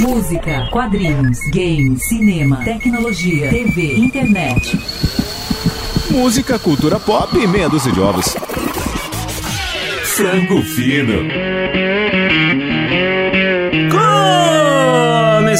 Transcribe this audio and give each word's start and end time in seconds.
Música, 0.00 0.66
quadrinhos, 0.70 1.38
games, 1.52 2.08
cinema, 2.08 2.64
tecnologia, 2.64 3.50
TV, 3.50 3.96
internet. 3.96 4.78
Música, 6.10 6.58
cultura 6.58 6.98
pop 6.98 7.36
e 7.36 7.46
meia 7.46 7.68
dúzia 7.68 7.92
de 7.92 8.00
ovos. 8.00 8.34
Frango 10.04 10.62
fino. 10.62 11.12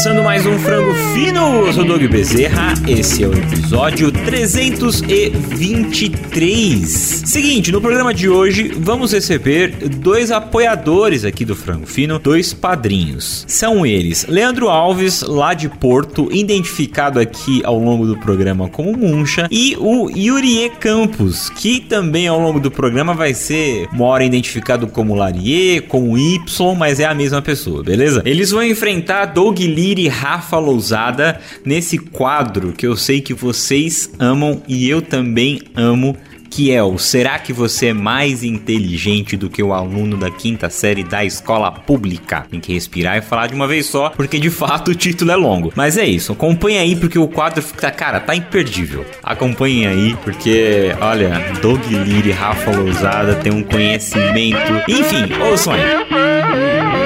Começando 0.01 0.25
mais 0.25 0.46
um 0.46 0.59
Frango 0.59 0.95
Fino, 1.12 1.67
eu 1.67 1.73
sou 1.75 1.85
Doug 1.85 2.03
Bezerra, 2.05 2.73
esse 2.89 3.23
é 3.23 3.29
o 3.29 3.35
episódio 3.35 4.11
323. 4.11 6.89
Seguinte, 6.89 7.71
no 7.71 7.82
programa 7.82 8.14
de 8.14 8.27
hoje 8.27 8.68
vamos 8.68 9.13
receber 9.13 9.91
dois 9.91 10.31
apoiadores 10.31 11.26
aqui 11.26 11.45
do 11.45 11.54
Frango 11.54 11.85
Fino, 11.85 12.18
dois 12.18 12.54
padrinhos. 12.54 13.45
São 13.46 13.85
eles 13.85 14.25
Leandro 14.26 14.71
Alves, 14.71 15.21
lá 15.21 15.53
de 15.53 15.68
Porto, 15.68 16.31
identificado 16.32 17.21
aqui 17.21 17.61
ao 17.62 17.79
longo 17.79 18.07
do 18.07 18.17
programa 18.17 18.71
como 18.71 18.96
Muncha, 18.96 19.48
e 19.51 19.76
o 19.79 20.09
Yurie 20.09 20.71
Campos, 20.81 21.51
que 21.51 21.79
também 21.79 22.26
ao 22.26 22.40
longo 22.40 22.59
do 22.59 22.71
programa 22.71 23.12
vai 23.12 23.35
ser 23.35 23.87
uma 23.93 24.07
hora 24.07 24.25
identificado 24.25 24.87
como 24.87 25.14
Larie, 25.14 25.82
como 25.82 26.17
Y, 26.17 26.75
mas 26.75 27.01
é 27.01 27.04
a 27.04 27.14
mesma 27.14 27.43
pessoa, 27.43 27.82
beleza? 27.82 28.23
Eles 28.25 28.51
vão 28.51 28.64
enfrentar 28.64 29.26
Doug 29.26 29.59
Lee 29.59 29.89
e 29.99 30.08
Rafa 30.08 30.58
Lousada 30.58 31.40
nesse 31.64 31.98
quadro 31.98 32.72
que 32.72 32.86
eu 32.86 32.97
sei 32.97 33.20
que 33.20 33.34
vocês 33.34 34.11
amam 34.19 34.62
e 34.69 34.89
eu 34.89 35.03
também 35.03 35.61
amo. 35.75 36.17
Que 36.53 36.72
é 36.72 36.83
o 36.83 36.98
Será 36.98 37.39
que 37.39 37.53
você 37.53 37.86
é 37.86 37.92
mais 37.92 38.42
inteligente 38.42 39.36
do 39.36 39.48
que 39.48 39.62
o 39.62 39.72
aluno 39.72 40.17
da 40.17 40.33
quinta 40.33 40.69
série 40.69 41.05
da 41.05 41.25
escola 41.25 41.70
pública? 41.70 42.45
Tem 42.50 42.58
que 42.58 42.72
respirar 42.72 43.17
e 43.17 43.23
falar 43.23 43.47
de 43.47 43.55
uma 43.55 43.69
vez 43.69 43.87
só, 43.87 44.11
porque 44.11 44.37
de 44.37 44.50
fato 44.50 44.91
o 44.91 44.95
título 44.95 45.31
é 45.31 45.37
longo. 45.37 45.73
Mas 45.77 45.97
é 45.97 46.05
isso, 46.05 46.33
acompanhe 46.33 46.78
aí 46.78 46.97
porque 46.97 47.20
o 47.20 47.28
quadro 47.28 47.62
fica, 47.62 47.89
cara, 47.93 48.19
tá 48.19 48.34
imperdível. 48.34 49.06
Acompanhem 49.22 49.87
aí, 49.87 50.17
porque, 50.25 50.93
olha, 51.00 51.41
Doug 51.62 51.87
Liri 51.87 52.31
e 52.31 52.33
Rafa 52.33 52.72
Lousada 52.77 53.37
tem 53.37 53.53
um 53.53 53.62
conhecimento. 53.62 54.72
Enfim, 54.89 55.33
ouçam 55.41 55.75
aí. 55.75 57.00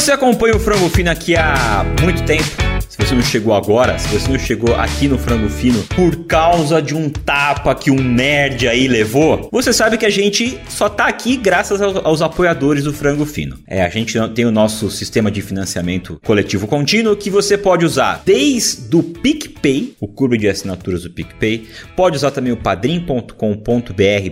Você 0.00 0.12
acompanha 0.12 0.56
o 0.56 0.58
Frango 0.58 0.88
Fino 0.88 1.10
aqui 1.10 1.36
há 1.36 1.84
muito 2.00 2.22
tempo, 2.24 2.48
se 2.88 2.96
você 2.96 3.14
não 3.14 3.22
chegou 3.22 3.52
agora, 3.52 3.98
se 3.98 4.08
você 4.08 4.30
não 4.30 4.38
chegou 4.38 4.74
aqui 4.74 5.06
no 5.06 5.18
Frango 5.18 5.46
Fino 5.50 5.82
por 5.94 6.24
causa 6.24 6.80
de 6.80 6.94
um 6.94 7.10
tapa 7.10 7.74
que 7.74 7.90
um 7.90 8.00
nerd 8.00 8.66
aí 8.66 8.88
levou, 8.88 9.50
você 9.52 9.74
sabe 9.74 9.98
que 9.98 10.06
a 10.06 10.10
gente 10.10 10.58
só 10.70 10.88
tá 10.88 11.06
aqui 11.06 11.36
graças 11.36 11.82
aos, 11.82 11.96
aos 11.96 12.22
apoiadores 12.22 12.84
do 12.84 12.94
Frango 12.94 13.26
Fino. 13.26 13.58
É, 13.66 13.82
a 13.82 13.90
gente 13.90 14.18
tem 14.30 14.46
o 14.46 14.50
nosso 14.50 14.90
sistema 14.90 15.30
de 15.30 15.42
financiamento 15.42 16.18
coletivo 16.24 16.66
contínuo 16.66 17.14
que 17.14 17.28
você 17.28 17.58
pode 17.58 17.84
usar 17.84 18.22
desde 18.24 18.96
o 18.96 19.02
PicPay, 19.02 19.96
o 20.00 20.08
clube 20.08 20.38
de 20.38 20.48
assinaturas 20.48 21.02
do 21.02 21.10
PicPay, 21.10 21.68
pode 21.94 22.16
usar 22.16 22.30
também 22.30 22.54
o 22.54 22.56
padrim.com.br 22.56 23.34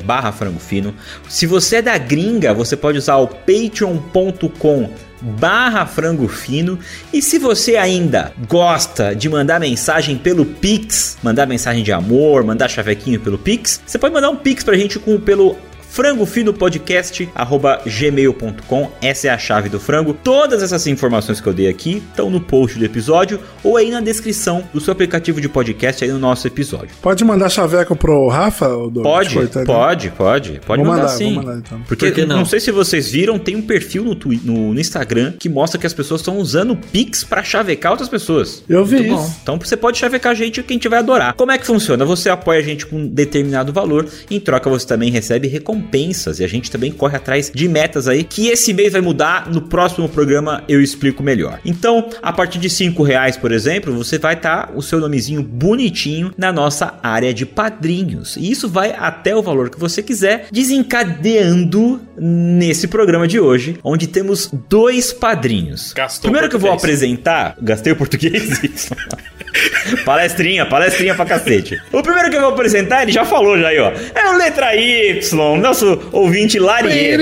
barra 0.03 0.33
frango 0.33 0.61
fino. 0.61 0.95
Se 1.29 1.45
você 1.45 1.77
é 1.77 1.83
da 1.83 1.99
gringa, 1.99 2.55
você 2.55 2.75
pode 2.75 2.97
usar 2.97 3.17
o 3.17 3.29
patreon.com 3.29 4.89
barra 5.21 5.87
frango 5.87 6.29
fino. 6.29 6.79
E 7.13 7.21
se 7.21 7.39
você 7.39 7.77
ainda 7.77 8.33
gosta 8.49 9.15
de 9.15 9.29
mandar 9.29 9.61
mensagem 9.61 10.17
pelo 10.17 10.45
Pix, 10.45 11.17
mandar 11.23 11.47
mensagem 11.47 11.83
de 11.83 11.93
amor, 11.93 12.45
mandar 12.45 12.69
chavequinho 12.69 13.21
pelo 13.21 13.39
Pix, 13.39 13.81
você 13.87 13.99
pode 13.99 14.15
mandar 14.15 14.31
um 14.31 14.37
Pix 14.37 14.65
pra 14.65 14.77
gente 14.77 14.99
com 14.99 15.19
pelo 15.19 15.57
frangofinopodcast@gmail.com. 15.99 18.91
Essa 19.03 19.27
é 19.27 19.31
a 19.31 19.39
chave 19.39 19.69
do 19.69 19.81
frango. 19.81 20.15
Todas 20.15 20.63
essas 20.63 20.87
informações 20.87 21.41
que 21.41 21.47
eu 21.49 21.53
dei 21.53 21.69
aqui 21.69 22.01
estão 22.11 22.31
no 22.31 22.41
post 22.41 22.79
do 22.79 22.85
episódio 22.85 23.41
ou 23.65 23.77
aí 23.77 23.91
na 23.91 24.01
descrição 24.01 24.63
do 24.73 24.81
seu 24.81 24.93
aplicativo 24.93 25.41
de 25.41 25.49
podcast 25.49 26.05
aí 26.05 26.11
no 26.11 26.19
nosso 26.19 26.47
episódio. 26.47 26.91
Pode 27.03 27.25
mandar 27.25 27.49
chaveco 27.49 27.97
pro 27.97 28.29
Rafa? 28.29 28.69
Douglas? 28.69 29.03
Pode, 29.03 29.35
Coitado. 29.35 29.67
pode, 29.67 30.11
pode, 30.11 30.61
pode 30.65 30.83
Vou 30.83 30.91
mandar, 30.93 31.03
mandar, 31.05 31.17
sim. 31.17 31.35
vou 31.35 31.43
mandar, 31.43 31.59
então. 31.59 31.81
Porque 31.89 32.07
Por 32.07 32.15
que 32.15 32.25
não? 32.27 32.37
não? 32.39 32.45
sei 32.45 32.61
se 32.61 32.71
vocês 32.71 33.11
viram, 33.11 33.39
tem 33.39 33.57
um 33.57 33.63
perfil 33.63 34.05
no, 34.05 34.15
Twi- 34.15 34.41
no, 34.45 34.73
no 34.75 34.81
Instagram 34.81 35.33
que 35.39 35.49
mostra 35.49 35.81
que 35.81 35.87
as 35.87 35.95
pessoas 35.95 36.21
estão 36.21 36.37
usando 36.39 36.77
Pix 36.77 37.25
pra 37.25 37.43
chavecar 37.43 37.91
outras 37.93 38.09
pessoas. 38.09 38.63
Eu 38.69 38.85
vi 38.85 38.97
Muito 38.97 39.15
isso. 39.15 39.17
bom. 39.17 39.33
Então 39.43 39.59
você 39.59 39.77
pode 39.77 39.99
chavecar 39.99 40.33
a 40.33 40.35
gente 40.35 40.63
que 40.63 40.73
a 40.73 40.75
gente 40.75 40.89
vai 40.89 40.99
adorar. 41.01 41.35
Como 41.35 41.51
é 41.53 41.59
que 41.59 41.67
funciona? 41.67 42.05
Você 42.05 42.29
apoia 42.31 42.61
a 42.61 42.63
gente 42.63 42.87
com 42.87 42.97
um 42.97 43.07
determinado 43.07 43.73
valor, 43.73 44.07
em 44.31 44.39
troca 44.41 44.69
você 44.71 44.87
também 44.87 45.11
recebe 45.11 45.49
recompensas 45.89 46.39
e 46.39 46.45
a 46.45 46.49
gente 46.49 46.71
também 46.71 46.93
corre 46.93 47.17
atrás 47.17 47.51
de 47.53 47.69
metas 47.69 48.07
aí 48.07 48.23
que 48.23 48.49
esse 48.49 48.73
mês 48.73 48.93
vai 48.93 49.01
mudar. 49.01 49.51
No 49.51 49.63
próximo 49.63 50.09
programa 50.09 50.63
eu 50.69 50.81
explico 50.81 51.23
melhor. 51.23 51.61
Então, 51.65 52.09
a 52.23 52.33
partir 52.33 52.59
de 52.59 52.69
5 52.69 53.03
reais, 53.03 53.37
por 53.37 53.51
exemplo, 53.51 53.95
você 53.95 54.19
vai 54.19 54.35
estar 54.35 54.71
o 54.75 54.83
seu 54.83 55.01
nomezinho 55.01 55.43
bonitinho 55.43 56.33
na 56.37 56.53
nossa 56.53 56.99
área 57.03 57.33
de 57.33 57.47
padrinhos. 57.47 58.37
E 58.37 58.51
isso 58.51 58.69
vai 58.69 58.95
até 58.97 59.35
o 59.35 59.43
valor 59.43 59.71
que 59.71 59.81
você 59.81 60.03
quiser, 60.03 60.47
desencadeando 60.53 62.01
nesse 62.17 62.87
programa 62.89 63.27
de 63.27 63.41
hoje, 63.41 63.79
onde 63.83 64.07
temos 64.07 64.51
dois 64.69 65.13
padrinhos. 65.13 65.93
Gastou 65.93 66.23
Primeiro 66.23 66.49
que 66.49 66.57
eu 66.57 66.61
vou 66.61 66.73
apresentar, 66.73 67.57
gastei 67.61 67.93
o 67.93 67.97
português. 67.97 68.91
palestrinha, 70.05 70.67
palestrinha 70.67 71.15
pra 71.15 71.25
cacete. 71.25 71.81
O 71.93 72.03
primeiro 72.03 72.31
que 72.31 72.37
eu 72.37 72.41
vou 72.41 72.51
apresentar, 72.51 73.03
ele 73.03 73.13
já 73.13 73.25
falou 73.25 73.59
já 73.59 73.69
aí, 73.69 73.79
ó. 73.79 73.93
É 74.15 74.29
o 74.31 74.37
letra 74.37 74.75
Y, 74.75 75.23
nosso 75.69 76.01
ouvinte 76.13 76.59
Larie. 76.59 77.15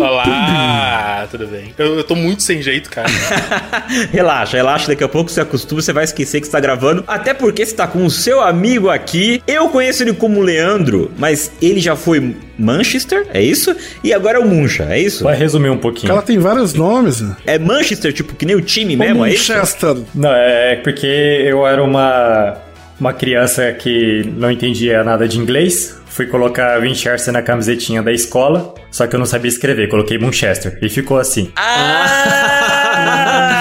Olá, 0.00 1.26
tudo 1.30 1.46
bem? 1.46 1.72
Eu, 1.78 1.98
eu 1.98 2.04
tô 2.04 2.16
muito 2.16 2.42
sem 2.42 2.60
jeito, 2.60 2.90
cara. 2.90 3.08
relaxa, 4.10 4.56
relaxa, 4.56 4.88
daqui 4.88 5.04
a 5.04 5.08
pouco 5.08 5.30
você 5.30 5.40
acostuma, 5.40 5.80
você 5.80 5.92
vai 5.92 6.02
esquecer 6.02 6.40
que 6.40 6.46
está 6.46 6.58
gravando. 6.58 7.04
Até 7.06 7.32
porque 7.32 7.64
você 7.64 7.74
tá 7.76 7.86
com 7.86 8.04
o 8.04 8.10
seu 8.10 8.40
amigo 8.40 8.90
aqui. 8.90 9.40
Eu 9.46 9.68
conheço 9.68 10.02
ele 10.02 10.14
como 10.14 10.40
Leandro, 10.40 11.12
mas 11.16 11.52
ele 11.62 11.78
já 11.78 11.94
foi 11.94 12.34
Manchester, 12.58 13.28
é 13.32 13.40
isso? 13.40 13.74
E 14.02 14.12
agora 14.12 14.38
é 14.38 14.40
o 14.40 14.46
Muncha, 14.46 14.88
é 14.90 15.00
isso? 15.00 15.22
Vai 15.22 15.36
resumir 15.36 15.70
um 15.70 15.78
pouquinho. 15.78 16.10
Ela 16.10 16.22
tem 16.22 16.38
vários 16.38 16.74
nomes. 16.74 17.20
né? 17.20 17.36
É 17.46 17.56
Manchester, 17.56 18.12
tipo, 18.12 18.34
que 18.34 18.44
nem 18.44 18.56
o 18.56 18.60
time 18.60 18.96
O 18.96 18.98
mesmo, 18.98 19.24
é 19.24 19.32
isso? 19.32 19.52
Manchester. 19.52 19.96
Não, 20.12 20.34
é 20.34 20.74
porque 20.82 21.06
eu 21.06 21.64
era 21.64 21.82
uma, 21.84 22.56
uma 22.98 23.12
criança 23.12 23.72
que 23.72 24.28
não 24.36 24.50
entendia 24.50 25.04
nada 25.04 25.28
de 25.28 25.38
inglês. 25.38 25.96
Fui 26.16 26.26
colocar 26.26 26.80
Winchester 26.80 27.30
na 27.30 27.42
camisetinha 27.42 28.02
da 28.02 28.10
escola, 28.10 28.72
só 28.90 29.06
que 29.06 29.14
eu 29.14 29.18
não 29.18 29.26
sabia 29.26 29.50
escrever. 29.50 29.90
Coloquei 29.90 30.16
Manchester 30.16 30.78
e 30.80 30.88
ficou 30.88 31.18
assim. 31.18 31.52
Ah! 31.54 32.86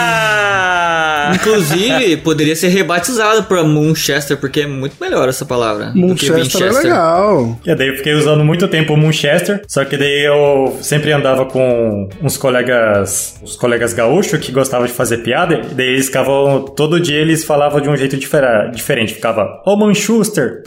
Inclusive, 1.36 2.16
poderia 2.18 2.56
ser 2.56 2.70
rebatizado 2.70 3.44
pra 3.44 3.62
Moonchester, 3.62 4.38
porque 4.38 4.62
é 4.62 4.68
muito 4.68 4.96
melhor 5.02 5.28
essa 5.28 5.46
palavra. 5.46 5.92
Manchester 5.94 6.38
é 6.38 6.42
Winchester. 6.44 6.72
legal. 6.72 7.60
E 7.66 7.76
daí 7.76 7.90
eu 7.90 7.98
fiquei 7.98 8.14
usando 8.14 8.42
muito 8.46 8.70
tempo 8.70 8.94
o 8.94 8.98
Manchester, 8.98 9.62
só 9.68 9.84
que 9.84 9.98
daí 9.98 10.24
eu 10.24 10.78
sempre 10.82 11.12
andava 11.12 11.46
com 11.46 12.08
uns 12.22 12.38
colegas, 12.38 13.38
os 13.44 13.58
colegas 13.58 13.92
gaúchos 13.92 14.40
que 14.40 14.54
gostavam 14.54 14.88
de 14.88 14.94
fazer 14.94 15.18
piada, 15.18 15.56
e 15.56 15.74
daí 15.74 15.88
eles 15.88 16.06
ficavam, 16.06 16.62
todo 16.62 17.02
dia 17.02 17.20
eles 17.20 17.44
falavam 17.44 17.82
de 17.82 17.90
um 17.90 17.98
jeito 17.98 18.16
diferente, 18.16 19.14
ficava, 19.14 19.62
ô 19.66 19.76
Manchester. 19.76 20.64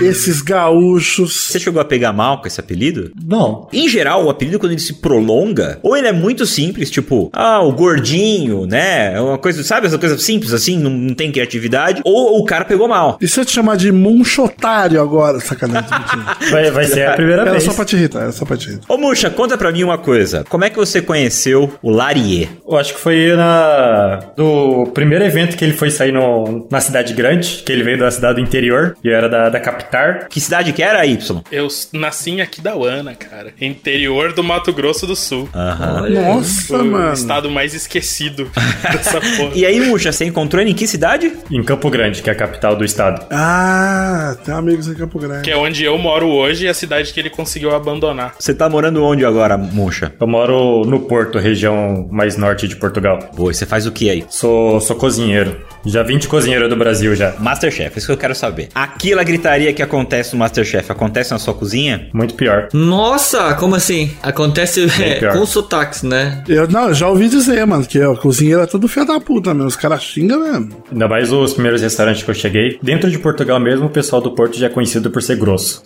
Esses 0.00 0.40
gaúchos. 0.40 1.48
Você 1.48 1.58
chegou 1.60 1.80
a 1.80 1.84
pegar 1.84 2.12
mal 2.12 2.40
com 2.40 2.46
esse 2.46 2.60
apelido? 2.60 3.10
Não, 3.24 3.68
Em 3.72 3.88
geral, 3.88 4.24
o 4.24 4.30
apelido, 4.30 4.58
quando 4.58 4.72
ele 4.72 4.80
se 4.80 4.94
prolonga, 4.94 5.78
ou 5.82 5.96
ele 5.96 6.08
é 6.08 6.12
muito 6.12 6.46
simples, 6.46 6.90
tipo, 6.90 7.30
ah, 7.32 7.60
o 7.60 7.72
gordinho, 7.72 8.66
né? 8.66 9.14
É 9.14 9.20
Uma 9.20 9.38
coisa, 9.38 9.62
sabe? 9.62 9.86
Essa 9.86 9.98
coisa 9.98 10.16
simples 10.18 10.52
assim, 10.52 10.78
não, 10.78 10.90
não 10.90 11.14
tem 11.14 11.30
criatividade, 11.30 12.00
ou 12.04 12.38
o 12.40 12.44
cara 12.44 12.64
pegou 12.64 12.88
mal. 12.88 13.18
E 13.20 13.28
se 13.28 13.38
eu 13.40 13.44
te 13.44 13.52
chamar 13.52 13.76
de 13.76 13.90
Munchotário 13.92 15.00
agora? 15.00 15.40
Sacanagem. 15.40 15.88
vai, 16.50 16.70
vai 16.70 16.84
ser 16.84 17.06
a 17.08 17.14
primeira 17.14 17.42
Era 17.42 17.50
vez. 17.52 17.64
só 17.64 17.72
pra 17.72 17.84
te 17.84 17.96
irritar, 17.96 18.22
era 18.22 18.32
só 18.32 18.44
pra 18.44 18.56
te 18.56 18.68
irritar. 18.68 18.92
Ô, 18.92 18.96
Muxa, 18.96 19.30
conta 19.30 19.56
pra 19.58 19.70
mim 19.72 19.82
uma 19.84 19.98
coisa. 19.98 20.44
Como 20.48 20.64
é 20.64 20.70
que 20.70 20.76
você 20.76 21.00
conheceu 21.02 21.72
o 21.82 21.90
Larie? 21.90 22.48
Eu 22.68 22.76
acho 22.76 22.94
que 22.94 23.00
foi 23.00 23.34
na 23.36 24.20
do 24.36 24.86
primeiro 24.94 25.24
evento 25.24 25.56
que 25.56 25.64
ele 25.64 25.74
foi 25.74 25.90
sair 25.90 26.12
no, 26.12 26.66
na 26.70 26.80
cidade 26.80 27.12
grande, 27.12 27.62
que 27.64 27.72
ele 27.72 27.82
veio 27.82 27.98
da 27.98 28.10
cidade 28.10 28.36
do 28.36 28.40
interior, 28.40 28.96
e 29.04 29.08
eu 29.08 29.14
era 29.14 29.28
da, 29.28 29.48
da 29.48 29.60
capital 29.60 29.81
captar. 29.82 30.28
Que 30.28 30.40
cidade 30.40 30.72
que 30.72 30.82
era, 30.82 31.04
Y? 31.04 31.42
Eu 31.50 31.68
nasci 31.92 32.30
em 32.30 32.40
Aquidauana, 32.40 33.14
cara. 33.14 33.52
Interior 33.60 34.32
do 34.32 34.42
Mato 34.42 34.72
Grosso 34.72 35.06
do 35.06 35.16
Sul. 35.16 35.48
Aham. 35.54 36.08
Nossa, 36.08 36.78
o 36.78 36.84
mano. 36.84 37.12
estado 37.12 37.50
mais 37.50 37.74
esquecido 37.74 38.50
dessa 38.92 39.20
porra. 39.20 39.52
E 39.54 39.66
aí, 39.66 39.80
Muxa, 39.80 40.12
você 40.12 40.24
encontrou 40.24 40.60
ele 40.62 40.70
em 40.70 40.74
que 40.74 40.86
cidade? 40.86 41.32
Em 41.50 41.62
Campo 41.62 41.90
Grande, 41.90 42.22
que 42.22 42.30
é 42.30 42.32
a 42.32 42.36
capital 42.36 42.76
do 42.76 42.84
estado. 42.84 43.26
Ah, 43.30 44.36
tem 44.44 44.54
amigos 44.54 44.88
em 44.88 44.94
Campo 44.94 45.18
Grande. 45.18 45.42
Que 45.42 45.50
é 45.50 45.56
onde 45.56 45.84
eu 45.84 45.96
moro 45.98 46.28
hoje 46.28 46.66
e 46.66 46.68
a 46.68 46.74
cidade 46.74 47.12
que 47.12 47.20
ele 47.20 47.30
conseguiu 47.30 47.74
abandonar. 47.74 48.34
Você 48.38 48.54
tá 48.54 48.68
morando 48.68 49.02
onde 49.04 49.24
agora, 49.24 49.56
Muxa? 49.56 50.12
Eu 50.20 50.26
moro 50.26 50.84
no 50.84 51.00
Porto, 51.00 51.38
região 51.38 52.08
mais 52.10 52.36
norte 52.36 52.68
de 52.68 52.76
Portugal. 52.76 53.18
Boa, 53.34 53.50
e 53.50 53.54
você 53.54 53.66
faz 53.66 53.86
o 53.86 53.92
que 53.92 54.08
aí? 54.10 54.24
Sou, 54.28 54.80
sou 54.80 54.96
cozinheiro. 54.96 55.60
Já 55.84 56.02
vim 56.02 56.18
de 56.18 56.28
cozinheiro 56.28 56.68
do 56.68 56.76
Brasil 56.76 57.14
já. 57.14 57.34
Masterchef, 57.38 57.98
isso 57.98 58.06
que 58.06 58.12
eu 58.12 58.16
quero 58.16 58.34
saber. 58.34 58.68
Aquela 58.74 59.22
gritaria 59.24 59.72
que 59.72 59.82
acontece 59.82 60.32
no 60.32 60.38
Masterchef, 60.38 60.90
acontece 60.90 61.32
na 61.32 61.38
sua 61.38 61.54
cozinha? 61.54 62.08
Muito 62.12 62.34
pior. 62.34 62.68
Nossa, 62.72 63.54
como 63.54 63.74
assim? 63.74 64.10
Acontece 64.22 64.86
é, 65.02 65.26
com 65.32 65.44
sotaques, 65.44 66.02
né? 66.02 66.42
Eu, 66.48 66.68
não, 66.68 66.88
eu 66.88 66.94
já 66.94 67.08
ouvi 67.08 67.28
dizer, 67.28 67.66
mano, 67.66 67.84
que 67.84 68.00
ó, 68.00 68.14
cozinheiro 68.14 68.62
é 68.62 68.66
tudo 68.66 68.88
filho 68.88 69.06
da 69.06 69.20
puta 69.20 69.52
mesmo. 69.52 69.68
Os 69.68 69.76
caras 69.76 70.02
xingam 70.02 70.40
mesmo. 70.40 70.70
Ainda 70.90 71.08
mais 71.08 71.32
os 71.32 71.52
primeiros 71.52 71.82
restaurantes 71.82 72.22
que 72.22 72.30
eu 72.30 72.34
cheguei. 72.34 72.78
Dentro 72.82 73.10
de 73.10 73.18
Portugal 73.18 73.58
mesmo, 73.58 73.86
o 73.86 73.90
pessoal 73.90 74.22
do 74.22 74.30
Porto 74.32 74.58
já 74.58 74.66
é 74.66 74.70
conhecido 74.70 75.10
por 75.10 75.22
ser 75.22 75.36
grosso. 75.36 75.82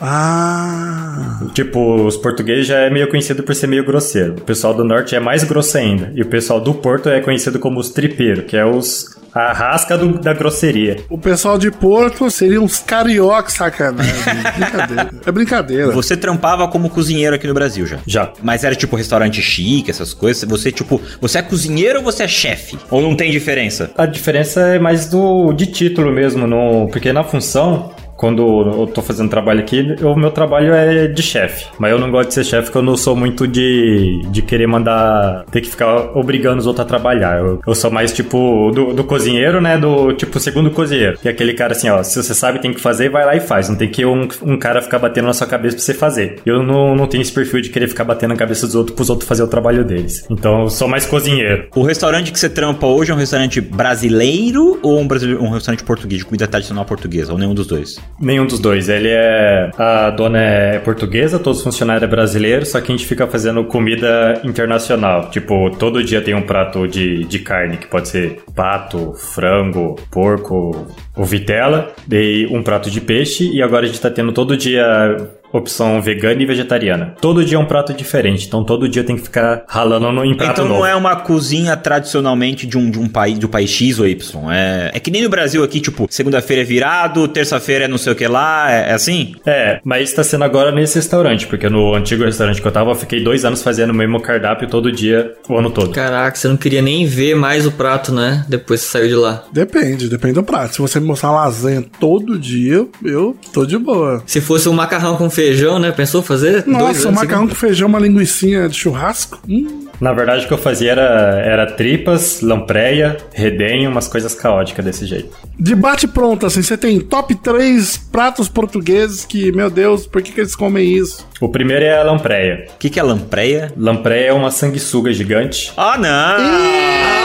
Ah. 0.00 1.40
Tipo, 1.54 2.06
os 2.06 2.16
portugueses 2.16 2.66
já 2.66 2.78
é 2.78 2.90
meio 2.90 3.08
conhecido 3.08 3.42
por 3.42 3.54
ser 3.54 3.66
meio 3.66 3.84
grosseiro. 3.84 4.34
O 4.38 4.40
pessoal 4.40 4.74
do 4.74 4.84
norte 4.84 5.14
é 5.14 5.20
mais 5.20 5.44
grosso 5.44 5.76
ainda. 5.78 6.12
E 6.14 6.22
o 6.22 6.26
pessoal 6.26 6.60
do 6.60 6.74
Porto 6.74 7.08
é 7.08 7.20
conhecido 7.20 7.58
como 7.58 7.80
os 7.80 7.90
tripeiros, 7.90 8.44
que 8.44 8.56
é 8.56 8.64
os 8.64 9.14
a 9.34 9.52
rasca 9.52 9.98
do- 9.98 10.18
da 10.18 10.32
grosseria. 10.32 10.96
O 11.10 11.18
pessoal 11.18 11.58
de 11.58 11.70
Porto 11.70 12.30
seria 12.30 12.60
uns 12.60 12.78
carioca 12.78 13.50
sacanagem. 13.50 14.12
brincadeira. 14.56 15.10
É 15.26 15.32
brincadeira. 15.32 15.90
Você 15.92 16.16
trampava 16.16 16.68
como 16.68 16.88
cozinheiro 16.90 17.34
aqui 17.34 17.46
no 17.46 17.54
Brasil 17.54 17.86
já? 17.86 17.98
Já. 18.06 18.32
Mas 18.42 18.64
era 18.64 18.74
tipo 18.74 18.96
restaurante 18.96 19.42
chique, 19.42 19.90
essas 19.90 20.14
coisas? 20.14 20.48
Você, 20.48 20.70
tipo, 20.70 21.00
você 21.20 21.38
é 21.38 21.42
cozinheiro 21.42 21.98
ou 21.98 22.04
você 22.04 22.22
é 22.24 22.28
chefe? 22.28 22.78
Ou 22.90 23.02
não 23.02 23.16
tem 23.16 23.30
diferença? 23.30 23.90
A 23.96 24.06
diferença 24.06 24.60
é 24.60 24.78
mais 24.78 25.06
do 25.08 25.52
de 25.52 25.66
título 25.66 26.12
mesmo, 26.12 26.46
no, 26.46 26.88
porque 26.88 27.12
na 27.12 27.24
função, 27.24 27.90
quando 28.24 28.42
eu 28.80 28.86
tô 28.86 29.02
fazendo 29.02 29.28
trabalho 29.28 29.60
aqui, 29.60 29.96
o 30.02 30.16
meu 30.16 30.30
trabalho 30.30 30.72
é 30.72 31.06
de 31.06 31.22
chefe. 31.22 31.66
Mas 31.78 31.92
eu 31.92 31.98
não 31.98 32.10
gosto 32.10 32.28
de 32.28 32.34
ser 32.34 32.44
chefe 32.44 32.64
porque 32.64 32.78
eu 32.78 32.82
não 32.82 32.96
sou 32.96 33.14
muito 33.14 33.46
de, 33.46 34.22
de 34.30 34.40
querer 34.40 34.66
mandar, 34.66 35.44
ter 35.50 35.60
que 35.60 35.68
ficar 35.68 36.16
obrigando 36.16 36.58
os 36.58 36.66
outros 36.66 36.86
a 36.86 36.88
trabalhar. 36.88 37.38
Eu, 37.38 37.60
eu 37.66 37.74
sou 37.74 37.90
mais 37.90 38.14
tipo 38.14 38.70
do, 38.74 38.94
do 38.94 39.04
cozinheiro, 39.04 39.60
né? 39.60 39.76
Do 39.76 40.14
tipo 40.14 40.40
segundo 40.40 40.70
cozinheiro. 40.70 41.18
Que 41.18 41.28
é 41.28 41.32
aquele 41.32 41.52
cara 41.52 41.72
assim, 41.72 41.90
ó, 41.90 42.02
se 42.02 42.22
você 42.22 42.32
sabe 42.34 42.60
tem 42.60 42.72
que 42.72 42.80
fazer, 42.80 43.10
vai 43.10 43.26
lá 43.26 43.36
e 43.36 43.40
faz. 43.40 43.68
Não 43.68 43.76
tem 43.76 43.90
que 43.90 44.06
um, 44.06 44.26
um 44.42 44.56
cara 44.58 44.80
ficar 44.80 44.98
batendo 44.98 45.26
na 45.26 45.34
sua 45.34 45.46
cabeça 45.46 45.76
pra 45.76 45.84
você 45.84 45.92
fazer. 45.92 46.40
Eu 46.46 46.62
não, 46.62 46.94
não 46.96 47.06
tenho 47.06 47.20
esse 47.20 47.32
perfil 47.32 47.60
de 47.60 47.68
querer 47.68 47.88
ficar 47.88 48.04
batendo 48.04 48.30
na 48.30 48.36
cabeça 48.36 48.64
dos 48.66 48.74
outros 48.74 48.96
pros 48.96 49.10
outros 49.10 49.28
fazer 49.28 49.42
o 49.42 49.48
trabalho 49.48 49.84
deles. 49.84 50.24
Então 50.30 50.62
eu 50.62 50.70
sou 50.70 50.88
mais 50.88 51.04
cozinheiro. 51.04 51.66
O 51.76 51.82
restaurante 51.82 52.32
que 52.32 52.38
você 52.38 52.48
trampa 52.48 52.86
hoje 52.86 53.10
é 53.10 53.14
um 53.14 53.18
restaurante 53.18 53.60
brasileiro 53.60 54.78
ou 54.82 54.98
um, 54.98 55.06
brasile- 55.06 55.36
um 55.36 55.50
restaurante 55.50 55.84
português, 55.84 56.20
de 56.20 56.24
comida 56.24 56.46
tradicional 56.46 56.84
portuguesa? 56.86 57.32
Ou 57.32 57.38
nenhum 57.38 57.52
dos 57.54 57.66
dois? 57.66 58.00
Nenhum 58.20 58.46
dos 58.46 58.58
dois. 58.58 58.88
Ele 58.88 59.08
é. 59.08 59.70
A 59.76 60.10
dona 60.10 60.38
é 60.38 60.78
portuguesa, 60.78 61.38
todos 61.38 61.58
os 61.58 61.64
funcionários 61.64 62.02
é 62.04 62.06
brasileiro, 62.06 62.64
só 62.64 62.80
que 62.80 62.92
a 62.92 62.96
gente 62.96 63.06
fica 63.06 63.26
fazendo 63.26 63.64
comida 63.64 64.40
internacional. 64.44 65.30
Tipo, 65.30 65.70
todo 65.70 66.02
dia 66.02 66.20
tem 66.20 66.34
um 66.34 66.42
prato 66.42 66.86
de, 66.86 67.24
de 67.24 67.38
carne, 67.38 67.76
que 67.76 67.86
pode 67.86 68.08
ser 68.08 68.42
pato, 68.54 69.14
frango, 69.14 69.96
porco 70.10 70.86
ou 71.16 71.24
vitela. 71.24 71.92
Daí 72.06 72.46
um 72.46 72.62
prato 72.62 72.90
de 72.90 73.00
peixe, 73.00 73.50
e 73.50 73.62
agora 73.62 73.84
a 73.84 73.86
gente 73.86 74.00
tá 74.00 74.10
tendo 74.10 74.32
todo 74.32 74.56
dia 74.56 75.16
opção 75.56 76.02
vegana 76.02 76.42
e 76.42 76.46
vegetariana. 76.46 77.14
Todo 77.20 77.44
dia 77.44 77.56
é 77.56 77.60
um 77.60 77.64
prato 77.64 77.94
diferente, 77.94 78.46
então 78.46 78.64
todo 78.64 78.88
dia 78.88 79.04
tem 79.04 79.16
que 79.16 79.22
ficar 79.22 79.64
ralando 79.68 80.10
no, 80.10 80.24
em 80.24 80.34
prato 80.34 80.52
então 80.52 80.68
novo. 80.68 80.80
não 80.80 80.86
é 80.86 80.94
uma 80.94 81.16
cozinha 81.16 81.76
tradicionalmente 81.76 82.66
de 82.66 82.76
um, 82.76 82.90
de 82.90 82.98
um 82.98 83.08
país 83.08 83.38
do 83.38 83.48
país 83.48 83.70
X 83.70 83.98
ou 83.98 84.06
Y. 84.06 84.50
É, 84.50 84.90
é 84.94 85.00
que 85.00 85.10
nem 85.10 85.22
no 85.22 85.28
Brasil 85.28 85.62
aqui, 85.62 85.80
tipo, 85.80 86.06
segunda-feira 86.10 86.62
é 86.62 86.64
virado, 86.64 87.28
terça-feira 87.28 87.84
é 87.84 87.88
não 87.88 87.98
sei 87.98 88.12
o 88.12 88.16
que 88.16 88.26
lá, 88.26 88.70
é, 88.72 88.90
é 88.90 88.92
assim? 88.92 89.34
É, 89.46 89.80
mas 89.84 90.12
tá 90.12 90.24
sendo 90.24 90.44
agora 90.44 90.72
nesse 90.72 90.96
restaurante, 90.96 91.46
porque 91.46 91.68
no 91.68 91.94
antigo 91.94 92.24
restaurante 92.24 92.60
que 92.60 92.66
eu 92.66 92.72
tava, 92.72 92.90
eu 92.90 92.94
fiquei 92.96 93.22
dois 93.22 93.44
anos 93.44 93.62
fazendo 93.62 93.90
o 93.90 93.94
mesmo 93.94 94.20
cardápio 94.20 94.68
todo 94.68 94.90
dia, 94.90 95.34
o 95.48 95.56
ano 95.56 95.70
todo. 95.70 95.90
Caraca, 95.90 96.36
você 96.36 96.48
não 96.48 96.56
queria 96.56 96.82
nem 96.82 97.06
ver 97.06 97.34
mais 97.36 97.66
o 97.66 97.72
prato, 97.72 98.12
né? 98.12 98.44
Depois 98.48 98.82
que 98.82 98.88
saiu 98.88 99.08
de 99.08 99.14
lá. 99.14 99.44
Depende, 99.52 100.08
depende 100.08 100.34
do 100.34 100.42
prato. 100.42 100.74
Se 100.74 100.80
você 100.80 100.98
me 100.98 101.06
mostrar 101.06 101.30
lasanha 101.30 101.84
todo 102.00 102.38
dia, 102.38 102.86
eu 103.04 103.36
tô 103.52 103.64
de 103.64 103.78
boa. 103.78 104.22
Se 104.26 104.40
fosse 104.40 104.68
um 104.68 104.72
macarrão 104.72 105.16
com 105.16 105.30
feijão, 105.30 105.43
né? 105.78 105.92
Pensou 105.92 106.22
fazer? 106.22 106.62
Dois 106.62 106.66
Nossa, 106.66 107.08
anos 107.08 107.20
macarrão 107.20 107.48
com 107.48 107.54
feijão, 107.54 107.88
uma 107.88 107.98
linguicinha 107.98 108.68
de 108.68 108.76
churrasco. 108.76 109.40
Hum, 109.48 109.86
Na 110.00 110.12
verdade, 110.12 110.44
o 110.44 110.48
que 110.48 110.54
eu 110.54 110.58
fazia 110.58 110.92
era, 110.92 111.40
era 111.44 111.66
tripas, 111.66 112.40
lampreia, 112.40 113.16
redenho, 113.32 113.90
umas 113.90 114.08
coisas 114.08 114.34
caóticas 114.34 114.84
desse 114.84 115.06
jeito. 115.06 115.36
Debate 115.58 116.06
pronto, 116.08 116.46
assim, 116.46 116.62
você 116.62 116.76
tem 116.76 116.98
top 117.00 117.34
3 117.34 117.96
pratos 118.10 118.48
portugueses 118.48 119.24
que, 119.24 119.52
meu 119.52 119.70
Deus, 119.70 120.06
por 120.06 120.22
que, 120.22 120.32
que 120.32 120.40
eles 120.40 120.56
comem 120.56 120.96
isso? 120.96 121.26
O 121.40 121.48
primeiro 121.48 121.84
é 121.84 121.98
a 121.98 122.02
lampreia. 122.02 122.66
O 122.74 122.78
que, 122.78 122.90
que 122.90 122.98
é 122.98 123.02
lampreia? 123.02 123.72
Lampreia 123.76 124.28
é 124.28 124.32
uma 124.32 124.50
sanguessuga 124.50 125.12
gigante. 125.12 125.72
Ah, 125.76 125.96
não! 125.98 127.23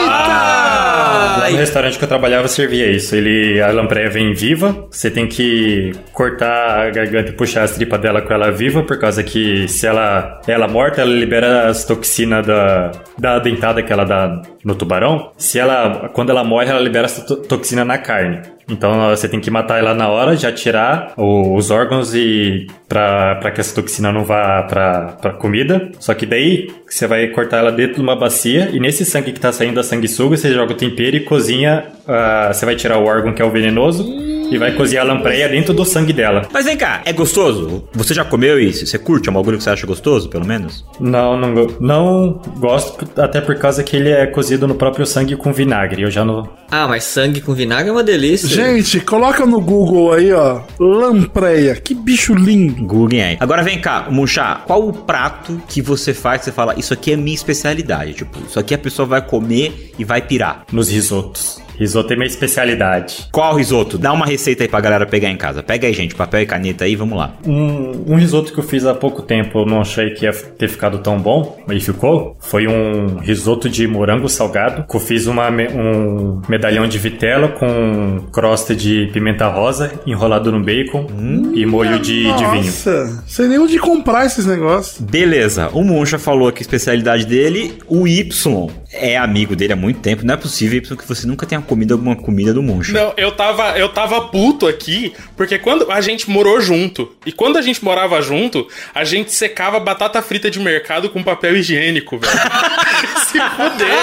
Lá 0.99 1.49
no 1.49 1.57
restaurante 1.57 1.97
que 1.97 2.03
eu 2.03 2.07
trabalhava 2.07 2.47
servia 2.47 2.87
isso. 2.91 3.15
Ele, 3.15 3.61
a 3.61 3.71
lampreia 3.71 4.09
vem 4.09 4.33
viva, 4.33 4.87
você 4.91 5.09
tem 5.09 5.27
que 5.27 5.91
cortar 6.13 6.87
a 6.87 6.89
garganta 6.89 7.29
e 7.29 7.33
puxar 7.33 7.63
as 7.63 7.71
tripas 7.71 7.99
dela 8.01 8.21
com 8.21 8.33
ela 8.33 8.51
viva, 8.51 8.83
por 8.83 8.99
causa 8.99 9.23
que 9.23 9.67
se 9.67 9.87
ela 9.87 10.41
ela 10.47 10.67
morta, 10.67 11.01
ela 11.01 11.11
libera 11.11 11.67
as 11.67 11.83
toxinas 11.85 12.45
da, 12.45 12.91
da 13.17 13.39
dentada 13.39 13.81
que 13.81 13.91
ela 13.91 14.03
dá 14.05 14.41
no 14.63 14.75
tubarão. 14.75 15.31
Se 15.37 15.57
ela, 15.59 16.09
quando 16.13 16.29
ela 16.29 16.43
morre, 16.43 16.69
ela 16.69 16.79
libera 16.79 17.05
essa 17.05 17.25
to- 17.25 17.37
toxina 17.37 17.83
na 17.85 17.97
carne. 17.97 18.41
Então 18.69 19.09
você 19.09 19.27
tem 19.27 19.39
que 19.39 19.49
matar 19.49 19.79
ela 19.79 19.93
na 19.93 20.09
hora, 20.09 20.35
já 20.35 20.51
tirar 20.51 21.13
os 21.17 21.71
órgãos 21.71 22.13
e 22.13 22.67
pra 22.87 23.51
que 23.53 23.61
essa 23.61 23.73
toxina 23.75 24.11
não 24.11 24.23
vá 24.23 24.63
pra 24.63 25.33
comida. 25.39 25.91
Só 25.99 26.13
que 26.13 26.25
daí 26.25 26.71
você 26.87 27.07
vai 27.07 27.27
cortar 27.27 27.57
ela 27.57 27.71
dentro 27.71 27.95
de 27.95 28.01
uma 28.01 28.15
bacia 28.15 28.69
e 28.71 28.79
nesse 28.79 29.05
sangue 29.05 29.31
que 29.31 29.39
tá 29.39 29.51
saindo 29.51 29.75
da 29.75 29.83
sanguessuga, 29.83 30.37
você 30.37 30.53
joga 30.53 30.73
o 30.73 30.77
tempero 30.77 31.15
e 31.15 31.21
cozinha. 31.21 31.85
ah, 32.07 32.51
você 32.53 32.65
vai 32.65 32.75
tirar 32.75 32.97
o 32.97 33.05
órgão 33.05 33.33
que 33.33 33.41
é 33.41 33.45
o 33.45 33.51
venenoso 33.51 34.38
e 34.49 34.57
vai 34.57 34.73
cozinhar 34.73 35.05
a 35.05 35.13
lampreia 35.13 35.47
dentro 35.49 35.73
do 35.73 35.85
sangue 35.85 36.13
dela. 36.13 36.47
Mas 36.51 36.65
vem 36.65 36.77
cá, 36.77 37.01
é 37.05 37.13
gostoso? 37.13 37.83
Você 37.93 38.13
já 38.13 38.25
comeu 38.25 38.59
isso? 38.59 38.85
Você 38.85 38.97
curte? 38.97 39.29
É 39.29 39.31
um 39.31 39.35
bagulho 39.35 39.57
que 39.57 39.63
você 39.63 39.69
acha 39.69 39.85
gostoso, 39.85 40.29
pelo 40.29 40.45
menos? 40.45 40.85
Não, 40.99 41.37
não, 41.37 41.67
não 41.79 42.41
gosto, 42.57 43.07
até 43.19 43.41
por 43.41 43.55
causa 43.55 43.83
que 43.83 43.95
ele 43.95 44.09
é 44.09 44.25
cozido 44.25 44.67
no 44.67 44.75
próprio 44.75 45.05
sangue 45.05 45.35
com 45.35 45.51
vinagre. 45.51 46.01
Eu 46.01 46.11
já 46.11 46.25
não. 46.25 46.49
Ah, 46.71 46.87
mas 46.87 47.03
sangue 47.03 47.41
com 47.41 47.53
vinagre 47.53 47.89
é 47.89 47.91
uma 47.91 48.03
delícia. 48.03 48.47
Gente, 48.47 48.99
coloca 48.99 49.45
no 49.45 49.59
Google 49.59 50.13
aí, 50.13 50.31
ó, 50.31 50.61
lampreia. 50.79 51.75
Que 51.75 51.93
bicho 51.93 52.33
lindo. 52.33 52.83
Google 52.83 53.19
aí. 53.21 53.37
Agora 53.39 53.63
vem 53.63 53.79
cá, 53.79 54.07
Munchá, 54.09 54.63
qual 54.65 54.87
o 54.87 54.93
prato 54.93 55.61
que 55.67 55.81
você 55.81 56.13
faz 56.13 56.39
que 56.39 56.45
você 56.45 56.51
fala, 56.51 56.75
isso 56.77 56.93
aqui 56.93 57.13
é 57.13 57.15
minha 57.15 57.35
especialidade? 57.35 58.13
Tipo, 58.13 58.37
isso 58.47 58.59
aqui 58.59 58.73
a 58.73 58.77
pessoa 58.77 59.05
vai 59.05 59.21
comer 59.21 59.93
e 59.97 60.03
vai 60.03 60.21
pirar. 60.21 60.65
Nos 60.71 60.89
risotos. 60.89 61.61
Risoto 61.79 62.11
é 62.11 62.15
minha 62.17 62.27
especialidade. 62.27 63.29
Qual 63.31 63.55
risoto? 63.55 63.97
Dá 63.97 64.11
uma 64.11 64.25
receita 64.25 64.63
aí 64.63 64.67
pra 64.67 64.81
galera 64.81 65.05
pegar 65.05 65.29
em 65.29 65.37
casa. 65.37 65.63
Pega 65.63 65.87
aí, 65.87 65.93
gente, 65.93 66.13
papel 66.13 66.41
e 66.41 66.45
caneta 66.45 66.83
aí, 66.83 66.93
vamos 66.93 67.17
lá. 67.17 67.33
Um, 67.45 68.03
um 68.13 68.15
risoto 68.17 68.51
que 68.51 68.59
eu 68.59 68.63
fiz 68.63 68.85
há 68.85 68.93
pouco 68.93 69.21
tempo, 69.21 69.59
eu 69.59 69.65
não 69.65 69.79
achei 69.79 70.09
que 70.09 70.25
ia 70.25 70.33
ter 70.33 70.67
ficado 70.67 70.99
tão 70.99 71.17
bom, 71.17 71.57
mas 71.65 71.85
ficou. 71.85 72.35
Foi 72.41 72.67
um 72.67 73.19
risoto 73.19 73.69
de 73.69 73.87
morango 73.87 74.27
salgado, 74.27 74.85
que 74.89 74.95
eu 74.95 74.99
fiz 74.99 75.25
uma, 75.25 75.49
um 75.49 76.41
medalhão 76.49 76.85
de 76.85 76.97
vitela 76.97 77.47
com 77.47 78.25
crosta 78.31 78.75
de 78.75 79.09
pimenta 79.13 79.47
rosa, 79.47 79.93
enrolado 80.05 80.51
no 80.51 80.61
bacon 80.61 81.07
e 81.53 81.65
molho 81.65 81.99
de, 81.99 82.23
de 82.23 82.45
vinho. 82.45 82.65
Nossa, 82.65 83.23
sei 83.25 83.47
nem 83.47 83.57
onde 83.57 83.79
comprar 83.79 84.25
esses 84.25 84.45
negócios. 84.45 84.99
Beleza, 84.99 85.69
o 85.71 85.81
Muncha 85.81 86.19
falou 86.19 86.51
que 86.51 86.59
a 86.59 86.61
especialidade 86.61 87.25
dele, 87.25 87.77
o 87.87 88.05
Y 88.05 88.69
é 88.91 89.17
amigo 89.17 89.55
dele 89.55 89.73
há 89.73 89.75
muito 89.75 89.99
tempo. 89.99 90.25
Não 90.25 90.33
é 90.33 90.37
possível, 90.37 90.77
Y, 90.79 90.95
que 90.97 91.07
você 91.07 91.27
nunca 91.27 91.45
tenha 91.45 91.61
comido 91.61 91.93
alguma 91.93 92.15
comida 92.15 92.53
do 92.53 92.61
Muncha. 92.63 92.91
Não, 92.93 93.13
eu 93.17 93.31
tava, 93.31 93.77
eu 93.77 93.89
tava 93.89 94.21
puto 94.21 94.67
aqui, 94.67 95.13
porque 95.37 95.57
quando 95.59 95.91
a 95.91 96.01
gente 96.01 96.29
morou 96.29 96.59
junto, 96.61 97.11
e 97.25 97.31
quando 97.31 97.57
a 97.57 97.61
gente 97.61 97.83
morava 97.83 98.21
junto, 98.21 98.67
a 98.93 99.03
gente 99.03 99.31
secava 99.33 99.79
batata 99.79 100.21
frita 100.21 100.49
de 100.49 100.59
mercado 100.59 101.09
com 101.09 101.21
papel 101.23 101.55
higiênico, 101.57 102.17
velho. 102.17 102.33
Se 103.29 103.39
fuder. 103.39 103.99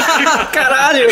Caralho! 0.52 1.06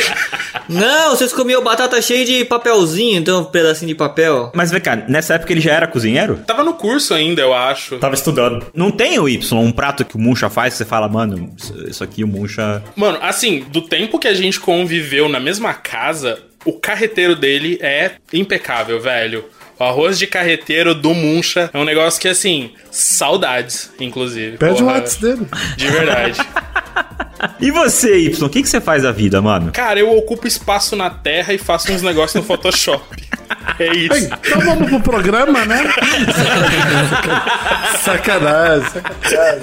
Não, 0.68 1.10
vocês 1.10 1.32
comiam 1.32 1.62
batata 1.62 2.00
cheia 2.00 2.24
de 2.24 2.44
papelzinho, 2.44 3.18
então 3.18 3.40
um 3.42 3.44
pedacinho 3.44 3.88
de 3.88 3.94
papel. 3.94 4.50
Mas 4.54 4.70
vem 4.70 4.80
cá, 4.80 4.96
nessa 4.96 5.34
época 5.34 5.52
ele 5.52 5.60
já 5.60 5.72
era 5.74 5.86
cozinheiro? 5.86 6.38
Tava 6.46 6.64
no 6.64 6.74
curso 6.74 7.14
ainda, 7.14 7.40
eu 7.42 7.52
acho. 7.54 7.98
Tava 7.98 8.14
estudando. 8.14 8.66
Não 8.74 8.90
tem 8.90 9.18
o 9.18 9.28
Y, 9.28 9.58
um 9.58 9.72
prato 9.72 10.04
que 10.04 10.16
o 10.16 10.18
Muncha 10.18 10.48
faz 10.50 10.74
que 10.74 10.78
você 10.78 10.84
fala, 10.84 11.08
mano, 11.08 11.52
isso- 11.56 11.74
isso 11.88 12.04
aqui 12.04 12.24
o 12.24 12.28
Muncha. 12.28 12.82
Mano, 12.96 13.17
assim, 13.22 13.60
do 13.60 13.82
tempo 13.82 14.18
que 14.18 14.28
a 14.28 14.34
gente 14.34 14.60
conviveu 14.60 15.28
na 15.28 15.40
mesma 15.40 15.74
casa, 15.74 16.42
o 16.64 16.72
carreteiro 16.72 17.36
dele 17.36 17.78
é 17.80 18.12
impecável, 18.32 19.00
velho. 19.00 19.44
O 19.78 19.84
arroz 19.84 20.18
de 20.18 20.26
carreteiro 20.26 20.94
do 20.94 21.14
Muncha 21.14 21.70
é 21.72 21.78
um 21.78 21.84
negócio 21.84 22.20
que, 22.20 22.26
assim, 22.26 22.72
saudades, 22.90 23.92
inclusive. 24.00 24.56
Pede 24.56 24.82
o 24.82 24.86
WhatsApp 24.86 25.22
dele. 25.22 25.46
De 25.76 25.86
verdade. 25.88 26.38
E 27.60 27.70
você, 27.70 28.18
Y, 28.18 28.42
o 28.44 28.48
que, 28.48 28.62
que 28.62 28.68
você 28.68 28.80
faz 28.80 29.02
da 29.02 29.12
vida, 29.12 29.40
mano? 29.42 29.72
Cara, 29.72 29.98
eu 29.98 30.16
ocupo 30.16 30.46
espaço 30.46 30.96
na 30.96 31.10
terra 31.10 31.52
e 31.52 31.58
faço 31.58 31.92
uns 31.92 32.02
negócios 32.02 32.34
no 32.34 32.42
Photoshop. 32.46 33.04
É 33.78 33.94
isso. 33.94 34.28
Então 34.46 34.60
vamos 34.60 34.88
pro 34.88 35.00
programa, 35.00 35.64
né? 35.64 35.84
sacanagem, 38.02 38.88
sacanagem. 38.88 39.60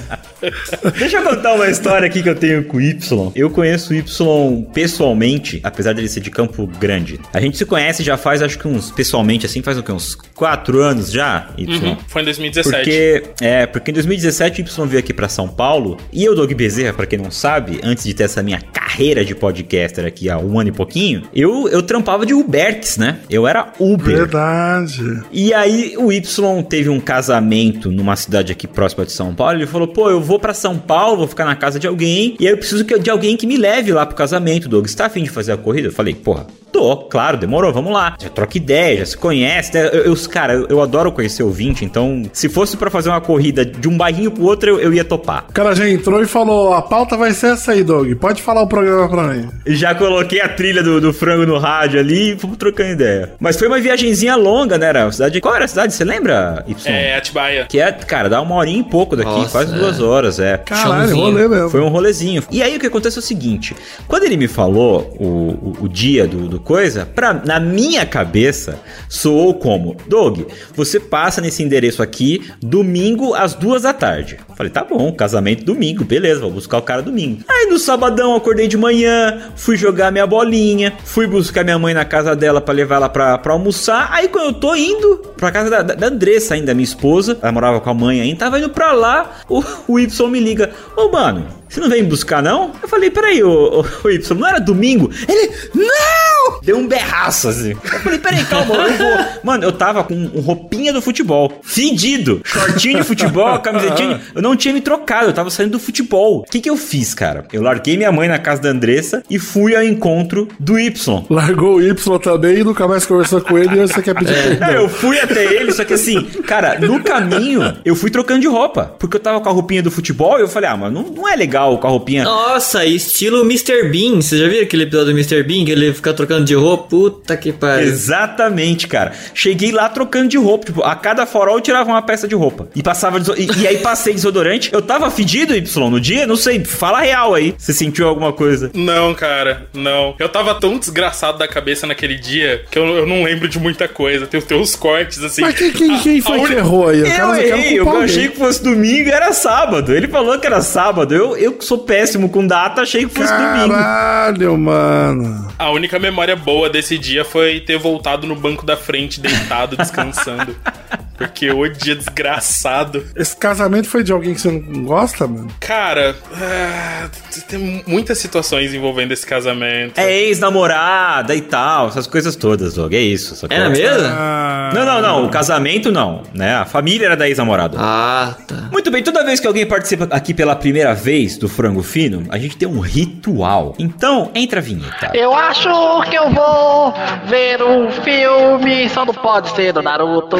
Deixa 0.98 1.18
eu 1.18 1.22
contar 1.22 1.54
uma 1.54 1.68
história 1.68 2.06
aqui 2.06 2.22
que 2.22 2.28
eu 2.28 2.34
tenho 2.34 2.64
com 2.64 2.76
o 2.76 2.80
Y. 2.80 3.32
Eu 3.34 3.50
conheço 3.50 3.92
o 3.92 3.96
Y 3.96 4.62
pessoalmente, 4.72 5.60
apesar 5.62 5.92
dele 5.92 6.08
ser 6.08 6.20
de 6.20 6.30
Campo 6.30 6.66
Grande. 6.66 7.20
A 7.32 7.40
gente 7.40 7.56
se 7.56 7.64
conhece 7.64 8.02
já 8.02 8.16
faz, 8.16 8.42
acho 8.42 8.58
que 8.58 8.68
uns, 8.68 8.90
pessoalmente 8.90 9.46
assim, 9.46 9.62
faz 9.62 9.78
o 9.78 9.82
quê? 9.82 9.92
Uns 9.92 10.14
quatro 10.34 10.82
anos 10.82 11.10
já, 11.10 11.48
Y? 11.56 11.88
Uhum, 11.88 11.96
Foi 12.08 12.22
em 12.22 12.24
2017. 12.24 12.76
Porque, 12.76 13.22
é, 13.40 13.66
porque 13.66 13.90
em 13.90 13.94
2017 13.94 14.62
o 14.62 14.64
Y 14.64 14.86
veio 14.86 15.00
aqui 15.00 15.12
pra 15.12 15.28
São 15.28 15.48
Paulo 15.48 15.96
e 16.12 16.24
eu, 16.24 16.34
Doug 16.34 16.52
Bezerra, 16.52 16.92
pra 16.92 17.06
quem 17.06 17.18
não 17.18 17.30
sabe, 17.30 17.65
antes 17.82 18.04
de 18.04 18.14
ter 18.14 18.24
essa 18.24 18.42
minha 18.42 18.60
carreira 18.60 19.24
de 19.24 19.34
podcaster 19.34 20.04
aqui 20.06 20.28
há 20.30 20.38
um 20.38 20.58
ano 20.58 20.68
e 20.70 20.72
pouquinho, 20.72 21.22
eu, 21.34 21.68
eu 21.68 21.82
trampava 21.82 22.24
de 22.26 22.34
Uberx, 22.34 22.96
né? 22.98 23.18
Eu 23.28 23.46
era 23.46 23.72
Uber. 23.78 24.16
Verdade. 24.16 25.22
E 25.32 25.52
aí 25.52 25.94
o 25.98 26.12
Y 26.12 26.62
teve 26.64 26.88
um 26.88 27.00
casamento 27.00 27.90
numa 27.90 28.16
cidade 28.16 28.52
aqui 28.52 28.66
próxima 28.66 29.04
de 29.04 29.12
São 29.12 29.34
Paulo. 29.34 29.54
Ele 29.58 29.66
falou: 29.66 29.88
pô, 29.88 30.10
eu 30.10 30.20
vou 30.20 30.38
pra 30.38 30.54
São 30.54 30.78
Paulo, 30.78 31.18
vou 31.18 31.28
ficar 31.28 31.44
na 31.44 31.56
casa 31.56 31.78
de 31.78 31.86
alguém. 31.86 32.36
E 32.38 32.46
aí 32.46 32.52
eu 32.52 32.58
preciso 32.58 32.84
de 32.84 33.10
alguém 33.10 33.36
que 33.36 33.46
me 33.46 33.56
leve 33.56 33.92
lá 33.92 34.06
pro 34.06 34.16
casamento. 34.16 34.68
Doug, 34.68 34.86
você 34.86 34.96
tá 34.96 35.06
afim 35.06 35.22
de 35.22 35.30
fazer 35.30 35.52
a 35.52 35.56
corrida? 35.56 35.88
Eu 35.88 35.92
falei, 35.92 36.14
porra. 36.14 36.46
Tô, 36.72 36.94
claro, 36.96 37.38
demorou, 37.38 37.72
vamos 37.72 37.90
lá. 37.90 38.16
Já 38.20 38.28
troca 38.28 38.58
ideia, 38.58 38.98
já 38.98 39.06
se 39.06 39.16
conhece. 39.16 39.72
Né? 39.72 39.88
Eu, 39.94 40.04
eu- 40.12 40.16
cara, 40.28 40.52
eu, 40.52 40.66
eu 40.68 40.82
adoro 40.82 41.10
conhecer 41.10 41.42
o 41.42 41.50
20, 41.50 41.82
então 41.86 42.22
se 42.34 42.50
fosse 42.50 42.76
pra 42.76 42.90
fazer 42.90 43.08
uma 43.08 43.20
corrida 43.20 43.64
de 43.64 43.88
um 43.88 43.96
bairrinho 43.96 44.30
pro 44.30 44.44
outro, 44.44 44.68
eu, 44.70 44.80
eu 44.80 44.92
ia 44.92 45.04
topar. 45.04 45.46
O 45.48 45.52
cara 45.54 45.74
já 45.74 45.88
entrou 45.88 46.20
e 46.20 46.26
falou: 46.26 46.74
a 46.74 46.82
pauta 46.82 47.16
vai 47.16 47.32
ser 47.32 47.55
essa 47.56 47.72
aí, 47.72 47.82
Doug. 47.82 48.12
Pode 48.14 48.42
falar 48.42 48.62
o 48.62 48.66
programa 48.68 49.08
pra 49.08 49.22
mim. 49.34 49.48
Já 49.66 49.94
coloquei 49.94 50.40
a 50.40 50.48
trilha 50.48 50.82
do, 50.82 51.00
do 51.00 51.12
frango 51.12 51.44
no 51.46 51.58
rádio 51.58 51.98
ali 51.98 52.32
e 52.34 52.38
fomos 52.38 52.56
trocando 52.56 52.92
ideia. 52.92 53.32
Mas 53.40 53.56
foi 53.58 53.66
uma 53.66 53.80
viagenzinha 53.80 54.36
longa, 54.36 54.78
né? 54.78 54.86
Era 54.86 55.04
uma 55.04 55.12
cidade. 55.12 55.40
Qual 55.40 55.54
era 55.54 55.64
a 55.64 55.68
cidade? 55.68 55.92
Você 55.94 56.04
lembra, 56.04 56.64
Y? 56.68 56.92
É, 56.92 57.16
Atibaia. 57.16 57.66
Que 57.68 57.80
é, 57.80 57.90
cara, 57.92 58.28
dá 58.28 58.40
uma 58.40 58.54
horinha 58.54 58.80
e 58.80 58.84
pouco 58.84 59.16
daqui, 59.16 59.30
Nossa, 59.30 59.50
quase 59.50 59.74
é. 59.74 59.78
duas 59.78 60.00
horas, 60.00 60.38
é. 60.38 60.56
Caralho, 60.58 61.08
Chãozinho. 61.08 61.24
rolê 61.24 61.48
mesmo. 61.48 61.70
Foi 61.70 61.80
um 61.80 61.88
rolezinho. 61.88 62.42
E 62.50 62.62
aí 62.62 62.76
o 62.76 62.80
que 62.80 62.86
acontece 62.86 63.16
é 63.18 63.20
o 63.20 63.22
seguinte: 63.22 63.74
quando 64.06 64.24
ele 64.24 64.36
me 64.36 64.46
falou 64.48 65.16
o, 65.18 65.24
o, 65.24 65.76
o 65.82 65.88
dia 65.88 66.26
do, 66.26 66.48
do 66.48 66.60
coisa, 66.60 67.06
pra, 67.06 67.32
na 67.34 67.58
minha 67.58 68.04
cabeça 68.06 68.78
soou 69.08 69.54
como: 69.54 69.96
Doug, 70.06 70.40
você 70.74 71.00
passa 71.00 71.40
nesse 71.40 71.62
endereço 71.62 72.02
aqui 72.02 72.46
domingo 72.60 73.34
às 73.34 73.54
duas 73.54 73.82
da 73.82 73.92
tarde. 73.92 74.38
Falei, 74.56 74.70
tá 74.70 74.82
bom, 74.84 75.12
casamento 75.12 75.64
domingo, 75.64 76.04
beleza, 76.04 76.40
vou 76.40 76.50
buscar 76.50 76.78
o 76.78 76.82
cara 76.82 77.02
domingo. 77.02 77.42
Aí 77.48 77.66
no 77.66 77.78
sabadão 77.78 78.34
acordei 78.34 78.66
de 78.66 78.76
manhã, 78.76 79.50
fui 79.54 79.76
jogar 79.76 80.10
minha 80.10 80.26
bolinha, 80.26 80.92
fui 81.04 81.26
buscar 81.26 81.62
minha 81.62 81.78
mãe 81.78 81.94
na 81.94 82.04
casa 82.04 82.34
dela 82.34 82.60
pra 82.60 82.74
levar 82.74 82.96
ela 82.96 83.08
pra, 83.08 83.38
pra 83.38 83.52
almoçar. 83.52 84.08
Aí 84.12 84.28
quando 84.28 84.46
eu 84.46 84.52
tô 84.54 84.74
indo 84.74 85.18
pra 85.36 85.52
casa 85.52 85.70
da, 85.70 85.82
da, 85.82 86.06
Andressa, 86.08 86.54
ainda 86.54 86.74
minha 86.74 86.84
esposa, 86.84 87.38
ela 87.40 87.52
morava 87.52 87.80
com 87.80 87.90
a 87.90 87.94
mãe 87.94 88.20
ainda, 88.20 88.38
tava 88.38 88.58
indo 88.58 88.70
pra 88.70 88.92
lá, 88.92 89.30
o, 89.48 89.62
o 89.86 89.98
Y 89.98 90.28
me 90.28 90.40
liga: 90.40 90.70
Ô 90.96 91.08
mano, 91.08 91.46
você 91.68 91.80
não 91.80 91.88
vem 91.88 92.04
buscar 92.04 92.42
não? 92.42 92.72
Eu 92.82 92.88
falei: 92.88 93.10
peraí, 93.10 93.42
ô, 93.42 93.84
ô 94.04 94.10
Y, 94.10 94.34
não 94.34 94.46
era 94.46 94.58
domingo? 94.58 95.10
Ele: 95.28 95.52
Não! 95.74 96.25
Deu 96.62 96.76
um 96.76 96.86
berraço 96.86 97.48
assim. 97.48 97.70
Eu 97.70 98.00
falei: 98.00 98.18
peraí, 98.18 98.44
calma, 98.44 98.74
eu 98.74 98.94
vou. 98.94 99.26
Mano, 99.42 99.64
eu 99.64 99.72
tava 99.72 100.04
com 100.04 100.14
um 100.14 100.40
roupinha 100.40 100.92
do 100.92 101.00
futebol, 101.02 101.60
fedido, 101.62 102.40
shortinho 102.44 102.96
de 102.98 103.02
futebol, 103.04 103.58
camisetinha. 103.60 104.20
Eu 104.34 104.42
não 104.42 104.56
tinha 104.56 104.74
me 104.74 104.80
trocado, 104.80 105.26
eu 105.26 105.32
tava 105.32 105.50
saindo 105.50 105.72
do 105.72 105.78
futebol. 105.78 106.40
O 106.40 106.50
que 106.50 106.60
que 106.60 106.70
eu 106.70 106.76
fiz, 106.76 107.14
cara? 107.14 107.44
Eu 107.52 107.62
larguei 107.62 107.96
minha 107.96 108.12
mãe 108.12 108.28
na 108.28 108.38
casa 108.38 108.62
da 108.62 108.68
Andressa 108.70 109.22
e 109.30 109.38
fui 109.38 109.74
ao 109.76 109.82
encontro 109.82 110.48
do 110.58 110.78
Y. 110.78 111.24
Largou 111.30 111.76
o 111.76 111.82
Y 111.82 112.18
também 112.18 112.58
e 112.58 112.64
nunca 112.64 112.86
mais 112.86 113.06
conversou 113.06 113.40
com 113.40 113.58
ele 113.58 113.74
e 113.76 113.86
você 113.86 114.02
quer 114.02 114.14
pedir. 114.14 114.62
É, 114.62 114.76
eu 114.76 114.88
fui 114.88 115.18
até 115.18 115.44
ele, 115.44 115.72
só 115.72 115.84
que 115.84 115.94
assim, 115.94 116.22
cara, 116.46 116.78
no 116.78 117.02
caminho 117.02 117.76
eu 117.84 117.94
fui 117.94 118.10
trocando 118.10 118.40
de 118.40 118.48
roupa. 118.48 118.94
Porque 118.98 119.16
eu 119.16 119.20
tava 119.20 119.40
com 119.40 119.48
a 119.48 119.52
roupinha 119.52 119.82
do 119.82 119.90
futebol 119.90 120.38
e 120.38 120.42
eu 120.42 120.48
falei, 120.48 120.70
ah, 120.70 120.76
mas 120.76 120.92
não, 120.92 121.02
não 121.02 121.28
é 121.28 121.36
legal 121.36 121.78
com 121.78 121.86
a 121.86 121.90
roupinha. 121.90 122.24
Nossa, 122.24 122.84
estilo 122.84 123.42
Mr. 123.42 123.88
Bean. 123.88 124.16
Você 124.20 124.38
já 124.38 124.48
viu 124.48 124.62
aquele 124.62 124.84
episódio 124.84 125.12
do 125.12 125.18
Mr. 125.18 125.42
Bean 125.42 125.64
que 125.64 125.70
ele 125.70 125.92
fica 125.92 126.12
trocando 126.12 126.35
de 126.44 126.54
roupa? 126.54 126.88
Puta 126.88 127.36
que 127.36 127.52
pariu. 127.52 127.88
Exatamente, 127.88 128.86
cara. 128.86 129.12
Cheguei 129.34 129.72
lá 129.72 129.88
trocando 129.88 130.28
de 130.28 130.36
roupa. 130.36 130.66
Tipo, 130.66 130.82
a 130.82 130.94
cada 130.94 131.26
farol 131.26 131.56
eu 131.56 131.60
tirava 131.60 131.90
uma 131.90 132.02
peça 132.02 132.28
de 132.28 132.34
roupa. 132.34 132.68
E 132.74 132.82
passava 132.82 133.18
e, 133.36 133.62
e 133.62 133.66
aí 133.66 133.78
passei 133.78 134.14
desodorante. 134.14 134.70
Eu 134.72 134.82
tava 134.82 135.10
fedido, 135.10 135.54
Y, 135.54 135.90
no 135.90 136.00
dia? 136.00 136.26
Não 136.26 136.36
sei. 136.36 136.64
Fala 136.64 137.00
real 137.00 137.34
aí. 137.34 137.54
Você 137.56 137.72
sentiu 137.72 138.08
alguma 138.08 138.32
coisa? 138.32 138.70
Não, 138.74 139.14
cara, 139.14 139.66
não. 139.74 140.14
Eu 140.18 140.28
tava 140.28 140.54
tão 140.54 140.78
desgraçado 140.78 141.38
da 141.38 141.48
cabeça 141.48 141.86
naquele 141.86 142.16
dia 142.16 142.64
que 142.70 142.78
eu, 142.78 142.86
eu 142.86 143.06
não 143.06 143.22
lembro 143.22 143.48
de 143.48 143.58
muita 143.58 143.86
coisa. 143.86 144.26
Tem, 144.26 144.40
tem 144.40 144.58
uns 144.58 144.74
cortes 144.74 145.22
assim. 145.22 145.42
Mas 145.42 145.56
quem, 145.56 145.70
quem, 145.70 145.98
quem 145.98 146.20
foi 146.20 146.40
que 146.46 146.52
errou 146.54 146.88
aí? 146.88 147.00
Eu 147.00 147.06
quero 147.06 147.34
errei, 147.36 147.78
eu 147.78 147.98
achei 147.98 148.28
que 148.28 148.36
fosse 148.36 148.62
domingo 148.62 149.08
e 149.08 149.12
era 149.12 149.32
sábado. 149.32 149.94
Ele 149.94 150.08
falou 150.08 150.38
que 150.38 150.46
era 150.46 150.60
sábado. 150.60 151.14
Eu, 151.14 151.36
eu 151.36 151.56
sou 151.60 151.78
péssimo 151.78 152.28
com 152.28 152.46
data, 152.46 152.82
achei 152.82 153.04
que 153.06 153.14
fosse 153.14 153.32
domingo. 153.32 153.74
Caralho, 153.74 154.58
mano. 154.58 155.48
A 155.58 155.70
única 155.70 155.98
memória 155.98 156.25
boa 156.34 156.68
desse 156.68 156.98
dia 156.98 157.24
foi 157.24 157.60
ter 157.60 157.78
voltado 157.78 158.26
no 158.26 158.34
banco 158.34 158.66
da 158.66 158.76
frente, 158.76 159.20
deitado, 159.20 159.76
descansando. 159.76 160.56
Porque 161.16 161.50
o 161.50 161.66
dia 161.68 161.96
desgraçado. 161.96 163.04
Esse 163.16 163.36
casamento 163.36 163.88
foi 163.88 164.02
de 164.02 164.12
alguém 164.12 164.34
que 164.34 164.40
você 164.40 164.50
não 164.50 164.84
gosta, 164.84 165.26
mano? 165.26 165.48
Cara, 165.60 166.14
ah, 166.34 167.08
tem 167.48 167.82
muitas 167.86 168.18
situações 168.18 168.74
envolvendo 168.74 169.12
esse 169.12 169.26
casamento. 169.26 169.98
É 169.98 170.12
ex-namorada 170.12 171.34
e 171.34 171.40
tal, 171.40 171.88
essas 171.88 172.06
coisas 172.06 172.36
todas, 172.36 172.74
Doug. 172.74 172.92
É 172.92 173.00
isso. 173.00 173.46
Era 173.48 173.70
mesmo? 173.70 174.06
Ah, 174.08 174.70
Não, 174.74 174.84
não, 174.84 175.00
não. 175.00 175.24
O 175.26 175.28
casamento 175.30 175.90
não, 175.90 176.22
né? 176.34 176.54
A 176.56 176.64
família 176.64 177.06
era 177.06 177.16
da 177.16 177.28
ex-namorada. 177.28 177.76
Ah, 177.80 178.34
tá. 178.46 178.68
Muito 178.72 178.90
bem, 178.90 179.02
toda 179.02 179.24
vez 179.24 179.40
que 179.40 179.46
alguém 179.46 179.66
participa 179.66 180.06
aqui 180.10 180.34
pela 180.34 180.54
primeira 180.54 180.94
vez 180.94 181.36
do 181.38 181.48
Frango 181.48 181.82
Fino, 181.82 182.24
a 182.28 182.38
gente 182.38 182.56
tem 182.56 182.68
um 182.68 182.80
ritual. 182.80 183.74
Então, 183.78 184.30
entra 184.34 184.60
a 184.60 184.62
vinheta. 184.62 185.10
Eu 185.14 185.34
acho 185.34 185.68
que 186.10 186.14
eu 186.16 186.30
vou 186.30 186.94
ver 187.26 187.62
um 187.62 187.90
filme, 187.90 188.88
só 188.90 189.04
não 189.04 189.14
pode 189.14 189.54
ser 189.54 189.72
do 189.72 189.82
Naruto. 189.82 190.36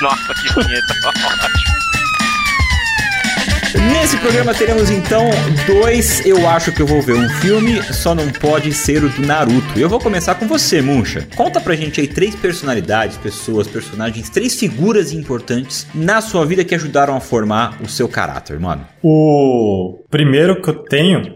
Nossa, 0.00 0.34
que 0.34 0.54
vinheta. 0.62 0.94
Nesse 3.92 4.16
programa 4.18 4.54
teremos 4.54 4.90
então 4.90 5.28
dois 5.66 6.24
Eu 6.24 6.48
Acho 6.48 6.72
Que 6.72 6.80
Eu 6.80 6.86
Vou 6.86 7.02
Ver 7.02 7.14
um 7.14 7.28
Filme, 7.28 7.82
só 7.92 8.14
não 8.14 8.28
pode 8.30 8.72
ser 8.72 9.04
o 9.04 9.08
do 9.10 9.22
Naruto. 9.26 9.78
E 9.78 9.82
eu 9.82 9.88
vou 9.88 10.00
começar 10.00 10.34
com 10.36 10.46
você, 10.48 10.80
Muncha. 10.80 11.26
Conta 11.36 11.60
pra 11.60 11.74
gente 11.74 12.00
aí 12.00 12.06
três 12.08 12.34
personalidades, 12.34 13.18
pessoas, 13.18 13.66
personagens, 13.68 14.30
três 14.30 14.54
figuras 14.58 15.12
importantes 15.12 15.86
na 15.94 16.20
sua 16.22 16.46
vida 16.46 16.64
que 16.64 16.74
ajudaram 16.74 17.14
a 17.16 17.20
formar 17.20 17.76
o 17.82 17.88
seu 17.88 18.08
caráter, 18.08 18.58
mano. 18.58 18.86
O 19.02 20.02
primeiro 20.10 20.62
que 20.62 20.70
eu 20.70 20.74
tenho, 20.84 21.34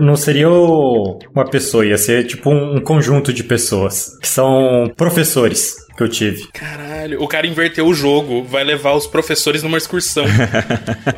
não 0.00 0.14
seria 0.16 0.48
o- 0.48 1.18
uma 1.34 1.44
pessoa, 1.50 1.84
ia 1.84 1.98
ser 1.98 2.24
tipo 2.26 2.48
um 2.50 2.80
conjunto 2.80 3.32
de 3.32 3.42
pessoas, 3.42 4.16
que 4.20 4.28
são 4.28 4.88
professores 4.96 5.74
que 6.02 6.04
eu 6.04 6.08
tive. 6.08 6.48
Caralho, 6.52 7.22
o 7.22 7.28
cara 7.28 7.46
inverteu 7.46 7.86
o 7.86 7.94
jogo, 7.94 8.42
vai 8.44 8.64
levar 8.64 8.94
os 8.94 9.06
professores 9.06 9.62
numa 9.62 9.78
excursão. 9.78 10.24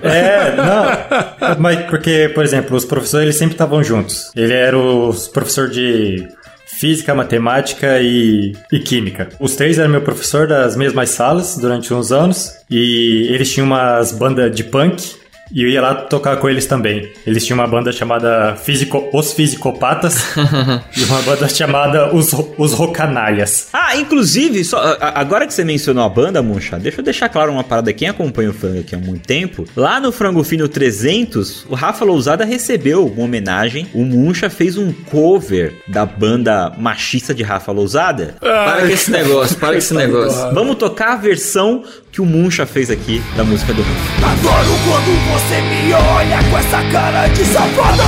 É, 0.03 0.55
não. 0.57 1.57
Mas 1.59 1.81
porque, 1.87 2.31
por 2.35 2.45
exemplo, 2.45 2.77
os 2.77 2.85
professores 2.85 3.25
eles 3.25 3.37
sempre 3.37 3.55
estavam 3.55 3.83
juntos. 3.83 4.31
Ele 4.37 4.53
era 4.53 4.79
o 4.79 5.13
professor 5.33 5.69
de 5.69 6.27
física, 6.67 7.15
matemática 7.15 8.01
e, 8.01 8.53
e 8.73 8.79
química. 8.81 9.29
Os 9.41 9.57
três 9.57 9.79
eram 9.79 9.91
meu 9.91 10.03
professor 10.03 10.47
das 10.47 10.77
mesmas 10.77 11.11
salas 11.11 11.57
durante 11.57 11.93
uns 11.95 12.13
anos 12.13 12.53
e 12.71 13.29
eles 13.31 13.53
tinham 13.53 13.67
umas 13.67 14.13
bandas 14.13 14.55
de 14.55 14.65
punk. 14.65 15.17
E 15.53 15.63
eu 15.63 15.69
ia 15.69 15.81
lá 15.83 15.95
tocar 15.95 16.37
com 16.39 16.49
eles 16.49 16.67
também. 16.67 17.11
Eles 17.27 17.45
tinham 17.45 17.59
uma 17.59 17.67
banda 17.67 17.93
chamada 17.93 18.57
Físico, 18.57 19.09
Os 19.13 19.33
Fisicopatas 19.33 20.25
e 20.97 21.05
uma 21.05 21.21
banda 21.23 21.49
chamada 21.49 22.15
Os, 22.15 22.33
Ro- 22.33 22.55
Os 22.59 22.73
Rocanalhas. 22.73 23.69
Ah, 23.73 23.97
inclusive, 23.97 24.65
só, 24.65 24.97
agora 25.01 25.47
que 25.47 25.53
você 25.55 25.65
mencionou 25.65 26.05
a 26.05 26.09
banda, 26.09 26.43
Muncha, 26.43 26.79
deixa 26.79 27.01
eu 27.01 27.05
deixar 27.05 27.29
claro 27.29 27.53
uma 27.53 27.63
parada. 27.65 27.93
Quem 27.93 28.09
acompanha 28.09 28.51
o 28.51 28.55
Frango 28.55 28.81
aqui 28.81 28.95
há 28.95 28.99
muito 28.99 29.27
tempo, 29.27 29.65
lá 29.77 30.01
no 30.01 30.11
Frango 30.11 30.43
Fino 30.43 30.67
300, 30.69 31.67
o 31.69 31.75
Rafa 31.75 32.05
Lousada 32.05 32.45
recebeu 32.45 33.07
uma 33.07 33.25
homenagem. 33.25 33.87
O 33.95 34.05
Muncha 34.05 34.49
fez 34.49 34.77
um 34.79 34.93
cover 34.93 35.75
da 35.89 36.07
banda 36.07 36.73
machista 36.79 37.35
de 37.35 37.43
Rafa 37.43 37.71
Lousada. 37.73 38.37
Para 38.41 38.83
com 38.83 38.87
esse 38.89 39.11
negócio, 39.11 39.57
para 39.57 39.69
com 39.73 39.79
esse 39.79 39.93
negócio. 39.95 40.55
Vamos 40.55 40.77
tocar 40.77 41.13
a 41.13 41.17
versão 41.17 41.83
que 42.11 42.21
o 42.21 42.25
Muncha 42.25 42.65
fez 42.65 42.91
aqui 42.91 43.21
da 43.37 43.43
música 43.45 43.73
do 43.73 43.83
Muncha. 43.83 44.27
Adoro 44.27 44.79
quando 44.89 45.34
você 45.35 45.61
me 45.63 45.93
olha 45.93 46.39
com 46.49 46.59
essa 46.59 46.81
cara 46.93 47.27
de 47.27 47.45
safada. 47.45 48.05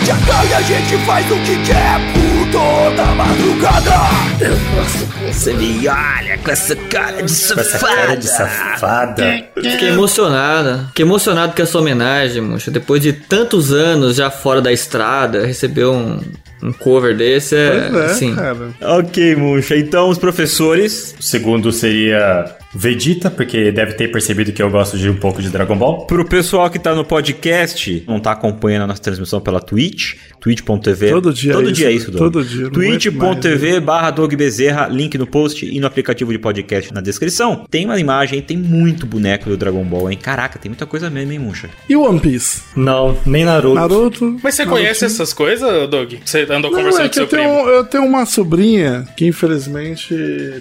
gente 0.00 0.10
acalma 0.10 0.44
e 0.44 0.52
a 0.52 0.60
gente 0.60 0.96
faz 1.06 1.30
o 1.30 1.36
que 1.36 1.56
quer 1.64 1.98
por 2.12 2.52
toda 2.52 3.04
madrugada. 3.14 3.94
Eu 4.38 4.54
que 4.54 5.32
você 5.32 5.54
me 5.54 5.88
olha 5.88 6.36
com 6.36 6.50
essa 6.50 6.76
cara 6.76 7.22
de 7.22 7.54
Com 7.54 7.60
essa 7.60 7.78
cara 7.78 8.14
de 8.16 8.28
safada. 8.28 9.46
Fiquei 9.54 9.88
emocionada. 9.88 10.84
Fiquei 10.88 11.06
emocionado 11.06 11.54
com 11.54 11.62
essa 11.62 11.78
homenagem, 11.78 12.42
mocha. 12.42 12.70
Depois 12.70 13.00
de 13.00 13.14
tantos 13.14 13.72
anos 13.72 14.16
já 14.16 14.30
fora 14.30 14.60
da 14.60 14.70
estrada, 14.70 15.46
receber 15.46 15.86
um, 15.86 16.20
um 16.62 16.70
cover 16.70 17.16
desse 17.16 17.56
é, 17.56 17.88
Pois 17.90 18.02
é, 18.02 18.06
assim. 18.08 18.34
cara. 18.34 18.68
Ok, 18.82 19.36
Muncha. 19.36 19.74
Então, 19.74 20.10
os 20.10 20.18
professores. 20.18 21.14
O 21.18 21.22
segundo 21.22 21.72
seria 21.72 22.58
Vegeta, 22.74 23.30
porque 23.30 23.70
deve 23.70 23.92
ter 23.94 24.08
percebido 24.10 24.52
que 24.52 24.62
eu 24.62 24.70
gosto 24.70 24.98
de 24.98 25.08
um 25.08 25.14
pouco 25.16 25.40
de 25.40 25.48
Dragon 25.48 25.76
Ball. 25.76 26.06
Pro 26.06 26.24
pessoal 26.24 26.68
que 26.70 26.78
tá 26.78 26.94
no 26.94 27.04
podcast, 27.04 28.04
não 28.06 28.18
tá 28.20 28.32
acompanhando 28.32 28.82
a 28.82 28.86
nossa 28.88 29.00
transmissão 29.02 29.40
pela 29.40 29.60
Twitch, 29.60 30.14
twitch.tv. 30.40 31.10
Todo 31.10 31.32
dia 31.32 31.52
Todo 31.52 31.68
é 31.68 31.72
dia 31.72 31.88
é 31.88 31.92
isso, 31.92 32.10
isso, 32.10 32.10
Doug. 32.10 32.32
todo 32.32 32.44
dia, 32.44 32.70
twitch.tv 32.70 33.80
barra 33.80 34.10
Doug 34.10 34.34
Bezerra, 34.34 34.88
link 34.88 35.16
no 35.18 35.26
post 35.26 35.64
e 35.64 35.78
no 35.80 35.86
aplicativo 35.86 36.32
de 36.32 36.38
podcast 36.38 36.92
na 36.92 37.00
descrição. 37.00 37.64
Tem 37.70 37.84
uma 37.84 37.98
imagem, 37.98 38.40
tem 38.42 38.56
muito 38.56 39.06
boneco 39.06 39.48
do 39.48 39.56
Dragon 39.56 39.84
Ball, 39.84 40.10
hein? 40.10 40.18
Caraca, 40.20 40.58
tem 40.58 40.70
muita 40.70 40.86
coisa 40.86 41.08
mesmo, 41.10 41.32
hein, 41.32 41.38
Muncha? 41.38 41.68
E 41.88 41.96
One 41.96 42.20
Piece? 42.20 42.62
Não, 42.76 43.16
nem 43.24 43.44
Naruto. 43.44 43.74
Naruto. 43.74 44.38
Mas 44.42 44.54
você 44.54 44.64
Naruto. 44.64 44.82
conhece 44.82 45.04
essas 45.04 45.32
coisas, 45.32 45.88
Doug? 45.88 46.14
Você 46.24 46.42
andou 46.50 46.70
Não, 46.70 46.78
conversando 46.78 47.04
é 47.04 47.08
com 47.08 47.14
seu 47.14 47.22
eu 47.24 47.28
tenho, 47.28 47.42
primo? 47.54 47.68
eu 47.68 47.84
tenho 47.84 48.04
uma 48.04 48.26
sobrinha 48.26 49.06
que 49.16 49.26
infelizmente 49.26 50.08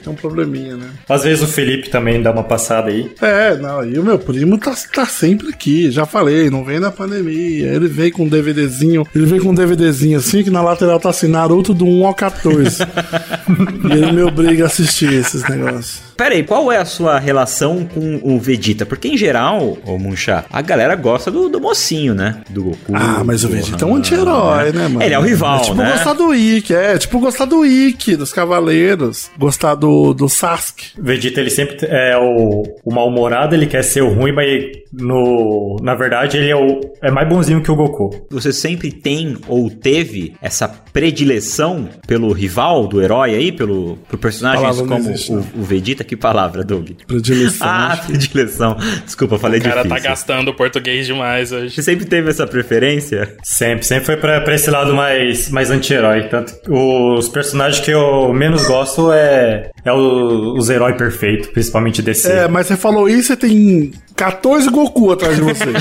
tem 0.03 0.11
um 0.13 0.15
probleminha, 0.15 0.75
né? 0.77 0.89
Às 1.07 1.23
vezes 1.23 1.43
o 1.43 1.47
Felipe 1.47 1.89
também 1.89 2.02
dá 2.21 2.31
uma 2.31 2.43
passada 2.43 2.89
aí. 2.89 3.11
É, 3.21 3.55
não, 3.55 3.85
e 3.85 3.97
o 3.97 4.03
meu 4.03 4.19
primo 4.19 4.57
tá, 4.57 4.75
tá 4.93 5.05
sempre 5.05 5.49
aqui, 5.49 5.91
já 5.91 6.05
falei, 6.05 6.49
não 6.49 6.63
vem 6.63 6.79
na 6.79 6.91
pandemia. 6.91 7.67
Ele 7.67 7.87
vem 7.87 8.11
com 8.11 8.23
um 8.23 8.27
DVDzinho, 8.27 9.05
ele 9.15 9.25
vem 9.25 9.39
com 9.39 9.49
um 9.49 9.55
DVDzinho 9.55 10.17
assim, 10.17 10.43
que 10.43 10.49
na 10.49 10.61
lateral 10.61 10.99
tá 10.99 11.09
assim, 11.09 11.27
Naruto 11.27 11.73
do 11.73 11.85
1 11.85 12.05
ao 12.05 12.13
14. 12.13 12.83
e 13.89 13.91
ele 13.91 14.11
me 14.11 14.21
obriga 14.21 14.63
a 14.63 14.67
assistir 14.67 15.11
esses 15.13 15.47
negócios. 15.47 16.12
Pera 16.15 16.35
aí, 16.35 16.43
qual 16.43 16.71
é 16.71 16.77
a 16.77 16.85
sua 16.85 17.19
relação 17.19 17.85
com 17.85 18.19
o 18.23 18.39
Vegeta? 18.39 18.85
Porque 18.85 19.07
em 19.07 19.17
geral, 19.17 19.77
ô 19.85 19.97
Muncha, 19.97 20.45
a 20.51 20.61
galera 20.61 20.95
gosta 20.95 21.31
do, 21.31 21.49
do 21.49 21.59
mocinho, 21.59 22.13
né? 22.13 22.41
Do 22.49 22.63
Goku. 22.63 22.93
Ah, 22.93 23.23
mas 23.25 23.43
o 23.43 23.49
Vegeta 23.49 23.83
é 23.83 23.87
um 23.87 23.95
anti-herói, 23.95 24.71
né, 24.71 24.87
mano? 24.87 25.03
Ele 25.03 25.13
é 25.13 25.19
o 25.19 25.21
rival, 25.21 25.57
é 25.59 25.61
tipo 25.63 25.77
né? 25.77 25.91
gostar 25.91 26.13
do 26.13 26.33
Ikki, 26.33 26.73
é, 26.73 26.97
tipo 26.97 27.19
gostar 27.19 27.45
do 27.45 27.65
Ikki, 27.65 28.15
dos 28.15 28.31
Cavaleiros, 28.31 29.29
gostar 29.37 29.75
do, 29.75 30.13
do 30.13 30.29
Sasuke. 30.29 30.91
Vegeta, 30.97 31.39
ele 31.39 31.49
sempre 31.49 31.77
é 31.87 32.17
o, 32.17 32.63
o 32.83 32.93
mal-humorado, 32.93 33.55
ele 33.55 33.67
quer 33.67 33.83
ser 33.83 34.01
o 34.01 34.13
ruim, 34.13 34.31
mas 34.31 34.63
no, 34.91 35.77
na 35.81 35.95
verdade 35.95 36.37
ele 36.37 36.49
é, 36.49 36.55
o, 36.55 36.79
é 37.01 37.09
mais 37.09 37.27
bonzinho 37.27 37.61
que 37.61 37.71
o 37.71 37.75
Goku. 37.75 38.27
Você 38.29 38.53
sempre 38.53 38.91
tem 38.91 39.37
ou 39.47 39.69
teve 39.69 40.33
essa 40.41 40.67
predileção 40.67 41.89
pelo 42.05 42.31
rival 42.31 42.87
do 42.87 43.01
herói 43.01 43.33
aí, 43.33 43.51
pelo 43.51 43.97
pro 44.07 44.19
não 44.41 44.87
como 44.87 45.09
existe, 45.09 45.31
o, 45.31 45.37
né? 45.37 45.43
o 45.55 45.63
Vegeta? 45.63 46.02
Que 46.03 46.15
palavra, 46.15 46.63
Doug? 46.63 46.89
Predileção. 47.07 47.67
Ah, 47.67 47.99
predileção. 48.05 48.77
Desculpa, 49.05 49.37
falei 49.39 49.59
O 49.59 49.63
cara 49.63 49.83
difícil. 49.83 50.03
tá 50.03 50.09
gastando 50.09 50.53
português 50.53 51.05
demais 51.07 51.51
hoje. 51.51 51.73
Você 51.75 51.81
sempre 51.83 52.05
teve 52.05 52.29
essa 52.29 52.45
preferência? 52.45 53.35
Sempre, 53.43 53.85
sempre 53.85 54.05
foi 54.05 54.17
pra, 54.17 54.41
pra 54.41 54.55
esse 54.55 54.69
lado 54.69 54.93
mais, 54.93 55.49
mais 55.49 55.69
anti-herói. 55.71 56.23
Tanto 56.23 56.53
os 56.69 57.27
personagens 57.29 57.79
que 57.83 57.91
eu 57.91 58.33
menos 58.33 58.65
gosto 58.67 59.11
é, 59.11 59.71
é 59.85 59.91
o- 59.91 60.55
os 60.57 60.69
heróis 60.69 60.95
perfeitos, 60.97 61.47
principalmente 61.49 62.01
DC. 62.01 62.31
É, 62.31 62.47
mas 62.47 62.67
você 62.67 62.77
falou 62.77 63.07
isso 63.09 63.33
e 63.33 63.35
tem 63.37 63.91
14 64.15 64.69
Goku 64.69 65.11
atrás 65.11 65.35
de 65.35 65.41
você. 65.41 65.65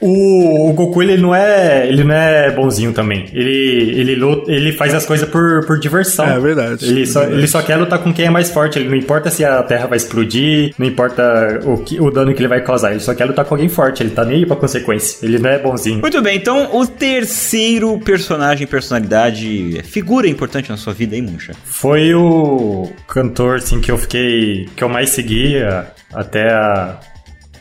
O, 0.00 0.70
o 0.70 0.72
Goku, 0.72 1.02
ele 1.02 1.18
não 1.18 1.34
é. 1.34 1.86
Ele 1.86 2.04
não 2.04 2.14
é 2.14 2.50
bonzinho 2.50 2.92
também. 2.92 3.28
Ele, 3.32 4.00
ele, 4.00 4.14
luta, 4.14 4.50
ele 4.50 4.72
faz 4.72 4.94
as 4.94 5.04
coisas 5.04 5.28
por, 5.28 5.66
por 5.66 5.78
diversão. 5.78 6.26
É 6.26 6.38
verdade. 6.40 6.86
Ele 6.86 7.06
só, 7.06 7.20
Verdade. 7.20 7.40
ele 7.40 7.48
só 7.48 7.62
quer 7.62 7.76
lutar 7.76 7.98
com 7.98 8.12
quem 8.12 8.26
é 8.26 8.30
mais 8.30 8.50
forte. 8.50 8.78
Ele 8.78 8.88
não 8.88 8.96
importa 8.96 9.30
se 9.30 9.44
a 9.44 9.62
Terra 9.62 9.86
vai 9.86 9.98
explodir, 9.98 10.74
não 10.78 10.86
importa 10.86 11.60
o, 11.64 11.78
que, 11.78 12.00
o 12.00 12.10
dano 12.10 12.32
que 12.32 12.40
ele 12.40 12.48
vai 12.48 12.62
causar. 12.62 12.92
Ele 12.92 13.00
só 13.00 13.14
quer 13.14 13.26
lutar 13.26 13.44
com 13.44 13.54
alguém 13.54 13.68
forte. 13.68 14.02
Ele 14.02 14.10
tá 14.10 14.24
nem 14.24 14.38
aí 14.38 14.46
pra 14.46 14.56
consequência. 14.56 15.24
Ele 15.24 15.38
não 15.38 15.50
é 15.50 15.58
bonzinho. 15.58 16.00
Muito 16.00 16.22
bem, 16.22 16.36
então 16.36 16.74
o 16.74 16.86
terceiro 16.86 17.98
personagem, 17.98 18.66
personalidade, 18.66 19.82
figura 19.84 20.26
importante 20.26 20.70
na 20.70 20.76
sua 20.78 20.94
vida, 20.94 21.14
hein, 21.14 21.22
Muncha? 21.22 21.52
Foi 21.64 22.14
o 22.14 22.90
cantor 23.06 23.56
assim, 23.56 23.80
que 23.80 23.90
eu 23.90 23.98
fiquei. 23.98 24.66
que 24.74 24.82
eu 24.82 24.88
mais 24.88 25.10
seguia 25.10 25.90
até 26.12 26.50
a. 26.52 26.98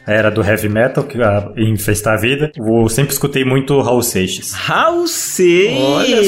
Era 0.09 0.31
do 0.31 0.41
heavy 0.41 0.67
metal, 0.67 1.03
que 1.03 1.21
a, 1.21 1.51
em 1.55 1.77
Festar 1.77 2.15
a 2.15 2.19
Vida. 2.19 2.51
Eu 2.57 2.89
sempre 2.89 3.13
escutei 3.13 3.45
muito 3.45 3.79
Raul 3.79 4.01
Seixas. 4.01 4.53
Raul 4.53 5.07
Seixas. 5.07 5.77
Olha 5.83 6.23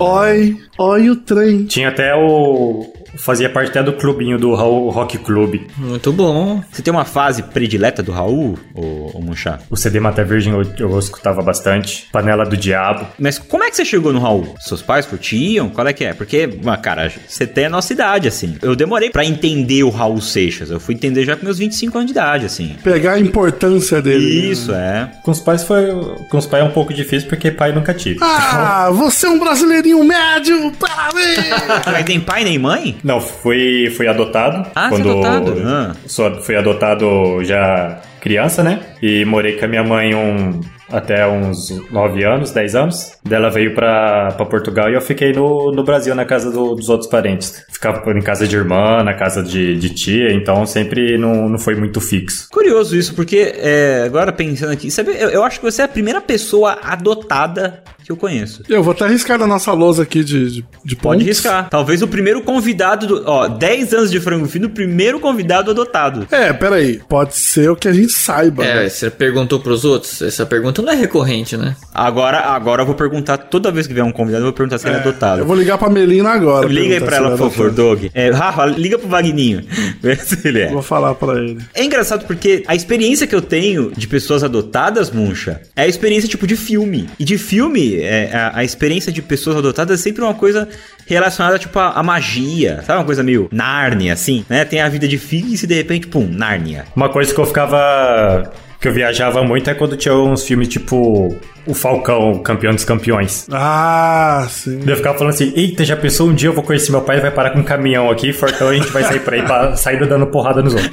Oi, 0.00 0.56
oi 0.78 1.10
o 1.10 1.16
trem. 1.16 1.64
Tinha 1.64 1.90
até 1.90 2.12
o. 2.14 2.92
Fazia 3.16 3.48
parte 3.48 3.70
até 3.70 3.82
do 3.82 3.92
clubinho 3.92 4.38
do 4.38 4.54
Raul 4.54 4.88
Rock 4.90 5.18
Club. 5.18 5.60
Muito 5.76 6.12
bom. 6.12 6.62
Você 6.70 6.82
tem 6.82 6.92
uma 6.92 7.04
fase 7.04 7.42
predileta 7.42 8.02
do 8.02 8.12
Raul, 8.12 8.58
ô, 8.74 9.10
ô 9.14 9.20
Muncha? 9.20 9.58
O 9.70 9.76
CD 9.76 10.00
Mata 10.00 10.24
Virgem 10.24 10.52
eu, 10.52 10.62
eu 10.78 10.98
escutava 10.98 11.42
bastante. 11.42 12.08
Panela 12.12 12.44
do 12.44 12.56
Diabo. 12.56 13.06
Mas 13.18 13.38
como 13.38 13.64
é 13.64 13.70
que 13.70 13.76
você 13.76 13.84
chegou 13.84 14.12
no 14.12 14.20
Raul? 14.20 14.54
Seus 14.60 14.82
pais 14.82 15.06
curtiam? 15.06 15.68
Qual 15.68 15.86
é 15.86 15.92
que 15.92 16.04
é? 16.04 16.14
Porque, 16.14 16.58
ah, 16.66 16.76
cara, 16.76 17.12
você 17.26 17.46
tem 17.46 17.66
a 17.66 17.70
nossa 17.70 17.92
idade, 17.92 18.28
assim. 18.28 18.56
Eu 18.62 18.74
demorei 18.74 19.10
pra 19.10 19.24
entender 19.24 19.82
o 19.82 19.90
Raul 19.90 20.20
Seixas. 20.20 20.70
Eu 20.70 20.80
fui 20.80 20.94
entender 20.94 21.24
já 21.24 21.36
com 21.36 21.44
meus 21.44 21.58
25 21.58 21.96
anos 21.98 22.06
de 22.06 22.12
idade, 22.12 22.46
assim. 22.46 22.76
Pegar 22.82 23.12
a 23.14 23.20
importância 23.20 24.00
dele. 24.00 24.24
né? 24.42 24.46
Isso, 24.52 24.72
é. 24.72 25.10
Com 25.22 25.30
os 25.30 25.40
pais 25.40 25.62
foi. 25.62 25.86
Com 26.30 26.38
os 26.38 26.46
pais 26.46 26.64
é 26.64 26.66
um 26.66 26.70
pouco 26.72 26.92
difícil 26.94 27.28
porque 27.28 27.50
pai 27.50 27.72
nunca 27.72 27.92
tive. 27.94 28.18
Ah, 28.22 28.90
você 28.92 29.26
é 29.26 29.30
um 29.30 29.38
brasileirinho 29.38 30.02
médio, 30.04 30.72
parabéns! 30.72 31.46
Mas 31.86 32.04
nem 32.06 32.20
pai 32.20 32.44
nem 32.44 32.58
mãe? 32.58 32.96
Não, 33.02 33.20
fui, 33.20 33.90
fui 33.96 34.06
adotado. 34.06 34.66
Ah, 34.74 34.90
é 34.92 34.94
adotado? 35.00 35.56
Ah. 35.64 35.92
Sou, 36.06 36.34
fui 36.40 36.56
adotado 36.56 37.42
já 37.44 38.00
criança, 38.20 38.62
né? 38.62 38.80
E 39.02 39.24
morei 39.24 39.56
com 39.56 39.64
a 39.64 39.68
minha 39.68 39.82
mãe 39.82 40.14
um, 40.14 40.60
até 40.88 41.26
uns 41.26 41.70
9 41.90 42.22
anos, 42.24 42.52
10 42.52 42.74
anos. 42.76 43.18
Dela 43.24 43.50
veio 43.50 43.74
pra, 43.74 44.28
pra 44.36 44.46
Portugal 44.46 44.88
e 44.88 44.94
eu 44.94 45.00
fiquei 45.00 45.32
no, 45.32 45.72
no 45.72 45.82
Brasil, 45.82 46.14
na 46.14 46.24
casa 46.24 46.48
do- 46.52 46.76
dos 46.76 46.88
outros 46.88 47.10
parentes. 47.10 47.64
Ficava 47.72 48.08
em 48.16 48.22
casa 48.22 48.46
de 48.46 48.54
irmã, 48.54 49.02
na 49.02 49.14
casa 49.14 49.42
de, 49.42 49.76
de 49.76 49.90
tia, 49.90 50.32
então 50.32 50.64
sempre 50.64 51.18
não, 51.18 51.48
não 51.48 51.58
foi 51.58 51.74
muito 51.74 52.00
fixo. 52.00 52.46
Curioso 52.52 52.96
isso, 52.96 53.12
porque 53.16 53.52
é, 53.56 54.04
agora 54.06 54.30
pensando 54.32 54.70
aqui, 54.70 54.88
sabe, 54.88 55.10
eu, 55.18 55.30
eu 55.30 55.42
acho 55.42 55.58
que 55.58 55.64
você 55.64 55.82
é 55.82 55.84
a 55.86 55.88
primeira 55.88 56.20
pessoa 56.20 56.78
adotada 56.80 57.82
que 58.04 58.12
eu 58.12 58.16
conheço. 58.16 58.62
Eu 58.68 58.82
vou 58.82 58.92
até 58.92 59.06
riscar 59.06 59.38
da 59.38 59.46
nossa 59.46 59.72
lousa 59.72 60.02
aqui 60.02 60.22
de, 60.24 60.50
de, 60.50 60.64
de 60.84 60.96
Pode 60.96 61.24
riscar. 61.24 61.68
Talvez 61.68 62.02
o 62.02 62.08
primeiro 62.08 62.42
convidado 62.42 63.06
do. 63.06 63.22
Ó, 63.26 63.48
10 63.48 63.94
anos 63.94 64.10
de 64.10 64.20
frango 64.20 64.46
fino, 64.46 64.66
o 64.66 64.70
primeiro 64.70 65.20
convidado 65.20 65.70
adotado. 65.70 66.26
É, 66.30 66.52
peraí. 66.52 67.00
Pode 67.08 67.36
ser 67.36 67.70
o 67.70 67.76
que 67.76 67.88
a 67.88 67.92
gente 67.92 68.12
saiba. 68.12 68.64
É, 68.64 68.84
né? 68.84 68.88
você 68.88 69.10
perguntou 69.10 69.60
pros 69.60 69.84
outros? 69.84 70.22
Essa 70.22 70.46
pergunta 70.46 70.82
não 70.82 70.92
é 70.92 70.96
recorrente, 70.96 71.56
né? 71.56 71.76
Agora, 71.92 72.40
agora 72.40 72.82
eu 72.82 72.86
vou 72.86 72.94
perguntar, 72.94 73.36
toda 73.36 73.70
vez 73.70 73.86
que 73.86 73.94
vier 73.94 74.04
um 74.04 74.12
convidado, 74.12 74.42
eu 74.42 74.46
vou 74.46 74.52
perguntar 74.52 74.78
se 74.78 74.86
ele 74.86 74.96
é 74.96 75.00
adotado. 75.00 75.40
Eu 75.40 75.46
vou 75.46 75.56
ligar 75.56 75.78
pra 75.78 75.90
Melina 75.90 76.30
agora. 76.30 76.66
Liga 76.66 76.94
aí 76.94 77.00
pra 77.00 77.16
ela, 77.16 77.26
ele 77.26 77.34
é 77.34 77.38
por 77.38 77.50
favor. 77.50 77.70
Doug. 77.70 78.04
É, 78.14 78.30
Rafa, 78.30 78.66
liga 78.66 78.98
pro 78.98 79.08
Vagninho. 79.08 79.62
Vê 80.00 80.16
se 80.16 80.46
ele 80.46 80.60
é. 80.60 80.70
Vou 80.70 80.82
falar 80.82 81.14
pra 81.14 81.34
ele. 81.34 81.58
É 81.74 81.84
engraçado 81.84 82.26
porque 82.26 82.62
a 82.66 82.74
experiência 82.74 83.26
que 83.26 83.34
eu 83.34 83.42
tenho 83.42 83.92
de 83.96 84.06
pessoas 84.06 84.42
adotadas, 84.42 85.10
Muncha, 85.10 85.60
é 85.76 85.82
a 85.82 85.88
experiência 85.88 86.28
tipo 86.28 86.46
de 86.46 86.56
filme. 86.56 87.08
E 87.18 87.24
de 87.24 87.38
filme, 87.38 87.96
é, 88.02 88.30
a, 88.32 88.58
a 88.58 88.64
experiência 88.64 89.12
de 89.12 89.22
pessoas 89.22 89.56
adotadas 89.56 90.00
é 90.00 90.02
sempre 90.02 90.22
uma 90.22 90.34
coisa 90.34 90.68
relacionada 91.06 91.58
tipo 91.58 91.78
a, 91.78 91.90
a 91.90 92.02
magia, 92.02 92.82
sabe? 92.86 92.98
Uma 93.00 93.06
coisa 93.06 93.22
meio 93.22 93.48
Nárnia, 93.52 94.12
assim, 94.12 94.44
né? 94.48 94.64
Tem 94.64 94.80
a 94.80 94.88
vida 94.88 95.06
difícil 95.06 95.64
e 95.64 95.68
de 95.68 95.74
repente, 95.74 96.06
pum, 96.06 96.26
Nárnia. 96.26 96.84
Uma 96.94 97.08
coisa 97.08 97.32
que 97.32 97.40
eu 97.40 97.46
ficava. 97.46 98.52
Que 98.82 98.88
eu 98.88 98.92
viajava 98.92 99.44
muito 99.44 99.70
é 99.70 99.74
quando 99.74 99.96
tinha 99.96 100.12
uns 100.14 100.44
filmes 100.44 100.68
tipo. 100.68 101.34
O 101.64 101.74
Falcão, 101.74 102.40
campeão 102.40 102.74
dos 102.74 102.84
campeões. 102.84 103.46
Ah, 103.52 104.48
sim. 104.50 104.80
Eu 104.84 104.96
ficava 104.96 105.16
falando 105.16 105.32
assim, 105.32 105.52
eita, 105.54 105.84
já 105.84 105.96
pensou 105.96 106.28
um 106.28 106.34
dia 106.34 106.48
eu 106.48 106.52
vou 106.52 106.64
conhecer 106.64 106.90
meu 106.90 107.02
pai, 107.02 107.14
ele 107.14 107.22
vai 107.22 107.30
parar 107.30 107.50
com 107.50 107.60
um 107.60 107.62
caminhão 107.62 108.10
aqui, 108.10 108.32
fortão, 108.32 108.68
a 108.68 108.74
gente 108.74 108.88
vai 108.88 109.04
sair 109.04 109.20
por 109.20 109.32
aí 109.32 109.42
pra 109.42 109.74
sair 109.78 110.04
dando 110.08 110.26
porrada 110.26 110.60
nos 110.60 110.74
outros. 110.74 110.90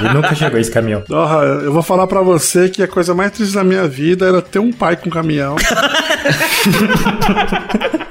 E 0.00 0.04
nunca 0.14 0.34
chegou 0.34 0.58
esse 0.58 0.70
caminhão. 0.70 1.02
Porra, 1.02 1.44
eu 1.62 1.70
vou 1.70 1.82
falar 1.82 2.06
pra 2.06 2.22
você 2.22 2.70
que 2.70 2.82
a 2.82 2.88
coisa 2.88 3.14
mais 3.14 3.32
triste 3.32 3.54
da 3.54 3.62
minha 3.62 3.86
vida 3.86 4.26
era 4.26 4.40
ter 4.40 4.60
um 4.60 4.72
pai 4.72 4.96
com 4.96 5.10
caminhão. 5.10 5.56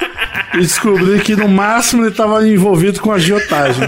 e 0.57 0.61
descobri 0.61 1.19
que 1.19 1.35
no 1.35 1.47
máximo 1.47 2.03
ele 2.05 2.13
tava 2.13 2.47
envolvido 2.47 2.99
com 2.99 3.11
agiotagem. 3.11 3.83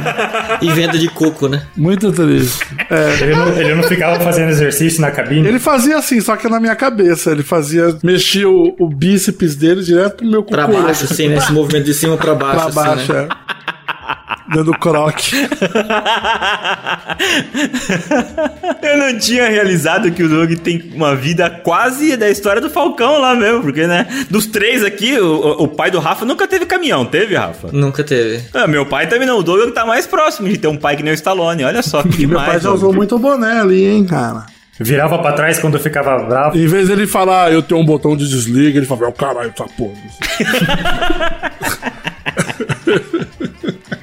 E 0.61 0.69
venda 0.71 0.97
de 0.97 1.07
coco, 1.09 1.47
né? 1.47 1.63
Muito 1.75 2.11
triste. 2.11 2.65
É. 2.89 3.23
Ele 3.23 3.35
não, 3.35 3.47
ele 3.49 3.75
não 3.75 3.83
ficava 3.83 4.19
fazendo 4.19 4.49
exercício 4.49 5.01
na 5.01 5.11
cabine? 5.11 5.47
Ele 5.47 5.59
fazia 5.59 5.97
assim, 5.97 6.19
só 6.21 6.35
que 6.35 6.47
na 6.49 6.59
minha 6.59 6.75
cabeça. 6.75 7.31
Ele 7.31 7.43
fazia, 7.43 7.97
mexia 8.03 8.49
o, 8.49 8.75
o 8.79 8.87
bíceps 8.89 9.55
dele 9.55 9.81
direto 9.83 10.17
pro 10.17 10.27
meu 10.27 10.43
Pra 10.43 10.63
cucuruto. 10.63 10.85
baixo, 10.87 11.03
assim, 11.05 11.27
né? 11.27 11.37
Esse 11.37 11.51
movimento 11.51 11.85
de 11.85 11.93
cima 11.93 12.17
pra 12.17 12.33
baixo, 12.35 12.55
Pra 12.55 12.65
assim, 12.65 12.75
baixo, 12.75 13.13
né? 13.13 13.27
é. 13.29 13.58
Dando 14.53 14.71
croque. 14.71 15.35
Eu 18.81 18.97
não 18.97 19.17
tinha 19.19 19.47
realizado 19.49 20.11
que 20.11 20.23
o 20.23 20.29
Doug 20.29 20.53
tem 20.55 20.91
uma 20.95 21.15
vida 21.15 21.49
quase 21.49 22.15
da 22.17 22.29
história 22.29 22.61
do 22.61 22.69
Falcão 22.69 23.19
lá 23.19 23.35
mesmo, 23.35 23.61
porque, 23.61 23.85
né? 23.85 24.07
Dos 24.29 24.47
três 24.47 24.83
aqui, 24.83 25.19
o, 25.19 25.63
o 25.63 25.67
pai 25.67 25.91
do 25.91 25.99
Rafa 25.99 26.25
nunca 26.25 26.47
teve 26.47 26.65
caminhão, 26.65 27.05
teve, 27.05 27.35
Rafa? 27.35 27.69
Nunca 27.71 28.03
teve. 28.03 28.43
Ah, 28.53 28.65
meu 28.67 28.85
pai 28.85 29.07
também 29.07 29.27
não. 29.27 29.37
O 29.37 29.43
Doug 29.43 29.71
tá 29.71 29.85
mais 29.85 30.07
próximo 30.07 30.47
de 30.49 30.57
ter 30.57 30.67
um 30.67 30.77
pai 30.77 30.95
que 30.95 31.03
nem 31.03 31.11
o 31.13 31.15
Stallone. 31.15 31.63
Olha 31.63 31.81
só 31.83 32.01
que 32.01 32.09
E 32.23 32.27
meu 32.27 32.39
demais. 32.39 32.49
pai 32.49 32.59
já 32.59 32.71
usou 32.71 32.91
muito 32.93 33.19
boné 33.19 33.59
ali, 33.61 33.85
hein, 33.85 34.05
cara. 34.05 34.45
Virava 34.81 35.19
pra 35.19 35.33
trás 35.33 35.59
quando 35.59 35.77
ficava 35.77 36.17
bravo. 36.23 36.57
Em 36.57 36.65
vez 36.65 36.87
dele 36.87 37.05
falar, 37.05 37.51
eu 37.51 37.61
tenho 37.61 37.81
um 37.81 37.85
botão 37.85 38.15
de 38.15 38.25
desliga, 38.29 38.77
ele 38.79 38.85
fala, 38.85 39.05
"É 39.05 39.07
o 39.09 39.11
caralho, 39.11 39.51
tá 39.51 39.65
porra. 39.77 39.93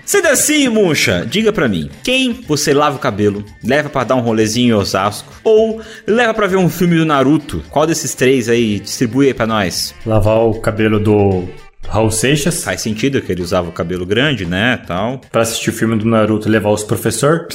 Sendo 0.06 0.28
assim, 0.28 0.68
Muncha, 0.68 1.26
diga 1.28 1.52
pra 1.52 1.68
mim, 1.68 1.90
quem 2.04 2.32
você 2.46 2.72
lava 2.72 2.94
o 2.94 3.00
cabelo, 3.00 3.44
leva 3.62 3.88
pra 3.88 4.04
dar 4.04 4.14
um 4.14 4.20
rolezinho 4.20 4.76
em 4.76 4.78
Osasco, 4.78 5.32
ou 5.42 5.82
leva 6.06 6.32
pra 6.32 6.46
ver 6.46 6.56
um 6.56 6.70
filme 6.70 6.96
do 6.96 7.04
Naruto? 7.04 7.60
Qual 7.70 7.84
desses 7.84 8.14
três 8.14 8.48
aí 8.48 8.78
distribui 8.78 9.26
aí 9.26 9.34
pra 9.34 9.48
nós? 9.48 9.92
Lavar 10.06 10.38
o 10.38 10.60
cabelo 10.60 11.00
do 11.00 11.48
Raul 11.88 12.12
Seixas. 12.12 12.62
Faz 12.62 12.80
sentido 12.80 13.20
que 13.20 13.32
ele 13.32 13.42
usava 13.42 13.68
o 13.68 13.72
cabelo 13.72 14.06
grande, 14.06 14.46
né, 14.46 14.80
tal. 14.86 15.20
Pra 15.30 15.42
assistir 15.42 15.70
o 15.70 15.72
filme 15.72 15.96
do 15.96 16.06
Naruto 16.06 16.48
e 16.48 16.52
levar 16.52 16.70
os 16.70 16.84
professor. 16.84 17.48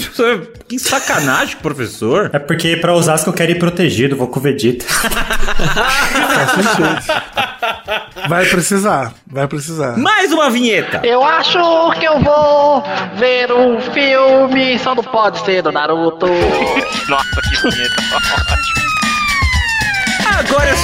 Que 0.67 0.77
sacanagem, 0.77 1.55
professor. 1.57 2.29
É 2.33 2.39
porque 2.39 2.75
pra 2.75 2.93
Osasco 2.93 3.29
eu 3.29 3.33
quero 3.33 3.53
ir 3.53 3.59
protegido, 3.59 4.17
vou 4.17 4.27
com 4.27 4.39
o 4.39 4.43
Vegeta. 4.43 4.85
Vai 8.27 8.45
precisar, 8.45 9.13
vai 9.27 9.47
precisar. 9.47 9.97
Mais 9.97 10.31
uma 10.31 10.49
vinheta. 10.49 11.01
Eu 11.03 11.23
acho 11.23 11.59
que 11.99 12.05
eu 12.05 12.19
vou 12.19 12.83
ver 13.15 13.51
um 13.51 13.79
filme, 13.79 14.77
só 14.79 14.95
não 14.95 15.03
pode 15.03 15.39
ser 15.39 15.61
do 15.61 15.71
Naruto. 15.71 16.27
Nossa, 17.07 17.41
que 17.41 17.69
vinheta. 17.69 18.01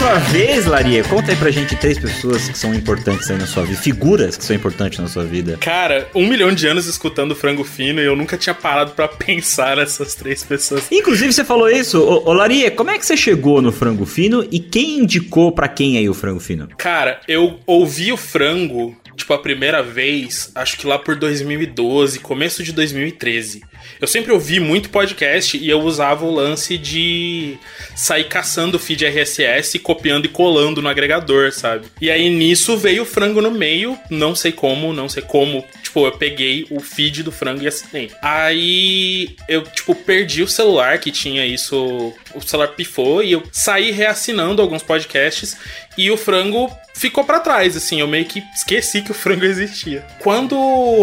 sua 0.07 0.19
vez, 0.19 0.65
Laria. 0.65 1.03
Conta 1.03 1.31
aí 1.31 1.37
pra 1.37 1.51
gente 1.51 1.75
três 1.75 1.99
pessoas 1.99 2.47
que 2.47 2.57
são 2.57 2.73
importantes 2.73 3.29
aí 3.29 3.37
na 3.37 3.45
sua 3.45 3.65
vida, 3.65 3.77
figuras 3.77 4.37
que 4.37 4.45
são 4.45 4.55
importantes 4.55 4.99
na 4.99 5.07
sua 5.07 5.25
vida. 5.25 5.57
Cara, 5.57 6.07
um 6.15 6.25
milhão 6.25 6.53
de 6.53 6.65
anos 6.65 6.85
escutando 6.85 7.35
Frango 7.35 7.65
Fino 7.65 7.99
e 7.99 8.05
eu 8.05 8.15
nunca 8.15 8.37
tinha 8.37 8.53
parado 8.53 8.91
pra 8.91 9.09
pensar 9.09 9.75
nessas 9.75 10.15
três 10.15 10.45
pessoas. 10.45 10.89
Inclusive, 10.89 11.33
você 11.33 11.43
falou 11.43 11.69
isso. 11.69 12.01
Ô, 12.01 12.29
ô 12.29 12.31
Laria, 12.31 12.71
como 12.71 12.89
é 12.89 12.97
que 12.97 13.05
você 13.05 13.17
chegou 13.17 13.61
no 13.61 13.69
frango 13.69 14.05
fino 14.05 14.47
e 14.49 14.61
quem 14.61 14.99
indicou 14.99 15.51
pra 15.51 15.67
quem 15.67 15.97
aí 15.97 16.07
o 16.07 16.13
frango 16.13 16.39
fino? 16.39 16.69
Cara, 16.77 17.19
eu 17.27 17.59
ouvi 17.67 18.13
o 18.13 18.17
frango, 18.17 18.95
tipo, 19.17 19.33
a 19.33 19.39
primeira 19.39 19.83
vez, 19.83 20.51
acho 20.55 20.77
que 20.77 20.87
lá 20.87 20.97
por 20.97 21.17
2012, 21.17 22.19
começo 22.19 22.63
de 22.63 22.71
2013. 22.71 23.61
Eu 23.99 24.07
sempre 24.07 24.31
ouvi 24.31 24.59
muito 24.59 24.89
podcast 24.89 25.57
e 25.57 25.69
eu 25.69 25.81
usava 25.81 26.25
o 26.25 26.33
lance 26.33 26.77
de 26.77 27.57
sair 27.95 28.25
caçando 28.25 28.77
feed 28.77 29.05
RSS, 29.05 29.79
copiando 29.79 30.25
e 30.25 30.29
colando 30.29 30.81
no 30.81 30.89
agregador, 30.89 31.51
sabe? 31.51 31.87
E 31.99 32.11
aí 32.11 32.29
nisso 32.29 32.77
veio 32.77 33.03
o 33.03 33.05
frango 33.05 33.41
no 33.41 33.51
meio, 33.51 33.97
não 34.09 34.35
sei 34.35 34.51
como, 34.51 34.93
não 34.93 35.09
sei 35.09 35.23
como. 35.23 35.65
Tipo, 35.81 36.05
eu 36.05 36.11
peguei 36.11 36.67
o 36.69 36.79
feed 36.79 37.23
do 37.23 37.31
frango 37.31 37.63
e 37.63 37.67
assinei. 37.67 38.11
Aí 38.21 39.35
eu, 39.47 39.63
tipo, 39.63 39.95
perdi 39.95 40.43
o 40.43 40.47
celular 40.47 40.99
que 40.99 41.11
tinha 41.11 41.45
isso. 41.45 42.13
O 42.35 42.41
celular 42.41 42.69
pifou 42.69 43.23
e 43.23 43.31
eu 43.31 43.43
saí 43.51 43.91
reassinando 43.91 44.61
alguns 44.61 44.83
podcasts 44.83 45.57
e 45.97 46.11
o 46.11 46.17
frango 46.17 46.71
ficou 46.97 47.23
pra 47.23 47.39
trás, 47.39 47.77
assim, 47.77 47.99
eu 47.99 48.07
meio 48.07 48.25
que 48.25 48.43
esqueci 48.55 49.01
que 49.01 49.11
o 49.11 49.13
frango 49.13 49.45
existia. 49.45 50.05
Quando 50.19 50.55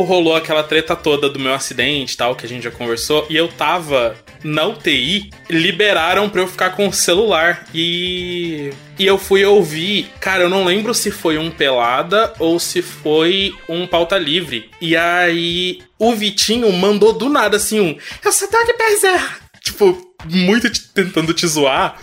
rolou 0.02 0.36
aquela 0.36 0.62
treta 0.62 0.94
toda 0.94 1.28
do 1.28 1.38
meu 1.38 1.54
acidente 1.54 2.14
e 2.14 2.16
tal, 2.16 2.34
que 2.34 2.44
a 2.44 2.48
gente 2.48 2.64
já 2.64 2.70
conversou, 2.74 3.26
e 3.30 3.36
eu 3.36 3.48
tava 3.48 4.16
na 4.42 4.66
UTI, 4.66 5.30
liberaram 5.48 6.28
pra 6.28 6.42
eu 6.42 6.46
ficar 6.46 6.70
com 6.70 6.86
o 6.88 6.92
celular 6.92 7.64
e 7.74 8.70
e 8.98 9.06
eu 9.06 9.16
fui 9.18 9.44
ouvir, 9.44 10.08
cara, 10.20 10.44
eu 10.44 10.48
não 10.48 10.64
lembro 10.64 10.92
se 10.94 11.10
foi 11.10 11.36
um 11.38 11.50
pelada 11.50 12.32
ou 12.38 12.60
se 12.60 12.80
foi 12.82 13.52
um 13.68 13.86
pauta 13.86 14.16
livre. 14.18 14.70
E 14.80 14.96
aí 14.96 15.80
o 15.98 16.14
Vitinho 16.14 16.70
mandou 16.72 17.12
do 17.12 17.28
nada 17.28 17.56
assim 17.56 17.80
um, 17.80 17.96
eu 18.24 18.32
sou 18.32 18.48
Doug 18.50 18.68
Bezerra. 18.78 19.36
Tipo, 19.60 20.14
muito 20.28 20.68
te- 20.70 20.88
tentando 20.92 21.32
te 21.32 21.46
zoar. 21.46 21.96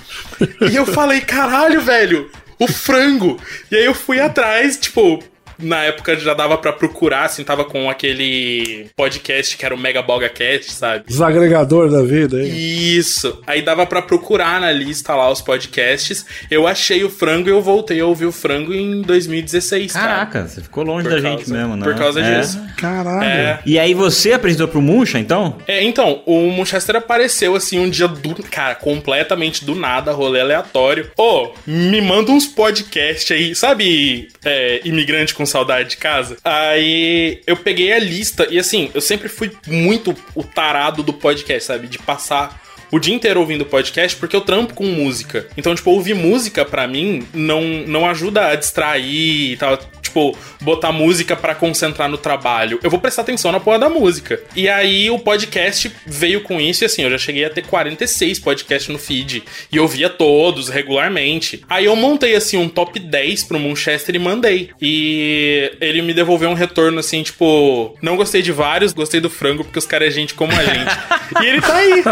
E 0.69 0.75
eu 0.75 0.85
falei, 0.85 1.21
caralho, 1.21 1.79
velho, 1.79 2.29
o 2.59 2.67
frango. 2.67 3.39
E 3.69 3.75
aí 3.75 3.85
eu 3.85 3.93
fui 3.93 4.19
atrás, 4.19 4.77
tipo, 4.77 5.23
na 5.61 5.83
época 5.83 6.15
já 6.17 6.33
dava 6.33 6.57
pra 6.57 6.71
procurar, 6.73 7.25
assim, 7.25 7.43
tava 7.43 7.63
com 7.65 7.89
aquele 7.89 8.87
podcast 8.95 9.55
que 9.57 9.65
era 9.65 9.73
o 9.73 9.77
Mega 9.77 10.01
Boga 10.01 10.29
Cast, 10.29 10.71
sabe? 10.73 11.05
Os 11.09 11.21
agregadores 11.21 11.91
da 11.91 12.01
vida, 12.03 12.41
hein? 12.43 12.51
Isso. 12.55 13.41
Aí 13.47 13.61
dava 13.61 13.85
pra 13.85 14.01
procurar 14.01 14.59
na 14.59 14.71
lista 14.71 15.15
lá 15.15 15.29
os 15.31 15.41
podcasts. 15.41 16.25
Eu 16.49 16.67
achei 16.67 17.03
o 17.03 17.09
frango 17.09 17.47
e 17.49 17.51
eu 17.51 17.61
voltei 17.61 17.99
a 17.99 18.05
ouvir 18.05 18.25
o 18.25 18.31
frango 18.31 18.73
em 18.73 19.01
2016, 19.01 19.93
cara. 19.93 20.07
Caraca, 20.07 20.47
você 20.47 20.61
ficou 20.61 20.83
longe 20.83 21.07
Por 21.07 21.15
da 21.15 21.21
causa- 21.21 21.37
gente 21.39 21.51
mesmo, 21.51 21.75
né? 21.75 21.83
Por 21.83 21.95
causa 21.95 22.19
É. 22.21 22.39
disso. 22.39 22.61
Caralho. 22.77 23.23
É. 23.23 23.59
E 23.65 23.77
aí 23.79 23.93
você 23.93 24.33
apresentou 24.33 24.67
pro 24.67 24.81
Muncha, 24.81 25.19
então? 25.19 25.57
É, 25.67 25.83
então, 25.83 26.21
o 26.25 26.49
Manchester 26.51 26.95
apareceu 26.97 27.55
assim 27.55 27.79
um 27.79 27.89
dia 27.89 28.07
do. 28.07 28.31
Cara, 28.49 28.75
completamente 28.75 29.63
do 29.65 29.75
nada, 29.75 30.11
rolê 30.11 30.39
aleatório. 30.41 31.11
Ô, 31.17 31.51
me 31.67 32.01
manda 32.01 32.31
uns 32.31 32.45
podcasts 32.47 33.31
aí, 33.35 33.53
sabe? 33.55 34.29
é, 34.43 34.81
imigrante 34.83 35.33
com 35.35 35.45
saudade 35.51 35.89
de 35.89 35.97
casa. 35.97 36.37
Aí 36.43 37.41
eu 37.45 37.57
peguei 37.57 37.93
a 37.93 37.99
lista 37.99 38.47
e 38.49 38.57
assim, 38.57 38.89
eu 38.93 39.01
sempre 39.01 39.29
fui 39.29 39.51
muito 39.67 40.15
o 40.35 40.43
tarado 40.43 41.03
do 41.03 41.13
podcast, 41.13 41.67
sabe? 41.67 41.87
De 41.87 41.99
passar 41.99 42.61
o 42.91 42.99
dia 42.99 43.15
inteiro 43.15 43.39
ouvindo 43.39 43.65
podcast 43.65 44.17
porque 44.17 44.35
eu 44.35 44.41
trampo 44.41 44.73
com 44.73 44.85
música. 44.85 45.47
Então, 45.55 45.73
tipo, 45.73 45.89
ouvir 45.91 46.13
música 46.13 46.65
pra 46.65 46.87
mim 46.87 47.25
não, 47.33 47.61
não 47.87 48.07
ajuda 48.07 48.47
a 48.47 48.55
distrair 48.55 49.53
e 49.53 49.57
tal. 49.57 49.77
Tipo, 50.01 50.37
botar 50.59 50.91
música 50.91 51.35
pra 51.35 51.55
concentrar 51.55 52.09
no 52.09 52.17
trabalho. 52.17 52.79
Eu 52.83 52.89
vou 52.89 52.99
prestar 52.99 53.21
atenção 53.21 53.51
na 53.51 53.59
porra 53.59 53.79
da 53.79 53.89
música. 53.89 54.41
E 54.55 54.67
aí 54.67 55.09
o 55.09 55.17
podcast 55.17 55.91
veio 56.05 56.41
com 56.41 56.59
isso 56.59 56.83
e 56.83 56.85
assim, 56.85 57.03
eu 57.03 57.11
já 57.11 57.17
cheguei 57.17 57.45
a 57.45 57.49
ter 57.49 57.65
46 57.65 58.39
podcasts 58.39 58.89
no 58.89 58.99
feed. 58.99 59.43
E 59.71 59.77
eu 59.77 59.87
via 59.87 60.09
todos 60.09 60.67
regularmente. 60.67 61.63
Aí 61.69 61.85
eu 61.85 61.95
montei 61.95 62.35
assim 62.35 62.57
um 62.57 62.67
top 62.67 62.99
10 62.99 63.45
pro 63.45 63.59
Manchester 63.59 64.15
e 64.15 64.19
mandei. 64.19 64.71
E 64.81 65.71
ele 65.79 66.01
me 66.01 66.13
devolveu 66.13 66.49
um 66.49 66.55
retorno 66.55 66.99
assim, 66.99 67.23
tipo, 67.23 67.95
não 68.01 68.17
gostei 68.17 68.41
de 68.41 68.51
vários, 68.51 68.91
gostei 68.91 69.21
do 69.21 69.29
frango 69.29 69.63
porque 69.63 69.79
os 69.79 69.85
caras 69.85 70.09
é 70.09 70.11
gente 70.11 70.33
como 70.33 70.51
a 70.51 70.63
gente. 70.63 70.91
e 71.41 71.45
ele 71.45 71.61
tá 71.61 71.75
aí. 71.75 72.03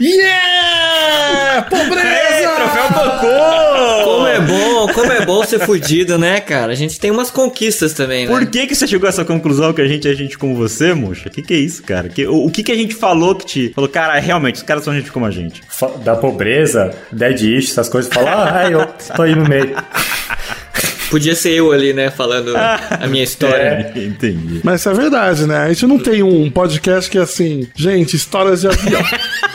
Yeah! 0.00 1.62
Pobreza! 1.62 2.54
troféu 2.56 2.88
Bocô! 2.90 4.04
Como 4.04 4.26
é 4.26 4.40
bom, 4.40 4.88
como 4.92 5.12
é 5.12 5.24
bom 5.24 5.44
ser 5.44 5.60
fudido, 5.60 6.18
né, 6.18 6.40
cara? 6.40 6.72
A 6.72 6.74
gente 6.74 6.98
tem 6.98 7.10
umas 7.10 7.30
conquistas 7.30 7.92
também, 7.92 8.26
né? 8.26 8.32
Por 8.32 8.46
que, 8.46 8.66
que 8.66 8.74
você 8.74 8.86
chegou 8.86 9.06
a 9.06 9.10
essa 9.10 9.24
conclusão 9.24 9.72
que 9.72 9.80
a 9.80 9.86
gente 9.86 10.08
é 10.08 10.14
gente 10.14 10.36
como 10.36 10.54
você? 10.54 10.92
O 10.92 11.30
que, 11.30 11.42
que 11.42 11.54
é 11.54 11.58
isso, 11.58 11.82
cara? 11.82 12.08
Que, 12.08 12.26
o, 12.26 12.46
o 12.46 12.50
que, 12.50 12.62
que 12.62 12.72
a 12.72 12.76
gente 12.76 12.94
falou 12.94 13.34
que 13.34 13.46
te. 13.46 13.72
Falou, 13.74 13.88
cara, 13.88 14.18
realmente, 14.18 14.56
os 14.56 14.62
caras 14.62 14.84
são 14.84 14.94
gente 14.94 15.10
como 15.10 15.26
a 15.26 15.30
gente. 15.30 15.62
Da 16.04 16.16
pobreza, 16.16 16.94
dead 17.12 17.40
ish, 17.40 17.70
essas 17.70 17.88
coisas. 17.88 18.12
Fala, 18.12 18.60
ah, 18.60 18.70
eu 18.70 18.86
tô 19.14 19.22
aí 19.22 19.34
no 19.34 19.48
meio. 19.48 19.74
Podia 21.10 21.36
ser 21.36 21.52
eu 21.52 21.70
ali, 21.70 21.92
né, 21.92 22.10
falando 22.10 22.56
a 22.56 23.06
minha 23.06 23.22
história. 23.22 23.92
Entendi. 23.94 24.60
Mas 24.64 24.80
isso 24.80 24.88
é 24.88 24.94
verdade, 24.94 25.46
né? 25.46 25.58
A 25.58 25.68
gente 25.68 25.86
não 25.86 25.98
tem 25.98 26.24
um 26.24 26.50
podcast 26.50 27.08
que 27.08 27.16
é 27.16 27.20
assim, 27.20 27.68
gente, 27.76 28.16
histórias 28.16 28.62
de 28.62 28.68
avião. 28.68 29.02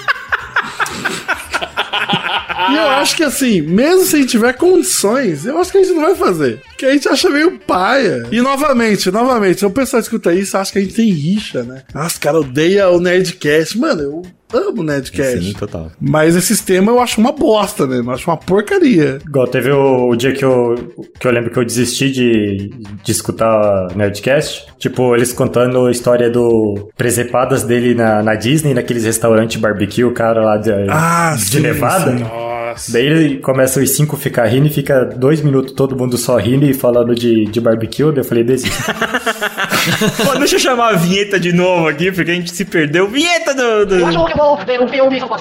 Eu 2.79 2.89
acho 2.89 3.15
que 3.15 3.23
assim, 3.23 3.61
mesmo 3.61 4.05
se 4.05 4.15
a 4.15 4.19
gente 4.19 4.29
tiver 4.31 4.53
condições, 4.53 5.45
eu 5.45 5.57
acho 5.57 5.71
que 5.71 5.77
a 5.77 5.83
gente 5.83 5.93
não 5.93 6.01
vai 6.03 6.15
fazer. 6.15 6.61
Porque 6.67 6.85
a 6.85 6.93
gente 6.93 7.07
acha 7.09 7.29
meio 7.29 7.59
paia. 7.59 8.25
E 8.31 8.41
novamente, 8.41 9.11
novamente, 9.11 9.59
se 9.59 9.65
o 9.65 9.69
pessoal 9.69 10.01
escuta 10.01 10.33
isso, 10.33 10.57
acha 10.57 10.71
que 10.71 10.79
a 10.79 10.81
gente 10.81 10.93
tem 10.93 11.09
rixa, 11.09 11.63
né? 11.63 11.83
Nossa, 11.93 12.19
cara, 12.19 12.39
odeia 12.39 12.89
o 12.89 12.99
Nerdcast. 12.99 13.77
Mano, 13.77 14.01
eu 14.01 14.21
amo 14.53 14.81
o 14.81 14.83
Nerdcast. 14.83 15.43
Sim, 15.43 15.53
total. 15.53 15.91
Mas 15.99 16.35
esse 16.35 16.47
sistema 16.47 16.91
eu 16.91 16.99
acho 16.99 17.19
uma 17.19 17.31
bosta 17.31 17.85
mesmo, 17.85 18.09
eu 18.09 18.15
acho 18.15 18.29
uma 18.29 18.37
porcaria. 18.37 19.19
Igual 19.27 19.47
teve 19.47 19.71
o, 19.71 20.09
o 20.09 20.15
dia 20.15 20.31
que 20.33 20.43
eu, 20.43 20.75
que 21.19 21.27
eu 21.27 21.31
lembro 21.31 21.51
que 21.51 21.57
eu 21.59 21.65
desisti 21.65 22.09
de, 22.11 22.69
de 23.03 23.11
escutar 23.11 23.87
Nerdcast. 23.95 24.65
Tipo, 24.77 25.15
eles 25.15 25.33
contando 25.33 25.85
a 25.85 25.91
história 25.91 26.29
do 26.29 26.89
presepadas 26.97 27.63
dele 27.63 27.93
na, 27.93 28.23
na 28.23 28.35
Disney, 28.35 28.73
naqueles 28.73 29.03
restaurantes 29.03 29.59
barbecue, 29.59 30.03
o 30.05 30.13
cara 30.13 30.41
lá 30.41 30.57
de, 30.57 30.71
Ah, 30.89 31.35
de 31.37 31.45
sim, 31.45 31.59
Nevada. 31.59 32.17
sim. 32.17 32.23
Nossa. 32.69 32.91
Daí 32.91 33.05
ele 33.05 33.38
começa 33.39 33.79
os 33.79 33.95
cinco 33.95 34.15
ficar 34.17 34.45
rindo 34.45 34.67
e 34.67 34.69
fica 34.69 35.05
dois 35.05 35.41
minutos 35.41 35.73
todo 35.73 35.95
mundo 35.95 36.17
só 36.17 36.38
rindo 36.38 36.65
e 36.65 36.73
falando 36.73 37.13
de, 37.15 37.45
de 37.45 37.60
barbecue. 37.62 38.12
Daí 38.12 38.17
eu 38.19 38.23
falei, 38.23 38.43
desisto. 38.43 38.84
Pô, 40.25 40.38
deixa 40.38 40.55
eu 40.55 40.60
chamar 40.60 40.93
a 40.93 40.95
vinheta 40.97 41.39
de 41.39 41.51
novo 41.51 41.88
aqui, 41.88 42.12
porque 42.12 42.32
a 42.32 42.34
gente 42.34 42.51
se 42.53 42.65
perdeu. 42.65 43.08
Vinheta 43.08 43.53
do. 43.53 43.86
do- 43.86 43.95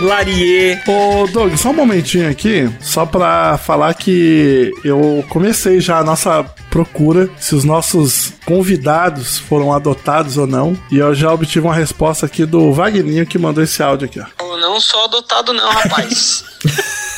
Larie. 0.00 0.78
Ô, 0.86 1.26
Doug, 1.32 1.54
só 1.56 1.70
um 1.70 1.74
momentinho 1.74 2.28
aqui, 2.30 2.68
só 2.80 3.06
pra 3.06 3.58
falar 3.58 3.94
que 3.94 4.70
eu 4.84 5.24
comecei 5.28 5.80
já 5.80 5.98
a 5.98 6.04
nossa 6.04 6.44
procura 6.70 7.28
se 7.38 7.54
os 7.54 7.64
nossos 7.64 8.32
convidados 8.46 9.38
foram 9.38 9.72
adotados 9.72 10.36
ou 10.36 10.46
não. 10.46 10.78
E 10.90 10.98
eu 10.98 11.14
já 11.14 11.32
obtive 11.32 11.66
uma 11.66 11.74
resposta 11.74 12.26
aqui 12.26 12.46
do 12.46 12.72
Wagninho 12.72 13.26
que 13.26 13.38
mandou 13.38 13.62
esse 13.62 13.82
áudio 13.82 14.06
aqui, 14.06 14.20
ó. 14.20 14.26
Eu 14.44 14.56
não 14.58 14.80
sou 14.80 15.04
adotado 15.04 15.52
não, 15.52 15.68
rapaz. 15.68 16.44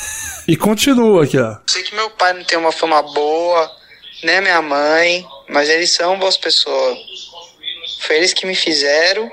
E 0.49 0.57
continua 0.57 1.23
aqui, 1.23 1.39
ó. 1.39 1.57
Sei 1.69 1.83
que 1.85 1.95
meu 1.95 2.11
pai 2.11 2.33
não 2.33 2.43
tem 2.43 2.59
uma 2.59 2.73
fama 2.73 3.01
boa, 3.01 3.71
nem 4.25 4.41
minha 4.41 4.61
mãe, 4.61 5.25
mas 5.49 5.69
eles 5.69 5.93
são 5.93 6.19
boas 6.19 6.37
pessoas. 6.37 6.99
Foi 8.01 8.17
eles 8.17 8.33
que 8.33 8.45
me 8.45 8.55
fizeram, 8.55 9.31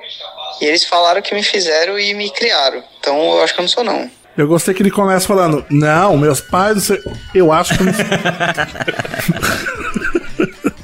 e 0.62 0.65
eles 0.65 0.84
falaram 0.84 1.21
que 1.21 1.34
me 1.34 1.41
fizeram 1.41 1.97
e 1.97 2.13
me 2.13 2.29
criaram. 2.29 2.84
Então 2.99 3.17
eu 3.38 3.43
acho 3.43 3.53
que 3.53 3.60
eu 3.60 3.63
não 3.63 3.69
sou 3.69 3.84
não. 3.84 4.10
Eu 4.38 4.47
gostei 4.47 4.73
que 4.73 4.84
ele 4.84 4.91
começa 4.91 5.27
falando: 5.27 5.65
Não, 5.69 6.15
meus 6.15 6.41
pais. 6.41 6.75
não 6.75 6.82
sei-" 6.84 7.03
Eu 7.34 7.51
acho 7.51 7.75
que. 7.75 7.82
eu 7.82 7.86
não 7.88 7.93
sou." 7.93 8.03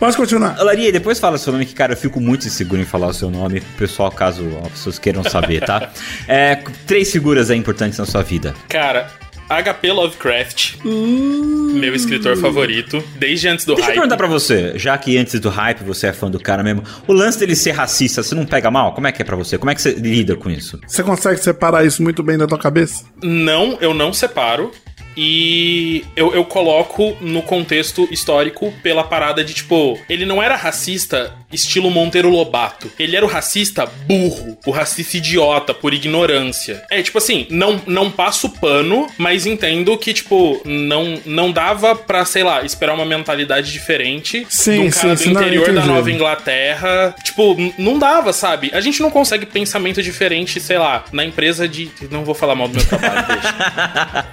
Pode 0.06 0.18
continuar. 0.18 0.56
Laria, 0.62 0.92
depois 0.92 1.18
fala 1.18 1.36
seu 1.40 1.52
nome, 1.52 1.66
que, 1.66 1.74
cara, 1.74 1.94
eu 1.94 1.98
fico 1.98 2.22
muito 2.22 2.46
inseguro 2.46 2.80
em 2.80 2.86
falar 2.86 3.08
o 3.08 3.14
seu 3.14 3.28
nome, 3.32 3.60
pessoal, 3.76 4.12
caso 4.12 4.48
as 4.64 4.74
pessoas 4.74 5.00
queiram 5.00 5.24
saber, 5.24 5.66
tá? 5.66 5.90
É, 6.28 6.56
três 6.86 7.12
figuras 7.12 7.50
aí 7.50 7.58
importantes 7.58 7.98
na 7.98 8.06
sua 8.06 8.22
vida. 8.22 8.54
Cara, 8.70 9.10
HP 9.50 9.92
Lovecraft, 9.92 10.76
meu 10.84 11.96
escritor 11.96 12.38
favorito, 12.38 13.04
desde 13.18 13.48
antes 13.48 13.66
do 13.66 13.74
Deixa 13.74 13.82
eu 13.82 13.94
hype. 13.94 13.96
perguntar 13.96 14.18
pra 14.18 14.28
você, 14.28 14.78
já 14.78 14.96
que 14.96 15.18
antes 15.18 15.40
do 15.40 15.50
hype 15.50 15.84
você 15.84 16.08
é 16.08 16.14
fã 16.14 16.30
do 16.30 16.40
cara 16.40 16.62
mesmo, 16.62 16.84
o 17.08 17.14
lance 17.14 17.40
dele 17.40 17.56
ser 17.56 17.72
racista, 17.72 18.22
você 18.22 18.36
não 18.36 18.46
pega 18.46 18.70
mal? 18.70 18.94
Como 18.94 19.08
é 19.08 19.12
que 19.12 19.24
é 19.24 19.26
pra 19.26 19.36
você? 19.36 19.58
Como 19.58 19.72
é 19.72 19.76
que 19.76 19.82
você 19.82 19.92
lida 19.94 20.36
com 20.36 20.52
isso? 20.52 20.80
Você 20.88 21.02
consegue 21.02 21.40
separar 21.40 21.84
isso 21.84 22.04
muito 22.04 22.22
bem 22.22 22.38
da 22.38 22.46
tua 22.46 22.60
cabeça? 22.60 23.06
Não, 23.24 23.78
eu 23.82 23.94
não 23.94 24.14
separo. 24.14 24.72
E 25.16 26.04
eu, 26.16 26.34
eu 26.34 26.44
coloco 26.46 27.16
no 27.22 27.42
contexto 27.42 28.08
histórico 28.12 28.74
pela 28.84 29.04
parada 29.04 29.44
de 29.44 29.54
tipo, 29.54 30.00
ele 30.10 30.26
não 30.26 30.42
era 30.42 30.56
racista 30.56 31.34
estilo 31.52 31.90
Monteiro 31.90 32.30
Lobato. 32.30 32.92
Ele 33.00 33.16
era 33.16 33.26
o 33.26 33.30
racista 33.30 33.86
burro, 33.86 34.58
o 34.66 34.72
racista 34.72 35.18
idiota 35.18 35.74
por 35.74 35.94
ignorância. 35.94 36.84
É 36.90 37.02
tipo 37.02 37.18
assim, 37.18 37.48
não, 37.50 37.82
não 37.86 38.12
passo 38.12 38.50
pano, 38.50 39.08
mas 39.18 39.46
entendo 39.46 39.98
que, 39.98 40.14
tipo, 40.14 40.62
não, 40.66 41.20
não 41.26 41.52
dava 41.52 41.96
pra, 41.96 42.26
sei 42.26 42.44
lá, 42.44 42.64
esperar 42.64 42.94
uma 42.94 43.06
mentalidade 43.06 43.72
diferente 43.72 44.46
Sim, 44.50 44.88
um 44.88 44.90
cara 44.90 45.16
sim, 45.16 45.34
do 45.34 45.40
interior 45.40 45.74
da. 45.74 45.86
Nova 45.86 46.12
Inglaterra. 46.12 47.16
Tipo, 47.24 47.56
não 47.78 48.00
dava, 48.00 48.34
sabe? 48.34 48.72
A 48.74 48.82
gente 48.82 49.02
não 49.02 49.12
consegue 49.12 49.46
pensamento 49.46 50.02
diferente, 50.02 50.60
sei 50.60 50.78
lá, 50.78 51.06
na 51.12 51.24
empresa 51.24 51.68
de. 51.68 51.92
Não 52.10 52.24
vou 52.24 52.34
falar 52.34 52.56
mal 52.56 52.68
do 52.68 52.76
meu 52.76 52.86
trabalho, 52.86 53.28
deixa. 53.28 54.26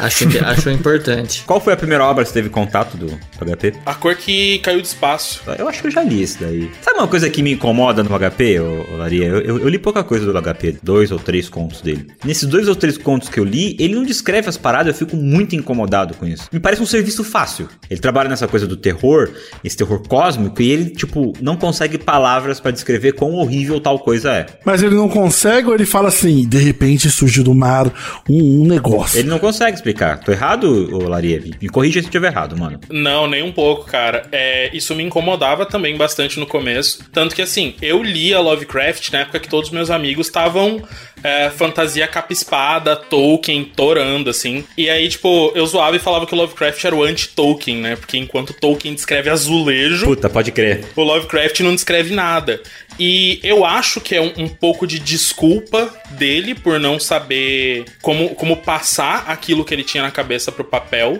Acho, 0.01 0.27
que- 0.27 0.37
acho 0.39 0.69
importante. 0.69 1.43
Qual 1.45 1.59
foi 1.61 1.73
a 1.73 1.77
primeira 1.77 2.03
obra 2.05 2.23
que 2.23 2.29
você 2.29 2.33
teve 2.33 2.49
contato 2.49 2.97
do 2.97 3.07
HP? 3.39 3.73
A 3.85 3.93
cor 3.93 4.15
que 4.15 4.59
caiu 4.59 4.81
do 4.81 4.85
espaço. 4.85 5.41
Eu 5.57 5.67
acho 5.67 5.81
que 5.81 5.87
eu 5.87 5.91
já 5.91 6.03
li 6.03 6.21
esse 6.21 6.39
daí. 6.39 6.69
Sabe 6.81 6.97
uma 6.99 7.07
coisa 7.07 7.29
que 7.29 7.41
me 7.43 7.51
incomoda 7.53 8.03
no 8.03 8.09
HP, 8.17 8.59
ô, 8.59 8.97
Laria? 8.97 9.25
Eu, 9.25 9.39
eu- 9.41 9.59
eu 9.59 9.69
li 9.69 9.77
pouca 9.77 10.03
coisa 10.03 10.25
do 10.25 10.37
HP, 10.37 10.77
dois 10.81 11.11
ou 11.11 11.19
três 11.19 11.47
contos 11.49 11.81
dele. 11.81 12.07
Nesses 12.25 12.47
dois 12.47 12.67
ou 12.67 12.75
três 12.75 12.97
contos 12.97 13.29
que 13.29 13.39
eu 13.39 13.43
li, 13.43 13.75
ele 13.79 13.95
não 13.95 14.03
descreve 14.03 14.49
as 14.49 14.57
paradas, 14.57 14.87
eu 14.99 15.07
fico 15.07 15.15
muito 15.15 15.55
incomodado 15.55 16.13
com 16.15 16.25
isso. 16.25 16.47
Me 16.51 16.59
parece 16.59 16.81
um 16.81 16.85
serviço 16.85 17.23
fácil. 17.23 17.69
Ele 17.89 17.99
trabalha 17.99 18.29
nessa 18.29 18.47
coisa 18.47 18.65
do 18.67 18.75
terror, 18.77 19.29
esse 19.63 19.77
terror 19.77 20.01
cósmico, 20.07 20.61
e 20.61 20.71
ele, 20.71 20.89
tipo, 20.89 21.33
não 21.41 21.55
consegue 21.55 21.97
palavras 21.97 22.59
pra 22.59 22.71
descrever 22.71 23.13
quão 23.13 23.33
horrível 23.35 23.79
tal 23.79 23.99
coisa 23.99 24.31
é. 24.31 24.45
Mas 24.65 24.81
ele 24.81 24.95
não 24.95 25.07
consegue 25.09 25.67
ou 25.67 25.75
ele 25.75 25.85
fala 25.85 26.07
assim: 26.09 26.47
de 26.47 26.57
repente 26.57 27.09
surge 27.09 27.43
do 27.43 27.53
mar 27.53 27.87
um, 28.29 28.61
um 28.61 28.67
negócio. 28.67 29.19
Ele 29.19 29.29
não 29.29 29.39
consegue 29.39 29.75
explicar. 29.75 29.90
Tô 30.23 30.31
errado, 30.31 30.89
ô 30.95 31.07
Laria? 31.07 31.41
Me 31.61 31.69
corrija 31.69 31.99
se 31.99 32.05
eu 32.05 32.09
estiver 32.09 32.27
errado, 32.31 32.57
mano. 32.57 32.79
Não, 32.89 33.27
nem 33.27 33.41
um 33.43 33.51
pouco, 33.51 33.85
cara. 33.85 34.27
É, 34.31 34.69
isso 34.73 34.93
me 34.95 35.03
incomodava 35.03 35.65
também 35.65 35.95
bastante 35.97 36.39
no 36.39 36.45
começo. 36.45 37.03
Tanto 37.11 37.35
que, 37.35 37.41
assim, 37.41 37.75
eu 37.81 38.01
lia 38.03 38.39
Lovecraft 38.39 39.11
na 39.11 39.19
época 39.19 39.39
que 39.39 39.49
todos 39.49 39.69
os 39.69 39.73
meus 39.73 39.89
amigos 39.89 40.27
estavam 40.27 40.81
é, 41.23 41.49
fantasia 41.49 42.07
capa-espada, 42.07 42.95
Tolkien, 42.95 43.63
torando, 43.65 44.29
assim. 44.29 44.63
E 44.77 44.89
aí, 44.89 45.07
tipo, 45.09 45.51
eu 45.55 45.65
zoava 45.65 45.95
e 45.95 45.99
falava 45.99 46.25
que 46.25 46.33
o 46.33 46.37
Lovecraft 46.37 46.83
era 46.83 46.95
o 46.95 47.03
anti-Tolkien, 47.03 47.77
né? 47.77 47.95
Porque 47.95 48.17
enquanto 48.17 48.53
Tolkien 48.53 48.93
descreve 48.93 49.29
azulejo, 49.29 50.05
Puta, 50.05 50.29
pode 50.29 50.51
crer. 50.51 50.83
o 50.95 51.03
Lovecraft 51.03 51.59
não 51.61 51.75
descreve 51.75 52.13
nada. 52.13 52.61
E 53.03 53.39
eu 53.41 53.65
acho 53.65 53.99
que 53.99 54.13
é 54.13 54.21
um, 54.21 54.31
um 54.37 54.47
pouco 54.47 54.85
de 54.85 54.99
desculpa 54.99 55.91
dele 56.11 56.53
por 56.53 56.79
não 56.79 56.99
saber 56.99 57.85
como, 57.99 58.35
como 58.35 58.55
passar 58.55 59.23
aquilo 59.27 59.65
que 59.65 59.73
ele 59.73 59.83
tinha 59.83 60.03
na 60.03 60.11
cabeça 60.11 60.51
pro 60.51 60.63
papel. 60.63 61.19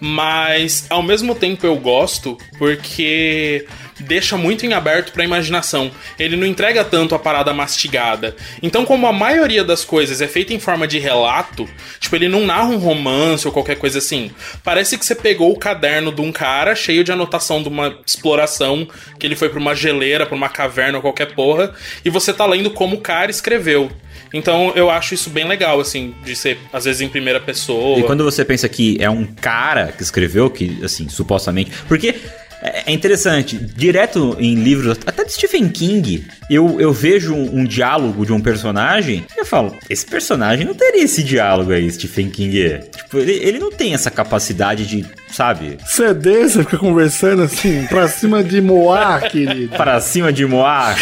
Mas 0.00 0.86
ao 0.88 1.02
mesmo 1.02 1.34
tempo 1.34 1.66
eu 1.66 1.76
gosto 1.76 2.38
porque 2.58 3.66
deixa 4.00 4.36
muito 4.36 4.64
em 4.64 4.72
aberto 4.72 5.12
pra 5.12 5.24
imaginação. 5.24 5.90
Ele 6.18 6.36
não 6.36 6.46
entrega 6.46 6.84
tanto 6.84 7.14
a 7.14 7.18
parada 7.18 7.52
mastigada. 7.52 8.36
Então, 8.62 8.84
como 8.84 9.06
a 9.06 9.12
maioria 9.12 9.64
das 9.64 9.84
coisas 9.84 10.20
é 10.20 10.28
feita 10.28 10.54
em 10.54 10.60
forma 10.60 10.86
de 10.86 10.98
relato, 10.98 11.68
tipo, 11.98 12.14
ele 12.14 12.28
não 12.28 12.46
narra 12.46 12.68
um 12.68 12.78
romance 12.78 13.46
ou 13.46 13.52
qualquer 13.52 13.76
coisa 13.76 13.98
assim. 13.98 14.30
Parece 14.62 14.96
que 14.96 15.04
você 15.04 15.14
pegou 15.14 15.52
o 15.52 15.58
caderno 15.58 16.12
de 16.12 16.20
um 16.20 16.32
cara 16.32 16.74
cheio 16.74 17.04
de 17.04 17.12
anotação 17.12 17.62
de 17.62 17.68
uma 17.68 17.98
exploração, 18.06 18.88
que 19.18 19.26
ele 19.26 19.36
foi 19.36 19.48
pra 19.48 19.58
uma 19.58 19.74
geleira, 19.74 20.26
pra 20.26 20.36
uma 20.36 20.48
caverna 20.48 20.98
ou 20.98 21.02
qualquer 21.02 21.17
porra, 21.26 21.72
e 22.04 22.10
você 22.10 22.32
tá 22.32 22.46
lendo 22.46 22.70
como 22.70 22.96
o 22.96 23.00
cara 23.00 23.30
escreveu. 23.30 23.90
Então 24.32 24.72
eu 24.74 24.90
acho 24.90 25.14
isso 25.14 25.30
bem 25.30 25.46
legal, 25.46 25.80
assim, 25.80 26.14
de 26.24 26.36
ser, 26.36 26.58
às 26.72 26.84
vezes, 26.84 27.00
em 27.00 27.08
primeira 27.08 27.40
pessoa. 27.40 27.98
E 27.98 28.02
quando 28.02 28.24
você 28.24 28.44
pensa 28.44 28.68
que 28.68 28.96
é 29.00 29.08
um 29.08 29.24
cara 29.24 29.92
que 29.92 30.02
escreveu, 30.02 30.50
que, 30.50 30.78
assim, 30.84 31.08
supostamente. 31.08 31.70
Porque 31.86 32.14
é 32.62 32.82
é 32.88 32.92
interessante, 32.92 33.56
direto 33.56 34.36
em 34.38 34.56
livros, 34.56 34.98
até 35.06 35.24
de 35.24 35.32
Stephen 35.32 35.68
King, 35.68 36.26
eu, 36.50 36.80
eu 36.80 36.92
vejo 36.92 37.32
um, 37.32 37.60
um 37.60 37.64
diálogo 37.64 38.26
de 38.26 38.32
um 38.32 38.40
personagem 38.40 39.24
e 39.36 39.40
eu 39.40 39.46
falo: 39.46 39.76
esse 39.88 40.04
personagem 40.04 40.66
não 40.66 40.74
teria 40.74 41.04
esse 41.04 41.22
diálogo 41.22 41.72
aí, 41.72 41.90
Stephen 41.90 42.30
King. 42.30 42.80
Tipo, 42.96 43.18
ele, 43.18 43.32
ele 43.32 43.58
não 43.58 43.70
tem 43.70 43.94
essa 43.94 44.10
capacidade 44.10 44.86
de, 44.86 45.06
sabe, 45.30 45.78
CD, 45.86 46.48
você 46.48 46.64
fica 46.64 46.78
conversando 46.78 47.42
assim, 47.42 47.86
pra 47.86 48.08
cima 48.08 48.42
de 48.42 48.60
Moá, 48.60 49.20
querido. 49.20 49.76
para 49.76 50.00
cima 50.00 50.32
de 50.32 50.44
Moá, 50.46 50.94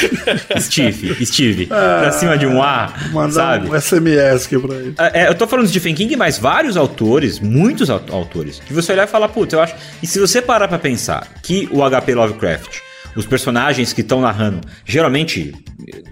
Steve, 0.58 1.24
Steve, 1.24 1.66
pra 1.66 2.12
cima 2.12 2.36
de 2.36 2.46
Moá, 2.46 2.92
sabe? 3.30 3.68
um 3.68 3.74
SMS 3.80 4.46
aqui 4.46 4.58
pra 4.58 4.74
ele. 4.76 4.94
É, 4.98 5.22
é, 5.24 5.28
eu 5.28 5.34
tô 5.34 5.46
falando 5.46 5.66
de 5.66 5.70
Stephen 5.70 5.94
King, 5.94 6.16
mas 6.16 6.38
vários 6.38 6.76
autores, 6.76 7.38
muitos 7.40 7.88
au- 7.90 8.02
autores, 8.10 8.60
que 8.66 8.72
você 8.72 8.92
olhar 8.92 9.04
e 9.04 9.10
falar, 9.10 9.28
putz, 9.28 9.52
eu 9.52 9.60
acho. 9.60 9.74
E 10.02 10.06
se 10.06 10.18
você 10.18 10.40
parar 10.42 10.68
pra 10.68 10.78
pensar 10.78 11.26
que 11.42 11.68
o 11.72 11.82
HP 11.88 12.14
Lovecraft, 12.14 12.78
os 13.16 13.26
personagens 13.26 13.92
que 13.92 14.00
estão 14.02 14.20
narrando, 14.20 14.60
geralmente 14.84 15.54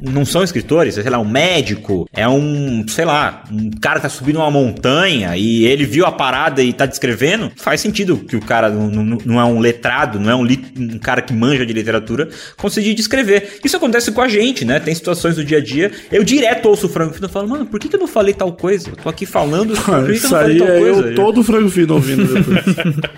não 0.01 0.25
são 0.25 0.43
escritores, 0.43 0.97
é, 0.99 1.03
sei 1.03 1.11
lá, 1.11 1.19
um 1.19 1.25
médico, 1.29 2.09
é 2.13 2.29
um, 2.29 2.85
sei 2.89 3.05
lá, 3.05 3.45
um 3.51 3.71
cara 3.81 3.97
que 3.97 4.03
tá 4.03 4.09
subindo 4.09 4.37
uma 4.37 4.51
montanha 4.51 5.37
e 5.37 5.65
ele 5.65 5.85
viu 5.85 6.05
a 6.07 6.13
parada 6.13 6.63
e 6.63 6.73
tá 6.73 6.87
descrevendo, 6.87 7.51
faz 7.57 7.81
sentido 7.81 8.17
que 8.19 8.37
o 8.37 8.41
cara 8.41 8.69
não, 8.69 8.89
não- 8.91 9.19
não 9.25 9.41
é 9.41 9.45
um 9.45 9.59
letrado, 9.59 10.21
não 10.21 10.31
é 10.31 10.35
um, 10.37 10.43
um 10.79 10.99
cara 10.99 11.23
que 11.23 11.33
manja 11.33 11.65
de 11.65 11.73
literatura, 11.73 12.29
conseguir 12.57 12.95
descrever. 12.95 13.59
Isso 13.65 13.77
acontece 13.77 14.13
com 14.13 14.21
a 14.21 14.29
gente, 14.29 14.65
né? 14.65 14.79
Tem 14.81 14.95
situações 14.95 15.37
do 15.37 15.45
dia 15.45 15.59
a 15.59 15.63
dia. 15.63 15.91
Eu 16.13 16.23
direto 16.23 16.67
ouço 16.69 16.87
o 16.87 16.89
Franco 16.89 17.15
Fino 17.15 17.29
falando, 17.29 17.51
mano, 17.51 17.67
por 17.67 17.81
que, 17.81 17.89
que 17.89 17.97
eu 17.97 18.01
não 18.01 18.07
falei 18.07 18.35
tal 18.35 18.53
coisa? 18.53 18.91
Eu 18.91 18.97
tô 18.97 19.09
aqui 19.09 19.25
falando, 19.27 19.75
por 19.75 19.85
que, 19.85 19.91
que 20.05 20.11
eu 20.11 20.15
Isso 20.15 20.25
não 20.25 20.31
falei 20.31 20.53
aí 20.53 20.59
tal 20.59 20.69
é 20.69 20.79
coisa? 20.79 21.01
eu 21.09 21.15
todo 21.15 21.43
frango 21.43 21.69
fino 21.71 21.95
ouvindo 21.95 22.27
depois. 22.33 22.65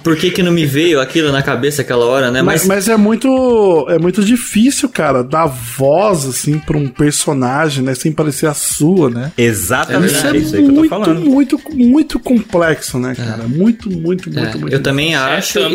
Por 0.02 0.16
que, 0.16 0.30
que 0.30 0.42
não 0.42 0.52
me 0.52 0.64
veio 0.64 1.00
aquilo 1.00 1.30
na 1.32 1.42
cabeça 1.42 1.82
aquela 1.82 2.04
hora, 2.06 2.30
né? 2.30 2.40
mas, 2.42 2.62
Mas, 2.66 2.86
mas 2.86 2.88
é 2.88 2.96
muito 2.96 3.75
é 3.88 3.98
muito 3.98 4.24
difícil, 4.24 4.88
cara, 4.88 5.22
dar 5.22 5.46
voz 5.46 6.24
assim 6.24 6.58
pra 6.58 6.76
um 6.76 6.88
personagem, 6.88 7.82
né, 7.84 7.94
sem 7.94 8.12
parecer 8.12 8.46
a 8.46 8.54
sua, 8.54 9.10
né? 9.10 9.32
Exatamente, 9.36 10.14
Isso 10.14 10.26
é, 10.26 10.30
é 10.30 10.36
isso 10.36 10.56
aí 10.56 10.62
que 10.62 10.68
eu 10.68 10.74
tô 10.74 10.80
muito, 10.80 10.88
falando. 10.90 11.20
muito, 11.20 11.60
muito 11.74 12.18
complexo, 12.18 12.98
né, 12.98 13.14
cara? 13.14 13.44
Muito, 13.44 13.90
muito, 13.90 14.30
muito, 14.30 14.38
é, 14.38 14.56
muito. 14.56 14.72
eu 14.74 14.82
também 14.82 15.14
acho 15.14 15.58
É, 15.58 15.62
tanto- 15.62 15.74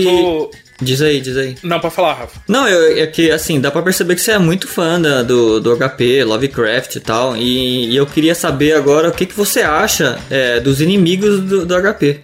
e... 0.58 0.72
Diz 0.84 1.00
aí, 1.00 1.22
diz 1.22 1.38
aí. 1.38 1.56
Não, 1.62 1.80
pra 1.80 1.92
falar, 1.92 2.14
Rafa. 2.16 2.40
Não, 2.48 2.68
eu, 2.68 2.98
é 2.98 3.06
que, 3.06 3.30
assim, 3.30 3.62
dá 3.62 3.70
pra 3.70 3.84
perceber 3.84 4.16
que 4.16 4.22
você 4.22 4.32
é 4.32 4.40
muito 4.40 4.68
fã 4.68 5.00
da- 5.00 5.22
do, 5.22 5.60
do 5.60 5.78
HP, 5.78 6.24
Lovecraft 6.24 6.96
e 6.96 7.00
tal, 7.00 7.38
e, 7.38 7.92
e 7.92 7.96
eu 7.96 8.08
queria 8.08 8.34
saber 8.34 8.74
agora 8.74 9.10
o 9.10 9.12
que, 9.12 9.28
que 9.28 9.36
você 9.38 9.62
acha 9.62 10.18
é, 10.30 10.60
dos 10.60 10.82
inimigos 10.82 11.40
do, 11.42 11.66
do 11.68 11.76
HP. 11.76 12.22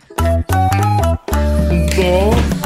Essa 1.95 2.56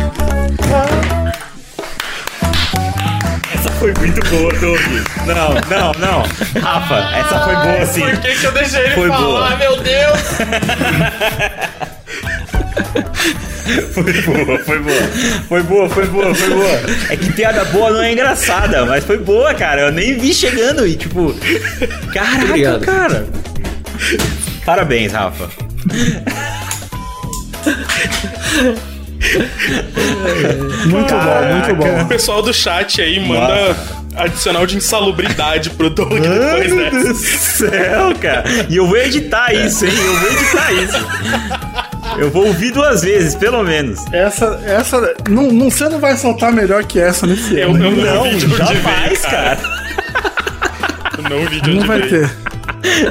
foi 3.82 3.92
muito 3.96 4.22
boa, 4.30 4.54
Doug. 4.60 4.80
Não, 5.26 5.56
não, 5.68 5.92
não. 5.94 6.62
Rafa, 6.62 7.18
essa 7.18 7.40
foi 7.40 7.56
boa 7.56 7.86
sim. 7.88 8.02
Por 8.02 8.18
que, 8.22 8.36
que 8.36 8.46
eu 8.46 8.52
deixei 8.52 8.82
ele 8.82 8.94
Foi 8.94 9.08
falar, 9.08 9.26
boa. 9.26 9.56
meu 9.58 9.82
Deus? 9.82 10.20
Foi 13.94 14.04
boa, 14.04 14.60
foi 14.66 14.80
boa. 14.80 15.02
Foi 15.48 15.64
boa, 15.64 15.90
foi 15.90 16.06
boa, 16.08 16.36
foi 16.36 16.50
boa. 16.50 16.82
É 17.10 17.16
que 17.16 17.32
piada 17.32 17.64
boa 17.66 17.90
não 17.92 18.02
é 18.02 18.12
engraçada, 18.12 18.86
mas 18.86 19.04
foi 19.06 19.18
boa, 19.18 19.54
cara. 19.54 19.82
Eu 19.84 19.92
nem 19.92 20.18
vi 20.18 20.34
chegando 20.34 20.86
e 20.86 20.96
tipo. 20.96 21.34
Caraca, 22.14 22.46
Obrigado. 22.46 22.82
cara. 22.86 23.28
Parabéns, 24.66 25.14
Rafa. 25.14 25.50
Muito 30.86 31.14
bom, 31.14 31.54
muito 31.54 31.72
O 31.72 31.76
bom. 31.76 32.08
pessoal 32.08 32.42
do 32.42 32.54
chat 32.54 33.02
aí 33.02 33.20
manda 33.20 33.76
adicional 34.16 34.66
de 34.66 34.78
insalubridade 34.78 35.70
pro 35.72 35.90
Doug 35.90 36.12
depois 36.20 36.74
Mano 36.74 36.90
do 36.92 37.08
dessa. 37.08 37.14
céu, 37.70 38.14
cara. 38.20 38.44
E 38.70 38.76
eu 38.78 38.88
vou 38.88 38.98
editar 38.98 39.54
isso, 39.54 39.86
hein? 39.86 39.92
Eu 39.96 40.16
vou 40.16 40.32
editar 40.32 40.74
isso. 40.74 41.08
Eu 42.18 42.30
vou 42.30 42.48
ouvir 42.48 42.72
duas 42.72 43.04
vezes, 43.04 43.36
pelo 43.36 43.64
menos. 43.64 44.00
Essa, 44.12 44.60
essa. 44.66 45.14
Não, 45.30 45.52
não, 45.52 45.70
você 45.70 45.88
não 45.88 46.00
vai 46.00 46.18
soltar 46.18 46.52
melhor 46.52 46.84
que 46.84 47.00
essa 47.00 47.26
nesse 47.26 47.58
Eu, 47.58 47.70
ano. 47.72 47.86
eu 47.86 47.92
não 48.16 48.22
onde 48.24 48.48
Jamais, 48.58 49.22
cara. 49.22 49.56
cara. 49.56 49.82
Eu 51.18 51.30
não 51.30 51.46
vi 51.46 51.62
de 51.62 51.70
onde 51.70 51.80
Não 51.80 51.88
vai 51.88 52.02
veio. 52.02 52.28
ter. 52.28 52.51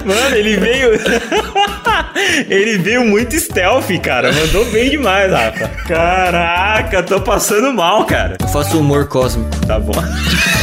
Mano, 0.04 0.37
ele 0.37 0.56
veio. 0.56 0.90
ele 2.48 2.78
veio 2.78 3.04
muito 3.04 3.38
stealth, 3.38 3.90
cara. 4.02 4.33
Mandou 4.33 4.64
bem 4.66 4.90
demais, 4.90 5.30
Rafa. 5.30 5.68
Caraca, 5.87 7.02
tô 7.02 7.20
passando 7.20 7.72
mal, 7.72 8.04
cara. 8.04 8.37
Eu 8.40 8.48
faço 8.48 8.78
humor 8.78 9.09
cósmico. 9.09 9.50
Tá 9.66 9.78
bom. 9.78 9.92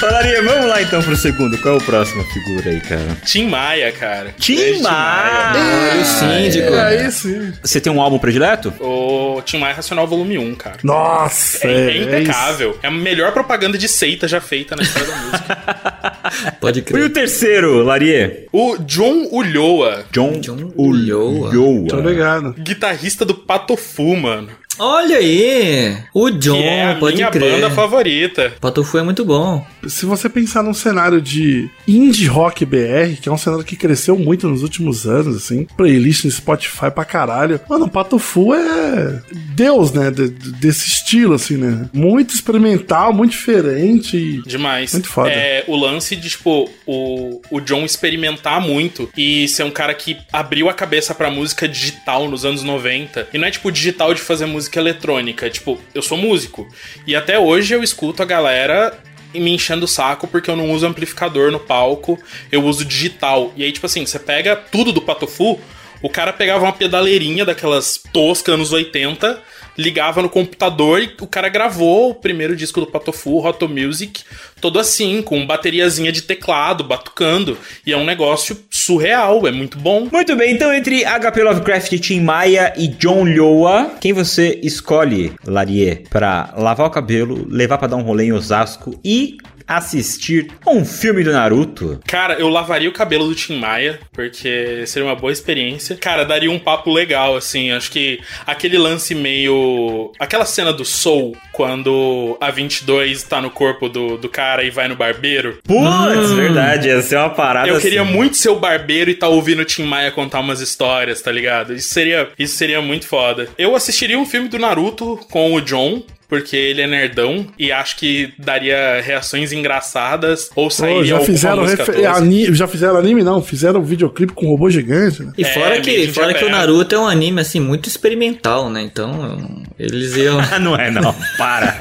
Falaria, 0.00 0.40
vamos 0.44 0.67
lá 0.78 0.82
então 0.82 1.02
pro 1.02 1.16
segundo. 1.16 1.58
Qual 1.58 1.74
é 1.74 1.78
o 1.78 1.80
próximo 1.80 2.22
figura 2.24 2.70
aí, 2.70 2.80
cara? 2.80 3.16
Tim 3.24 3.48
Maia, 3.48 3.90
cara. 3.92 4.34
Tim 4.38 4.80
Maia. 4.80 5.52
Olha 5.90 6.00
o 6.00 6.04
síndico. 6.04 6.72
É 6.72 6.82
aí 7.04 7.10
sim. 7.12 7.52
Você 7.62 7.80
tem 7.80 7.92
um 7.92 8.00
álbum 8.00 8.18
predileto? 8.18 8.72
O 8.80 9.42
Tim 9.44 9.58
Maia 9.58 9.74
Racional 9.74 10.06
Volume 10.06 10.38
1, 10.38 10.54
cara. 10.54 10.76
Nossa, 10.84 11.66
É, 11.66 11.70
é, 11.72 11.90
é 11.90 12.02
impecável. 12.02 12.78
É, 12.82 12.86
a 12.86 12.90
melhor 12.90 13.32
propaganda 13.32 13.76
de 13.76 13.88
seita 13.88 14.28
já 14.28 14.40
feita 14.40 14.76
na 14.76 14.82
história 14.82 15.08
da 15.08 15.16
música. 15.16 16.52
Pode 16.60 16.78
E 16.78 16.82
o 16.82 16.84
crer. 16.84 17.12
terceiro, 17.12 17.82
Larie? 17.82 18.46
O 18.52 18.76
John 18.78 19.26
Ulloa, 19.32 20.04
John, 20.12 20.38
John 20.40 20.72
Ulloa. 20.76 21.50
Ulloa. 21.50 21.88
Tô 21.88 22.00
ligado. 22.00 22.54
guitarrista 22.58 23.24
do 23.24 23.34
Patofu, 23.34 24.16
mano. 24.16 24.50
Olha 24.78 25.16
aí! 25.18 25.96
O 26.14 26.30
John, 26.30 26.56
que 26.56 26.62
é 26.62 26.90
a 26.92 26.94
pode 26.96 27.16
minha 27.16 27.30
crer. 27.30 27.52
banda 27.54 27.70
favorita. 27.70 28.52
Patofu 28.60 28.98
é 28.98 29.02
muito 29.02 29.24
bom. 29.24 29.66
Se 29.86 30.06
você 30.06 30.28
pensar 30.28 30.62
num 30.62 30.74
cenário 30.74 31.20
de 31.20 31.68
indie 31.86 32.26
rock 32.26 32.64
BR, 32.64 33.16
que 33.20 33.28
é 33.28 33.32
um 33.32 33.38
cenário 33.38 33.64
que 33.64 33.76
cresceu 33.76 34.16
muito 34.18 34.48
nos 34.48 34.62
últimos 34.62 35.06
anos, 35.06 35.36
assim, 35.36 35.66
playlist 35.76 36.24
no 36.24 36.30
Spotify 36.30 36.90
pra 36.94 37.04
caralho. 37.04 37.60
Mano, 37.68 37.86
o 37.86 37.90
Pato 37.90 38.18
Fu 38.18 38.54
é 38.54 39.20
Deus, 39.54 39.92
né? 39.92 40.10
de- 40.10 40.28
de- 40.28 40.52
desse 40.52 40.86
estilo, 40.86 41.34
assim, 41.34 41.56
né? 41.56 41.88
Muito 41.92 42.34
experimental, 42.34 43.12
muito 43.12 43.32
diferente. 43.32 44.16
e- 44.16 44.42
Demais. 44.42 44.92
Muito 44.92 45.08
foda. 45.08 45.30
É, 45.30 45.64
o 45.66 45.76
lance 45.76 46.14
de, 46.16 46.28
tipo, 46.30 46.68
o, 46.86 47.40
o 47.50 47.60
John 47.60 47.84
experimentar 47.84 48.60
muito 48.60 49.08
e 49.16 49.48
ser 49.48 49.64
um 49.64 49.70
cara 49.70 49.92
que 49.94 50.16
abriu 50.32 50.68
a 50.68 50.74
cabeça 50.74 51.14
pra 51.14 51.30
música 51.30 51.66
digital 51.68 52.28
nos 52.28 52.44
anos 52.44 52.62
90. 52.62 53.28
E 53.32 53.38
não 53.38 53.46
é, 53.46 53.50
tipo, 53.50 53.70
digital 53.72 54.14
de 54.14 54.20
fazer 54.20 54.46
música 54.46 54.67
eletrônica. 54.76 55.46
É, 55.46 55.50
tipo, 55.50 55.78
eu 55.94 56.02
sou 56.02 56.18
músico. 56.18 56.68
E 57.06 57.14
até 57.14 57.38
hoje 57.38 57.74
eu 57.74 57.82
escuto 57.82 58.22
a 58.22 58.26
galera 58.26 58.98
me 59.34 59.52
enchendo 59.52 59.84
o 59.84 59.88
saco 59.88 60.26
porque 60.26 60.50
eu 60.50 60.56
não 60.56 60.70
uso 60.70 60.86
amplificador 60.86 61.52
no 61.52 61.60
palco, 61.60 62.18
eu 62.50 62.64
uso 62.64 62.84
digital. 62.84 63.52
E 63.56 63.62
aí, 63.62 63.70
tipo 63.70 63.86
assim, 63.86 64.04
você 64.04 64.18
pega 64.18 64.56
tudo 64.56 64.92
do 64.92 65.02
Patofu, 65.02 65.60
o 66.02 66.08
cara 66.08 66.32
pegava 66.32 66.64
uma 66.64 66.72
pedaleirinha 66.72 67.44
daquelas 67.44 68.00
toscas 68.12 68.54
anos 68.54 68.72
80, 68.72 69.42
ligava 69.76 70.22
no 70.22 70.28
computador 70.28 71.00
e 71.00 71.14
o 71.20 71.26
cara 71.26 71.48
gravou 71.48 72.10
o 72.10 72.14
primeiro 72.14 72.56
disco 72.56 72.80
do 72.80 72.86
Patofu, 72.86 73.44
Hot 73.46 73.64
Music, 73.66 74.22
todo 74.60 74.78
assim, 74.78 75.22
com 75.22 75.46
bateriazinha 75.46 76.10
de 76.10 76.22
teclado, 76.22 76.82
batucando. 76.82 77.56
E 77.86 77.92
é 77.92 77.96
um 77.96 78.04
negócio 78.04 78.56
surreal, 78.88 79.46
é 79.46 79.52
muito 79.52 79.76
bom. 79.78 80.08
Muito 80.10 80.34
bem, 80.34 80.54
então 80.54 80.72
entre 80.72 81.04
HP 81.04 81.42
Lovecraft, 81.42 81.98
Tim 81.98 82.20
Maia 82.20 82.72
e 82.74 82.88
John 82.88 83.24
Lhoa, 83.24 83.96
quem 84.00 84.14
você 84.14 84.58
escolhe, 84.62 85.34
Larie, 85.46 86.04
pra 86.08 86.54
lavar 86.56 86.86
o 86.86 86.90
cabelo, 86.90 87.46
levar 87.50 87.76
pra 87.76 87.86
dar 87.86 87.96
um 87.96 88.02
rolê 88.02 88.24
em 88.24 88.32
Osasco 88.32 88.98
e 89.04 89.36
assistir 89.68 90.50
um 90.66 90.82
filme 90.82 91.22
do 91.22 91.30
Naruto? 91.30 92.00
Cara, 92.06 92.34
eu 92.34 92.48
lavaria 92.48 92.88
o 92.88 92.92
cabelo 92.92 93.28
do 93.28 93.34
Tim 93.34 93.58
Maia, 93.58 94.00
porque 94.12 94.86
seria 94.86 95.06
uma 95.06 95.14
boa 95.14 95.30
experiência. 95.30 95.94
Cara, 95.94 96.24
daria 96.24 96.50
um 96.50 96.58
papo 96.58 96.90
legal, 96.90 97.36
assim. 97.36 97.70
Acho 97.70 97.90
que 97.90 98.18
aquele 98.46 98.78
lance 98.78 99.14
meio. 99.14 100.10
Aquela 100.18 100.46
cena 100.46 100.72
do 100.72 100.86
Soul, 100.86 101.36
quando 101.58 102.38
a 102.40 102.52
22 102.52 103.24
tá 103.24 103.40
no 103.42 103.50
corpo 103.50 103.88
do, 103.88 104.16
do 104.16 104.28
cara 104.28 104.62
e 104.62 104.70
vai 104.70 104.86
no 104.86 104.94
barbeiro. 104.94 105.58
Putz, 105.64 106.30
verdade, 106.30 106.86
ia 106.86 107.02
ser 107.02 107.16
uma 107.16 107.30
parada 107.30 107.66
Eu 107.68 107.80
queria 107.80 108.02
assim. 108.02 108.12
muito 108.12 108.36
ser 108.36 108.50
o 108.50 108.60
barbeiro 108.60 109.10
e 109.10 109.14
tá 109.16 109.26
ouvindo 109.26 109.62
o 109.62 109.64
Tim 109.64 109.82
Maia 109.82 110.12
contar 110.12 110.38
umas 110.38 110.60
histórias, 110.60 111.20
tá 111.20 111.32
ligado? 111.32 111.74
Isso 111.74 111.88
seria, 111.88 112.28
isso 112.38 112.56
seria 112.56 112.80
muito 112.80 113.08
foda. 113.08 113.48
Eu 113.58 113.74
assistiria 113.74 114.16
um 114.16 114.24
filme 114.24 114.48
do 114.48 114.56
Naruto 114.56 115.18
com 115.32 115.52
o 115.52 115.60
John. 115.60 116.00
Porque 116.28 116.54
ele 116.56 116.82
é 116.82 116.86
nerdão 116.86 117.46
e 117.58 117.72
acho 117.72 117.96
que 117.96 118.34
daria 118.38 119.00
reações 119.00 119.50
engraçadas 119.50 120.50
ou 120.54 120.64
Pô, 120.64 120.70
sairia 120.70 121.04
já 121.06 121.14
alguma 121.16 121.32
fizeram 121.34 121.62
música 121.62 121.84
refer- 121.84 121.94
tosca. 122.02 122.16
ani- 122.18 122.54
já 122.54 122.68
fizeram 122.68 122.96
anime 122.98 123.22
não, 123.22 123.42
fizeram 123.42 123.80
um 123.80 123.84
videoclipe 123.84 124.34
com 124.34 124.44
um 124.46 124.50
robô 124.50 124.68
gigante, 124.68 125.22
né? 125.22 125.32
E 125.38 125.42
É, 125.42 125.54
fora, 125.54 125.70
meio 125.70 125.82
que, 125.82 126.08
fora 126.08 126.34
que 126.34 126.44
o 126.44 126.48
aberto. 126.48 126.50
Naruto 126.50 126.94
é 126.94 126.98
um 126.98 127.06
anime, 127.08 127.40
assim, 127.40 127.60
muito 127.60 127.88
experimental, 127.88 128.68
né? 128.68 128.82
Então, 128.82 129.62
eles 129.78 130.14
iam... 130.16 130.38
Ah, 130.52 130.58
não 130.58 130.76
é 130.76 130.90
não, 130.90 131.14
para. 131.38 131.78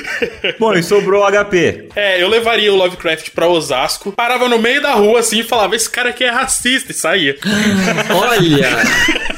Bom, 0.58 0.72
e 0.74 0.82
sobrou 0.82 1.22
o 1.22 1.30
HP. 1.30 1.88
É, 1.94 2.22
eu 2.22 2.28
levaria 2.28 2.72
o 2.72 2.76
Lovecraft 2.76 3.30
pra 3.34 3.48
Osasco, 3.48 4.12
parava 4.12 4.48
no 4.48 4.58
meio 4.58 4.80
da 4.80 4.92
rua 4.94 5.20
assim 5.20 5.40
e 5.40 5.44
falava: 5.44 5.76
Esse 5.76 5.90
cara 5.90 6.08
aqui 6.10 6.24
é 6.24 6.30
racista 6.30 6.90
e 6.92 6.94
saía. 6.94 7.36
Olha! 8.10 8.68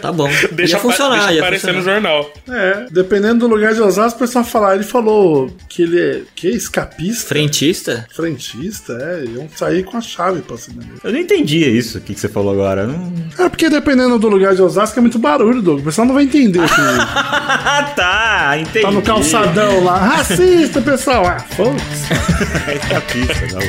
Tá 0.00 0.12
bom. 0.12 0.28
Deixa, 0.52 0.76
ia 0.76 0.80
funcionar, 0.80 1.16
deixa 1.18 1.32
ia 1.34 1.40
aparecer 1.40 1.72
no 1.72 1.78
funcionar. 1.82 2.00
jornal. 2.02 2.32
É, 2.48 2.86
dependendo 2.90 3.40
do 3.48 3.54
lugar 3.54 3.74
de 3.74 3.80
Osasco, 3.80 4.16
o 4.18 4.20
pessoal 4.26 4.44
falar, 4.44 4.74
ele 4.74 4.84
falou 4.84 5.50
que 5.68 5.82
ele 5.82 6.00
é 6.00 6.22
que 6.34 6.48
escapista, 6.48 7.28
Frentista? 7.28 8.06
frentista, 8.14 8.92
é, 8.94 9.24
iam 9.24 9.48
sair 9.54 9.84
com 9.84 9.96
a 9.96 10.00
chave 10.00 10.42
pra 10.42 10.56
cima 10.56 10.82
dele. 10.82 10.98
Eu 11.02 11.12
não 11.12 11.18
entendi 11.18 11.58
isso, 11.58 11.98
o 11.98 12.00
que, 12.00 12.14
que 12.14 12.20
você 12.20 12.28
falou 12.28 12.52
agora. 12.52 12.86
Não... 12.86 13.12
É 13.38 13.48
porque 13.48 13.68
dependendo 13.68 14.18
do 14.18 14.28
lugar 14.28 14.54
de 14.54 14.62
Osasco 14.62 14.98
é 14.98 15.02
muito 15.02 15.18
barulho, 15.18 15.60
Doug. 15.62 15.80
O 15.80 15.84
pessoal 15.84 16.06
não 16.06 16.14
vai 16.14 16.24
entender 16.24 16.60
Ah, 16.68 17.92
tá, 17.96 18.58
entendi. 18.58 18.84
tá 18.84 18.90
no 18.90 19.02
calçadão 19.02 19.84
lá. 19.84 19.98
Racista, 19.98 20.80
pessoal. 20.80 21.26
Ah, 21.26 21.40
foda-se. 21.40 22.06
É 22.66 22.74
escapista, 22.76 23.46
não. 23.52 23.60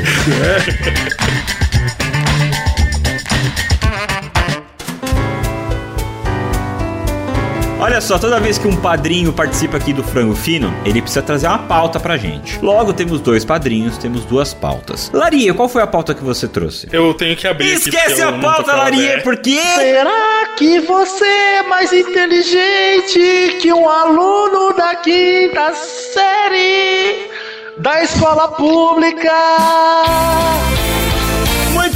Olha 7.79 8.01
só, 8.01 8.17
toda 8.17 8.39
vez 8.39 8.57
que 8.57 8.67
um 8.67 8.75
padrinho 8.75 9.31
participa 9.31 9.77
aqui 9.77 9.93
do 9.93 10.03
Frango 10.03 10.33
Fino, 10.35 10.73
ele 10.83 10.99
precisa 10.99 11.21
trazer 11.21 11.45
uma 11.47 11.59
pauta 11.59 11.99
pra 11.99 12.17
gente. 12.17 12.57
Logo, 12.59 12.91
temos 12.91 13.21
dois 13.21 13.45
padrinhos, 13.45 13.99
temos 13.99 14.25
duas 14.25 14.51
pautas. 14.51 15.11
Laria, 15.13 15.53
qual 15.53 15.69
foi 15.69 15.83
a 15.83 15.87
pauta 15.87 16.15
que 16.15 16.23
você 16.23 16.47
trouxe? 16.47 16.87
Eu 16.91 17.13
tenho 17.13 17.35
que 17.37 17.47
abrir 17.47 17.73
aqui, 17.75 17.89
Esquece 17.89 18.21
a 18.23 18.33
pauta, 18.33 18.73
Laria, 18.75 19.03
aberta. 19.05 19.23
porque... 19.23 19.59
Será 19.75 20.47
que 20.57 20.79
você 20.79 21.25
é 21.25 21.63
mais 21.63 21.93
inteligente 21.93 23.57
que 23.61 23.71
um 23.71 23.87
aluno 23.87 24.73
da 24.75 24.95
quinta 24.95 25.71
série 25.75 27.29
da 27.77 28.01
escola 28.03 28.47
pública? 28.53 29.31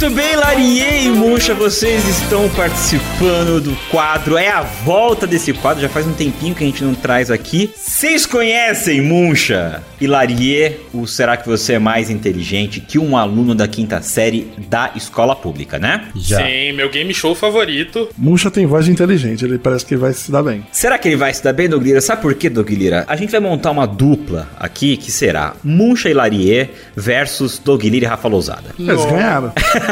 Muito 0.02 0.16
bem, 0.16 0.34
Larie 0.34 1.06
e 1.06 1.10
Muncha, 1.10 1.54
vocês 1.54 2.04
estão 2.08 2.48
participando 2.48 3.60
do 3.60 3.76
quadro. 3.88 4.36
É 4.36 4.48
a 4.48 4.60
volta 4.60 5.28
desse 5.28 5.52
quadro, 5.52 5.80
já 5.80 5.88
faz 5.88 6.04
um 6.08 6.12
tempinho 6.12 6.56
que 6.56 6.64
a 6.64 6.66
gente 6.66 6.82
não 6.82 6.92
traz 6.92 7.30
aqui. 7.30 7.70
Vocês 7.76 8.26
conhecem 8.26 9.00
Muncha 9.00 9.80
e 10.00 10.08
Larie, 10.08 10.80
o 10.92 11.06
Será 11.06 11.36
que 11.36 11.48
você 11.48 11.74
é 11.74 11.78
mais 11.78 12.10
inteligente 12.10 12.80
que 12.80 12.98
um 12.98 13.16
aluno 13.16 13.54
da 13.54 13.68
quinta 13.68 14.02
série 14.02 14.50
da 14.68 14.90
escola 14.96 15.36
pública, 15.36 15.78
né? 15.78 16.08
Sim, 16.16 16.72
meu 16.72 16.90
game 16.90 17.14
show 17.14 17.32
favorito. 17.32 18.08
Muncha 18.18 18.50
tem 18.50 18.66
voz 18.66 18.88
inteligente, 18.88 19.44
ele 19.44 19.56
parece 19.56 19.86
que 19.86 19.94
vai 19.94 20.12
se 20.12 20.32
dar 20.32 20.42
bem. 20.42 20.66
Será 20.72 20.98
que 20.98 21.06
ele 21.06 21.16
vai 21.16 21.32
se 21.32 21.44
dar 21.44 21.52
bem, 21.52 21.68
Doug 21.68 21.84
Lira? 21.84 22.00
Sabe 22.00 22.22
por 22.22 22.34
quê, 22.34 22.50
Doug 22.50 22.68
Lira? 22.70 23.04
A 23.06 23.14
gente 23.14 23.30
vai 23.30 23.38
montar 23.38 23.70
uma 23.70 23.86
dupla 23.86 24.48
aqui 24.58 24.96
que 24.96 25.12
será 25.12 25.54
Muncha 25.62 26.10
e 26.10 26.12
Larie 26.12 26.70
versus 26.96 27.60
Doug 27.60 27.84
Lira 27.84 28.06
e 28.06 28.08
Rafa 28.08 28.26
Lousada. 28.26 28.74
Eles 28.76 29.04
ganharam. 29.04 29.52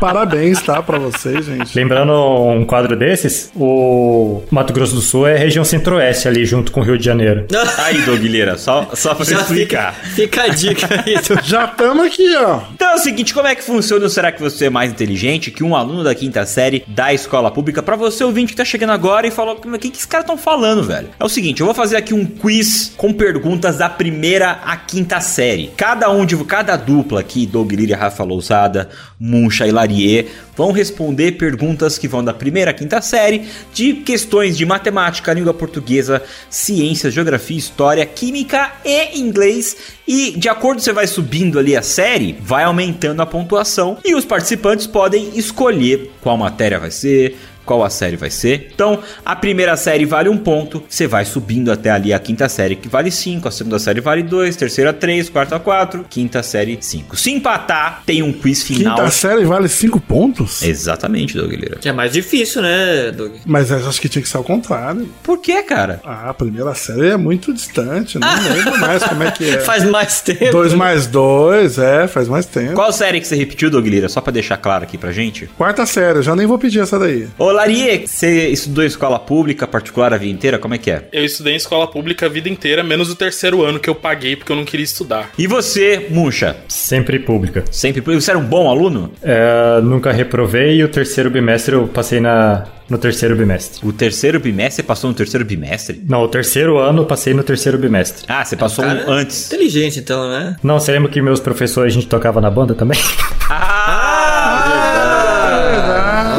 Parabéns, 0.00 0.62
tá? 0.62 0.82
Pra 0.82 0.98
vocês, 0.98 1.46
gente. 1.46 1.74
Lembrando 1.76 2.12
um 2.12 2.64
quadro 2.64 2.96
desses, 2.96 3.50
o 3.54 4.42
Mato 4.50 4.72
Grosso 4.72 4.94
do 4.94 5.00
Sul 5.00 5.26
é 5.26 5.36
região 5.36 5.64
centro-oeste 5.64 6.28
ali, 6.28 6.44
junto 6.46 6.70
com 6.72 6.80
o 6.80 6.84
Rio 6.84 6.96
de 6.98 7.04
Janeiro. 7.04 7.46
Aí, 7.78 8.00
Doguilheira, 8.02 8.56
só, 8.56 8.88
só 8.94 9.14
pra 9.14 9.24
Já 9.24 9.40
explicar. 9.40 9.94
Fica 9.94 10.42
a 10.44 10.48
dica 10.48 10.88
aí. 11.04 11.14
do- 11.20 11.42
Já 11.44 11.64
estamos 11.64 12.06
aqui, 12.06 12.34
ó. 12.36 12.60
Então 12.74 12.90
é 12.90 12.94
o 12.94 12.98
seguinte, 12.98 13.34
como 13.34 13.46
é 13.48 13.54
que 13.54 13.62
funciona 13.62 14.08
Será 14.08 14.30
que 14.32 14.40
você 14.40 14.66
é 14.66 14.70
mais 14.70 14.90
inteligente 14.90 15.50
que 15.50 15.64
um 15.64 15.74
aluno 15.74 16.04
da 16.04 16.14
quinta 16.14 16.44
série 16.46 16.84
da 16.86 17.12
escola 17.12 17.50
pública? 17.50 17.82
Pra 17.82 17.96
você 17.96 18.22
ouvinte 18.24 18.52
que 18.52 18.56
tá 18.56 18.64
chegando 18.64 18.90
agora 18.90 19.26
e 19.26 19.30
falou, 19.30 19.56
o 19.56 19.78
que, 19.78 19.90
que 19.90 19.96
esses 19.96 20.06
caras 20.06 20.24
estão 20.24 20.36
falando, 20.38 20.82
velho? 20.82 21.08
É 21.18 21.24
o 21.24 21.28
seguinte, 21.28 21.60
eu 21.60 21.66
vou 21.66 21.74
fazer 21.74 21.96
aqui 21.96 22.14
um 22.14 22.24
quiz 22.24 22.92
com 22.96 23.12
perguntas 23.12 23.78
da 23.78 23.88
primeira 23.88 24.58
à 24.64 24.76
quinta 24.76 25.20
série. 25.20 25.70
Cada 25.76 26.10
um 26.10 26.24
de 26.24 26.36
cada 26.44 26.76
dupla 26.76 27.20
aqui, 27.20 27.46
Doug 27.46 27.72
Lira, 27.72 27.96
Rafa 27.96 28.22
Lousada, 28.24 28.88
Muncha 29.20 29.66
e 29.66 29.72
Larier, 29.72 30.26
vão 30.56 30.70
responder 30.70 31.32
perguntas 31.32 31.98
que 31.98 32.06
vão 32.06 32.22
da 32.22 32.32
primeira 32.32 32.70
à 32.70 32.74
quinta 32.74 33.00
série 33.00 33.48
de 33.74 33.94
questões 33.94 34.56
de 34.56 34.64
matemática, 34.64 35.32
língua 35.32 35.52
portuguesa, 35.52 36.22
ciências, 36.48 37.12
geografia, 37.12 37.58
história, 37.58 38.06
química 38.06 38.72
e 38.84 39.18
inglês. 39.18 39.76
E 40.06 40.32
de 40.32 40.48
acordo 40.48 40.80
você 40.80 40.92
vai 40.92 41.06
subindo 41.06 41.58
ali 41.58 41.76
a 41.76 41.82
série, 41.82 42.36
vai 42.40 42.64
aumentando 42.64 43.20
a 43.20 43.26
pontuação 43.26 43.98
e 44.04 44.14
os 44.14 44.24
participantes 44.24 44.86
podem 44.86 45.36
escolher 45.36 46.12
qual 46.20 46.36
matéria 46.36 46.78
vai 46.78 46.90
ser, 46.90 47.36
qual 47.68 47.84
a 47.84 47.90
série 47.90 48.16
vai 48.16 48.30
ser. 48.30 48.70
Então, 48.74 49.00
a 49.22 49.36
primeira 49.36 49.76
série 49.76 50.06
vale 50.06 50.30
um 50.30 50.38
ponto, 50.38 50.82
você 50.88 51.06
vai 51.06 51.26
subindo 51.26 51.70
até 51.70 51.90
ali 51.90 52.14
a 52.14 52.18
quinta 52.18 52.48
série 52.48 52.74
que 52.74 52.88
vale 52.88 53.10
5, 53.10 53.46
a 53.46 53.50
segunda 53.50 53.78
série 53.78 54.00
vale 54.00 54.22
2, 54.22 54.56
terceira 54.56 54.90
3, 54.90 55.28
quarta 55.28 55.60
4, 55.60 56.06
quinta 56.08 56.42
série 56.42 56.78
5. 56.80 57.14
Se 57.14 57.30
empatar, 57.30 58.02
tem 58.06 58.22
um 58.22 58.32
quiz 58.32 58.62
final. 58.62 58.96
Quinta 58.96 59.10
série 59.10 59.44
vale 59.44 59.68
cinco 59.68 60.00
pontos? 60.00 60.62
Exatamente, 60.62 61.36
Doug 61.36 61.50
Lira. 61.50 61.76
Que 61.76 61.90
é 61.90 61.92
mais 61.92 62.12
difícil, 62.12 62.62
né, 62.62 63.10
Doug? 63.10 63.32
Mas 63.44 63.70
eu 63.70 63.86
acho 63.86 64.00
que 64.00 64.08
tinha 64.08 64.22
que 64.22 64.28
ser 64.28 64.38
ao 64.38 64.44
contrário. 64.44 65.06
Por 65.22 65.38
que, 65.38 65.62
cara? 65.64 66.00
Ah, 66.02 66.30
a 66.30 66.34
primeira 66.34 66.74
série 66.74 67.08
é 67.08 67.16
muito 67.18 67.52
distante, 67.52 68.18
não 68.18 68.28
lembro 68.54 68.80
mais 68.80 69.04
como 69.04 69.22
é 69.24 69.30
que 69.30 69.50
é. 69.50 69.58
Faz 69.68 69.84
mais 69.84 70.22
tempo. 70.22 70.50
Dois 70.52 70.72
mais 70.72 71.06
dois, 71.06 71.76
é, 71.76 72.08
faz 72.08 72.28
mais 72.28 72.46
tempo. 72.46 72.74
Qual 72.74 72.90
série 72.92 73.20
que 73.20 73.26
você 73.26 73.36
repetiu, 73.36 73.68
Doug 73.68 73.86
Lira? 73.86 74.08
Só 74.08 74.22
pra 74.22 74.32
deixar 74.32 74.56
claro 74.56 74.84
aqui 74.84 74.96
pra 74.96 75.12
gente. 75.12 75.46
Quarta 75.58 75.84
série, 75.84 76.18
eu 76.18 76.22
já 76.22 76.34
nem 76.34 76.46
vou 76.46 76.58
pedir 76.58 76.80
essa 76.80 76.98
daí. 76.98 77.28
Ô, 77.36 77.50
Larie, 77.58 78.06
você 78.06 78.50
estudou 78.50 78.84
em 78.84 78.86
escola 78.86 79.18
pública, 79.18 79.66
particular 79.66 80.14
a 80.14 80.16
vida 80.16 80.32
inteira? 80.32 80.60
Como 80.60 80.74
é 80.74 80.78
que 80.78 80.92
é? 80.92 81.08
Eu 81.12 81.24
estudei 81.24 81.54
em 81.54 81.56
escola 81.56 81.88
pública 81.88 82.26
a 82.26 82.28
vida 82.28 82.48
inteira, 82.48 82.84
menos 82.84 83.10
o 83.10 83.16
terceiro 83.16 83.64
ano 83.64 83.80
que 83.80 83.90
eu 83.90 83.96
paguei 83.96 84.36
porque 84.36 84.52
eu 84.52 84.56
não 84.56 84.64
queria 84.64 84.84
estudar. 84.84 85.30
E 85.36 85.48
você, 85.48 86.06
Muncha? 86.08 86.56
Sempre 86.68 87.18
pública. 87.18 87.64
Sempre. 87.68 88.00
Você 88.00 88.30
era 88.30 88.38
um 88.38 88.44
bom 88.44 88.70
aluno? 88.70 89.12
É, 89.20 89.80
nunca 89.82 90.12
reprovei 90.12 90.76
e 90.76 90.84
o 90.84 90.88
terceiro 90.88 91.30
bimestre 91.30 91.74
eu 91.74 91.88
passei 91.88 92.20
na, 92.20 92.64
no 92.88 92.96
terceiro 92.96 93.34
bimestre. 93.34 93.84
O 93.84 93.92
terceiro 93.92 94.38
bimestre, 94.38 94.76
você 94.76 94.82
passou 94.84 95.10
no 95.10 95.16
terceiro 95.16 95.44
bimestre? 95.44 96.00
Não, 96.08 96.22
o 96.22 96.28
terceiro 96.28 96.78
ano 96.78 97.02
eu 97.02 97.06
passei 97.06 97.34
no 97.34 97.42
terceiro 97.42 97.76
bimestre. 97.76 98.24
Ah, 98.28 98.44
você 98.44 98.56
passou 98.56 98.84
Cara, 98.84 99.04
um 99.04 99.10
antes. 99.10 99.48
Inteligente, 99.48 99.98
então, 99.98 100.30
né? 100.30 100.56
Não, 100.62 100.78
você 100.78 100.92
lembra 100.92 101.10
que 101.10 101.20
meus 101.20 101.40
professores 101.40 101.92
a 101.92 101.94
gente 101.94 102.06
tocava 102.06 102.40
na 102.40 102.50
banda 102.50 102.72
também? 102.76 102.98
Ah! 103.50 104.48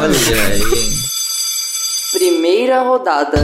Olha 0.02 0.14
aí. 0.46 0.60
Primeira 2.12 2.79
rodada. 2.90 3.38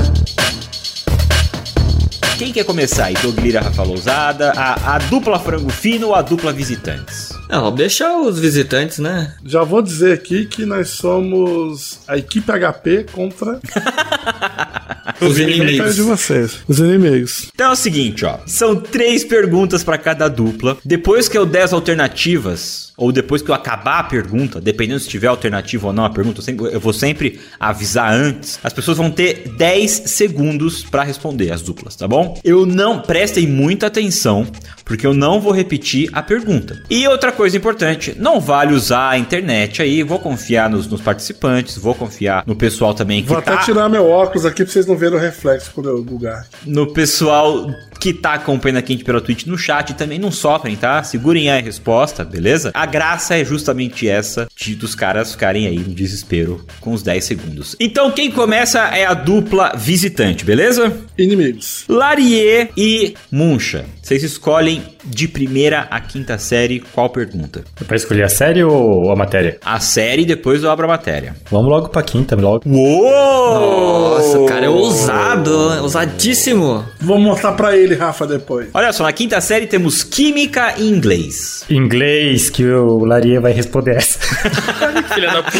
Quem 2.36 2.52
quer 2.52 2.64
começar 2.64 3.06
aí? 3.06 3.14
Doug 3.22 3.38
Lira, 3.38 3.60
Rafa 3.60 3.82
Lousada, 3.82 4.52
a, 4.56 4.96
a 4.96 4.98
dupla 4.98 5.38
frango 5.38 5.70
fino 5.70 6.08
ou 6.08 6.14
a 6.14 6.20
dupla 6.20 6.52
visitantes? 6.52 7.30
Não, 7.48 7.72
deixar 7.72 8.18
os 8.18 8.38
visitantes, 8.40 8.98
né? 8.98 9.34
Já 9.44 9.62
vou 9.62 9.80
dizer 9.80 10.12
aqui 10.14 10.44
que 10.46 10.66
nós 10.66 10.90
somos 10.90 12.00
a 12.08 12.18
equipe 12.18 12.50
HP 12.52 13.06
contra 13.12 13.60
Os 15.20 15.38
a 15.38 15.42
inimigos. 15.42 15.94
de 15.94 16.02
vocês, 16.02 16.58
os 16.68 16.78
inimigos. 16.78 17.48
Então 17.54 17.70
é 17.70 17.72
o 17.72 17.76
seguinte, 17.76 18.24
ó. 18.26 18.38
São 18.46 18.74
três 18.76 19.24
perguntas 19.24 19.82
pra 19.84 19.96
cada 19.96 20.28
dupla. 20.28 20.76
Depois 20.84 21.28
que 21.28 21.38
eu 21.38 21.46
der 21.46 21.62
as 21.62 21.72
alternativas, 21.72 22.85
ou 22.96 23.12
depois 23.12 23.42
que 23.42 23.50
eu 23.50 23.54
acabar 23.54 23.98
a 24.00 24.04
pergunta, 24.04 24.60
dependendo 24.60 25.00
se 25.00 25.08
tiver 25.08 25.26
alternativa 25.26 25.86
ou 25.88 25.92
não 25.92 26.04
a 26.04 26.10
pergunta, 26.10 26.38
eu, 26.40 26.42
sempre- 26.44 26.72
eu 26.72 26.80
vou 26.80 26.92
sempre 26.92 27.38
avisar 27.60 28.12
antes. 28.12 28.58
As 28.62 28.72
pessoas 28.72 28.96
vão 28.96 29.10
ter 29.10 29.48
10 29.56 29.90
segundos 30.06 30.82
pra 30.84 31.02
responder 31.02 31.50
as 31.52 31.62
duplas, 31.62 31.94
tá 31.96 32.08
bom? 32.08 32.38
Eu 32.42 32.64
não 32.64 33.00
prestem 33.00 33.46
muita 33.46 33.86
atenção, 33.86 34.46
porque 34.84 35.06
eu 35.06 35.12
não 35.14 35.40
vou 35.40 35.52
repetir 35.52 36.08
a 36.12 36.22
pergunta. 36.22 36.82
E 36.90 37.06
outra 37.06 37.30
coisa 37.32 37.56
importante, 37.56 38.14
não 38.18 38.40
vale 38.40 38.72
usar 38.74 39.10
a 39.10 39.18
internet 39.18 39.82
aí, 39.82 40.02
vou 40.02 40.18
confiar 40.18 40.70
nos, 40.70 40.86
nos 40.86 41.00
participantes, 41.00 41.76
vou 41.76 41.94
confiar 41.94 42.44
no 42.46 42.56
pessoal 42.56 42.94
também 42.94 43.22
que 43.22 43.28
Vou 43.28 43.42
tá 43.42 43.54
até 43.54 43.64
tirar 43.64 43.88
meu 43.88 44.06
óculos 44.08 44.44
aqui 44.46 44.64
pra 44.64 44.72
vocês 44.72 44.86
não 44.86 44.96
verem 44.96 45.18
o 45.18 45.20
reflexo 45.20 45.70
quando 45.74 45.88
eu 45.88 46.02
bugar. 46.02 46.46
no 46.64 46.92
pessoal 46.92 47.68
que 48.06 48.14
tá 48.14 48.34
acompanhando 48.34 48.76
aqui 48.76 48.92
a 48.92 48.96
gente 48.96 49.04
pela 49.04 49.20
Twitch 49.20 49.46
no 49.46 49.58
chat 49.58 49.92
também 49.94 50.16
não 50.16 50.30
sofrem, 50.30 50.76
tá? 50.76 51.02
Segurem 51.02 51.50
a 51.50 51.60
resposta, 51.60 52.24
beleza? 52.24 52.70
A 52.72 52.86
graça 52.86 53.34
é 53.34 53.44
justamente 53.44 54.06
essa 54.06 54.46
de 54.54 54.76
dos 54.76 54.94
caras 54.94 55.32
ficarem 55.32 55.66
aí 55.66 55.80
no 55.80 55.92
desespero 55.92 56.64
com 56.80 56.92
os 56.92 57.02
10 57.02 57.24
segundos. 57.24 57.74
Então 57.80 58.12
quem 58.12 58.30
começa 58.30 58.78
é 58.90 59.04
a 59.04 59.12
dupla 59.12 59.72
visitante, 59.74 60.44
beleza? 60.44 60.96
Inimigos. 61.18 61.84
Larier 61.88 62.70
e 62.76 63.14
Muncha. 63.28 63.86
Vocês 64.00 64.22
escolhem 64.22 64.84
de 65.06 65.28
primeira 65.28 65.86
a 65.90 66.00
quinta 66.00 66.38
série 66.38 66.80
qual 66.80 67.10
pergunta? 67.10 67.64
É 67.80 67.84
pra 67.84 67.96
escolher 67.96 68.24
a 68.24 68.28
série 68.28 68.62
ou 68.64 69.10
a 69.10 69.16
matéria? 69.16 69.58
A 69.64 69.80
série 69.80 70.22
e 70.22 70.26
depois 70.26 70.62
eu 70.62 70.70
abro 70.70 70.84
a 70.84 70.88
matéria. 70.88 71.34
Vamos 71.50 71.68
logo 71.68 71.88
pra 71.88 72.02
quinta, 72.02 72.36
logo. 72.36 72.62
Uou! 72.68 74.16
Nossa, 74.16 74.38
o 74.38 74.46
cara 74.46 74.66
é 74.66 74.68
ousado, 74.68 75.50
ousadíssimo. 75.82 76.84
Vou 77.00 77.18
mostrar 77.18 77.52
pra 77.52 77.76
ele, 77.76 77.94
Rafa, 77.94 78.26
depois. 78.26 78.68
Olha 78.74 78.92
só, 78.92 79.04
na 79.04 79.12
quinta 79.12 79.40
série 79.40 79.66
temos 79.66 80.02
Química 80.02 80.74
e 80.78 80.88
Inglês. 80.88 81.64
Inglês, 81.70 82.50
que 82.50 82.64
o 82.64 83.04
Laria 83.04 83.40
vai 83.40 83.52
responder 83.52 83.96
essa. 83.96 84.18
Filha 85.14 85.32
da 85.32 85.42
puta. 85.42 85.58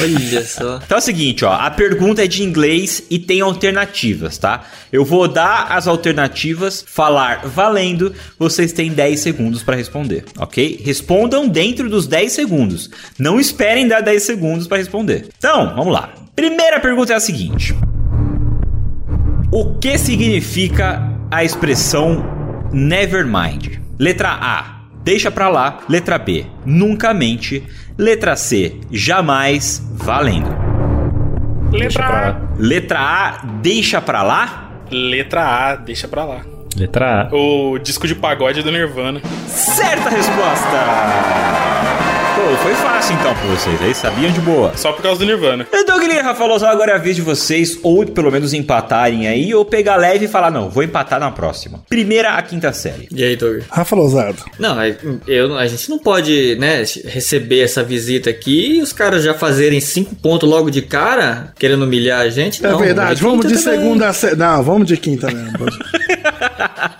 Olha 0.00 0.44
só. 0.44 0.80
Então 0.84 0.96
é 0.96 1.00
o 1.00 1.02
seguinte, 1.02 1.44
ó, 1.44 1.52
a 1.52 1.70
pergunta 1.70 2.24
é 2.24 2.26
de 2.26 2.42
inglês 2.42 3.02
e 3.10 3.18
tem 3.18 3.40
alternativas, 3.40 4.38
tá? 4.38 4.64
Eu 4.92 5.04
vou 5.04 5.26
dar 5.26 5.66
as 5.70 5.88
alternativas, 5.88 6.84
falar 6.86 7.42
valendo, 7.44 8.12
vocês 8.38 8.72
têm 8.72 8.83
10 8.90 9.20
segundos 9.20 9.62
pra 9.62 9.76
responder, 9.76 10.24
ok? 10.38 10.80
Respondam 10.84 11.48
dentro 11.48 11.88
dos 11.88 12.06
10 12.06 12.32
segundos. 12.32 12.90
Não 13.18 13.38
esperem 13.38 13.88
dar 13.88 14.00
10 14.00 14.22
segundos 14.22 14.66
pra 14.66 14.78
responder. 14.78 15.28
Então, 15.36 15.74
vamos 15.74 15.92
lá. 15.92 16.10
Primeira 16.34 16.80
pergunta 16.80 17.12
é 17.12 17.16
a 17.16 17.20
seguinte: 17.20 17.74
O 19.52 19.74
que 19.78 19.96
significa 19.98 21.12
a 21.30 21.44
expressão 21.44 22.24
nevermind? 22.72 23.78
Letra 23.98 24.30
A, 24.30 24.80
deixa 25.04 25.30
pra 25.30 25.48
lá. 25.48 25.80
Letra 25.88 26.18
B, 26.18 26.46
nunca 26.64 27.14
mente. 27.14 27.62
Letra 27.96 28.34
C, 28.34 28.74
jamais 28.90 29.80
valendo. 29.92 30.48
Letra 31.70 32.04
A. 32.06 32.54
Letra 32.58 33.00
A, 33.00 33.46
deixa 33.62 34.00
pra 34.00 34.22
lá? 34.22 34.72
Letra 34.90 35.42
A, 35.42 35.76
deixa 35.76 36.08
pra 36.08 36.24
lá. 36.24 36.53
Letra 36.76 37.28
A. 37.30 37.34
O 37.34 37.78
disco 37.78 38.06
de 38.06 38.14
pagode 38.14 38.62
do 38.62 38.70
Nirvana. 38.70 39.20
Certa 39.46 40.08
resposta! 40.10 41.84
Pô, 42.34 42.56
foi 42.56 42.74
fácil 42.74 43.14
então 43.14 43.32
pra 43.32 43.46
vocês 43.46 43.80
aí, 43.80 43.94
sabiam 43.94 44.32
de 44.32 44.40
boa. 44.40 44.76
Só 44.76 44.92
por 44.92 45.02
causa 45.02 45.20
do 45.20 45.24
Nirvana. 45.24 45.66
Então, 45.72 46.00
Guilherme 46.00 46.22
Rafa 46.22 46.44
Lozão, 46.44 46.68
agora 46.68 46.92
é 46.92 46.94
a 46.96 46.98
vez 46.98 47.14
de 47.14 47.22
vocês, 47.22 47.78
ou 47.82 48.04
pelo 48.04 48.30
menos 48.30 48.52
empatarem 48.52 49.28
aí, 49.28 49.54
ou 49.54 49.64
pegar 49.64 49.96
leve 49.96 50.24
e 50.24 50.28
falar, 50.28 50.50
não, 50.50 50.68
vou 50.68 50.82
empatar 50.82 51.20
na 51.20 51.30
próxima. 51.30 51.84
Primeira 51.88 52.30
a 52.32 52.42
quinta 52.42 52.72
série. 52.72 53.08
E 53.14 53.22
aí, 53.22 53.36
Doug? 53.36 53.62
Rafa 53.70 53.94
Lousado. 53.94 54.38
Não, 54.58 54.76
eu, 55.28 55.56
a 55.56 55.66
gente 55.68 55.88
não 55.88 55.98
pode, 55.98 56.56
né, 56.56 56.84
receber 57.06 57.60
essa 57.60 57.84
visita 57.84 58.30
aqui 58.30 58.78
e 58.78 58.82
os 58.82 58.92
caras 58.92 59.22
já 59.22 59.32
fazerem 59.32 59.80
cinco 59.80 60.14
pontos 60.16 60.48
logo 60.48 60.70
de 60.70 60.82
cara, 60.82 61.52
querendo 61.56 61.84
humilhar 61.84 62.20
a 62.20 62.28
gente. 62.28 62.64
É 62.64 62.68
não, 62.68 62.78
verdade, 62.78 63.22
vamos 63.22 63.46
de 63.46 63.54
quinta 63.54 63.70
também. 63.70 63.80
segunda 63.80 64.12
Não, 64.36 64.62
vamos 64.62 64.88
de 64.88 64.96
quinta 64.96 65.30
mesmo. 65.30 65.58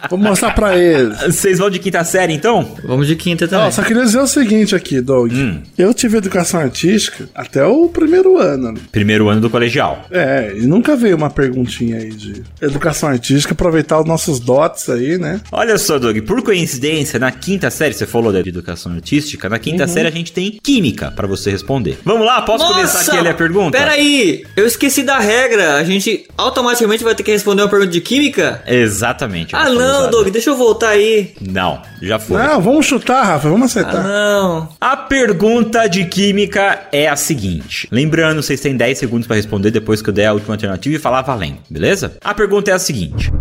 Vou 0.08 0.18
mostrar 0.18 0.54
pra 0.54 0.76
eles. 0.76 1.18
Vocês 1.22 1.58
vão 1.58 1.70
de 1.70 1.78
quinta 1.78 2.04
série, 2.04 2.32
então? 2.32 2.76
Vamos 2.84 3.06
de 3.06 3.16
quinta 3.16 3.46
também. 3.48 3.66
Ó, 3.66 3.70
só 3.70 3.82
queria 3.82 4.02
dizer 4.04 4.20
o 4.20 4.26
seguinte 4.26 4.74
aqui, 4.74 5.00
Doug. 5.00 5.32
Hum. 5.32 5.60
Eu 5.76 5.92
tive 5.94 6.18
educação 6.18 6.60
artística 6.60 7.28
até 7.34 7.64
o 7.64 7.88
primeiro 7.88 8.38
ano. 8.38 8.74
Primeiro 8.92 9.28
ano 9.28 9.40
do 9.40 9.50
colegial. 9.50 10.06
É, 10.10 10.52
e 10.56 10.66
nunca 10.66 10.96
veio 10.96 11.16
uma 11.16 11.30
perguntinha 11.30 11.96
aí 11.96 12.10
de 12.10 12.42
educação 12.60 13.08
artística, 13.08 13.52
aproveitar 13.54 14.00
os 14.00 14.06
nossos 14.06 14.38
dotes 14.40 14.88
aí, 14.88 15.18
né? 15.18 15.40
Olha 15.50 15.76
só, 15.78 15.98
Doug, 15.98 16.18
por 16.20 16.42
coincidência, 16.42 17.18
na 17.18 17.30
quinta 17.30 17.70
série, 17.70 17.94
você 17.94 18.06
falou 18.06 18.32
da 18.32 18.40
educação 18.40 18.92
artística, 18.92 19.48
na 19.48 19.58
quinta 19.58 19.86
série 19.86 20.08
a 20.08 20.10
gente 20.10 20.32
tem 20.32 20.58
química 20.62 21.10
pra 21.10 21.26
você 21.26 21.50
responder. 21.50 21.98
Vamos 22.04 22.26
lá, 22.26 22.42
posso 22.42 22.66
começar 22.66 23.00
aqui 23.00 23.18
a 23.18 23.22
ler 23.22 23.30
a 23.30 23.34
pergunta? 23.34 23.76
Peraí, 23.76 24.44
eu 24.56 24.66
esqueci 24.66 25.02
da 25.02 25.18
regra. 25.18 25.76
A 25.76 25.84
gente 25.84 26.26
automaticamente 26.36 27.04
vai 27.04 27.14
ter 27.14 27.22
que 27.22 27.30
responder 27.30 27.62
uma 27.62 27.68
pergunta 27.68 27.90
de 27.90 28.00
química? 28.00 28.62
Exatamente. 28.66 29.43
Exatamente. 29.52 29.82
Ah, 29.82 30.02
não. 30.02 30.10
Doug, 30.10 30.28
deixa 30.28 30.50
eu 30.50 30.56
voltar 30.56 30.90
aí. 30.90 31.34
Não, 31.40 31.80
já 32.00 32.18
foi. 32.18 32.36
Não, 32.42 32.60
vamos 32.60 32.86
chutar, 32.86 33.22
Rafa, 33.24 33.48
vamos 33.48 33.76
Ah, 33.76 33.80
acertar. 33.80 34.02
não. 34.02 34.68
A 34.80 34.96
pergunta 34.96 35.86
de 35.86 36.04
química 36.06 36.86
é 36.92 37.08
a 37.08 37.16
seguinte. 37.16 37.88
Lembrando, 37.90 38.42
vocês 38.42 38.60
têm 38.60 38.76
10 38.76 38.98
segundos 38.98 39.26
para 39.26 39.36
responder 39.36 39.70
depois 39.70 40.00
que 40.02 40.08
eu 40.10 40.14
der 40.14 40.26
a 40.26 40.32
última 40.32 40.54
alternativa 40.54 40.94
e 40.96 40.98
falar 40.98 41.22
valendo, 41.22 41.58
beleza? 41.68 42.16
A 42.22 42.34
pergunta 42.34 42.70
é 42.70 42.74
a 42.74 42.78
seguinte. 42.78 43.32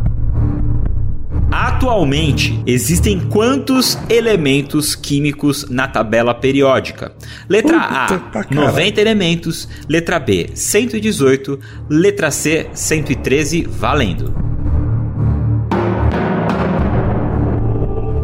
Atualmente, 1.51 2.59
existem 2.65 3.19
quantos 3.29 3.97
elementos 4.09 4.95
químicos 4.95 5.69
na 5.69 5.87
tabela 5.87 6.33
periódica? 6.33 7.11
Letra 7.47 7.79
Puta 7.79 8.15
A, 8.15 8.19
pra 8.31 8.43
caralho. 8.43 8.67
90 8.67 8.99
elementos. 9.01 9.67
Letra 9.87 10.19
B, 10.19 10.49
118. 10.55 11.59
Letra 11.89 12.31
C, 12.31 12.67
113. 12.73 13.67
Valendo. 13.69 14.33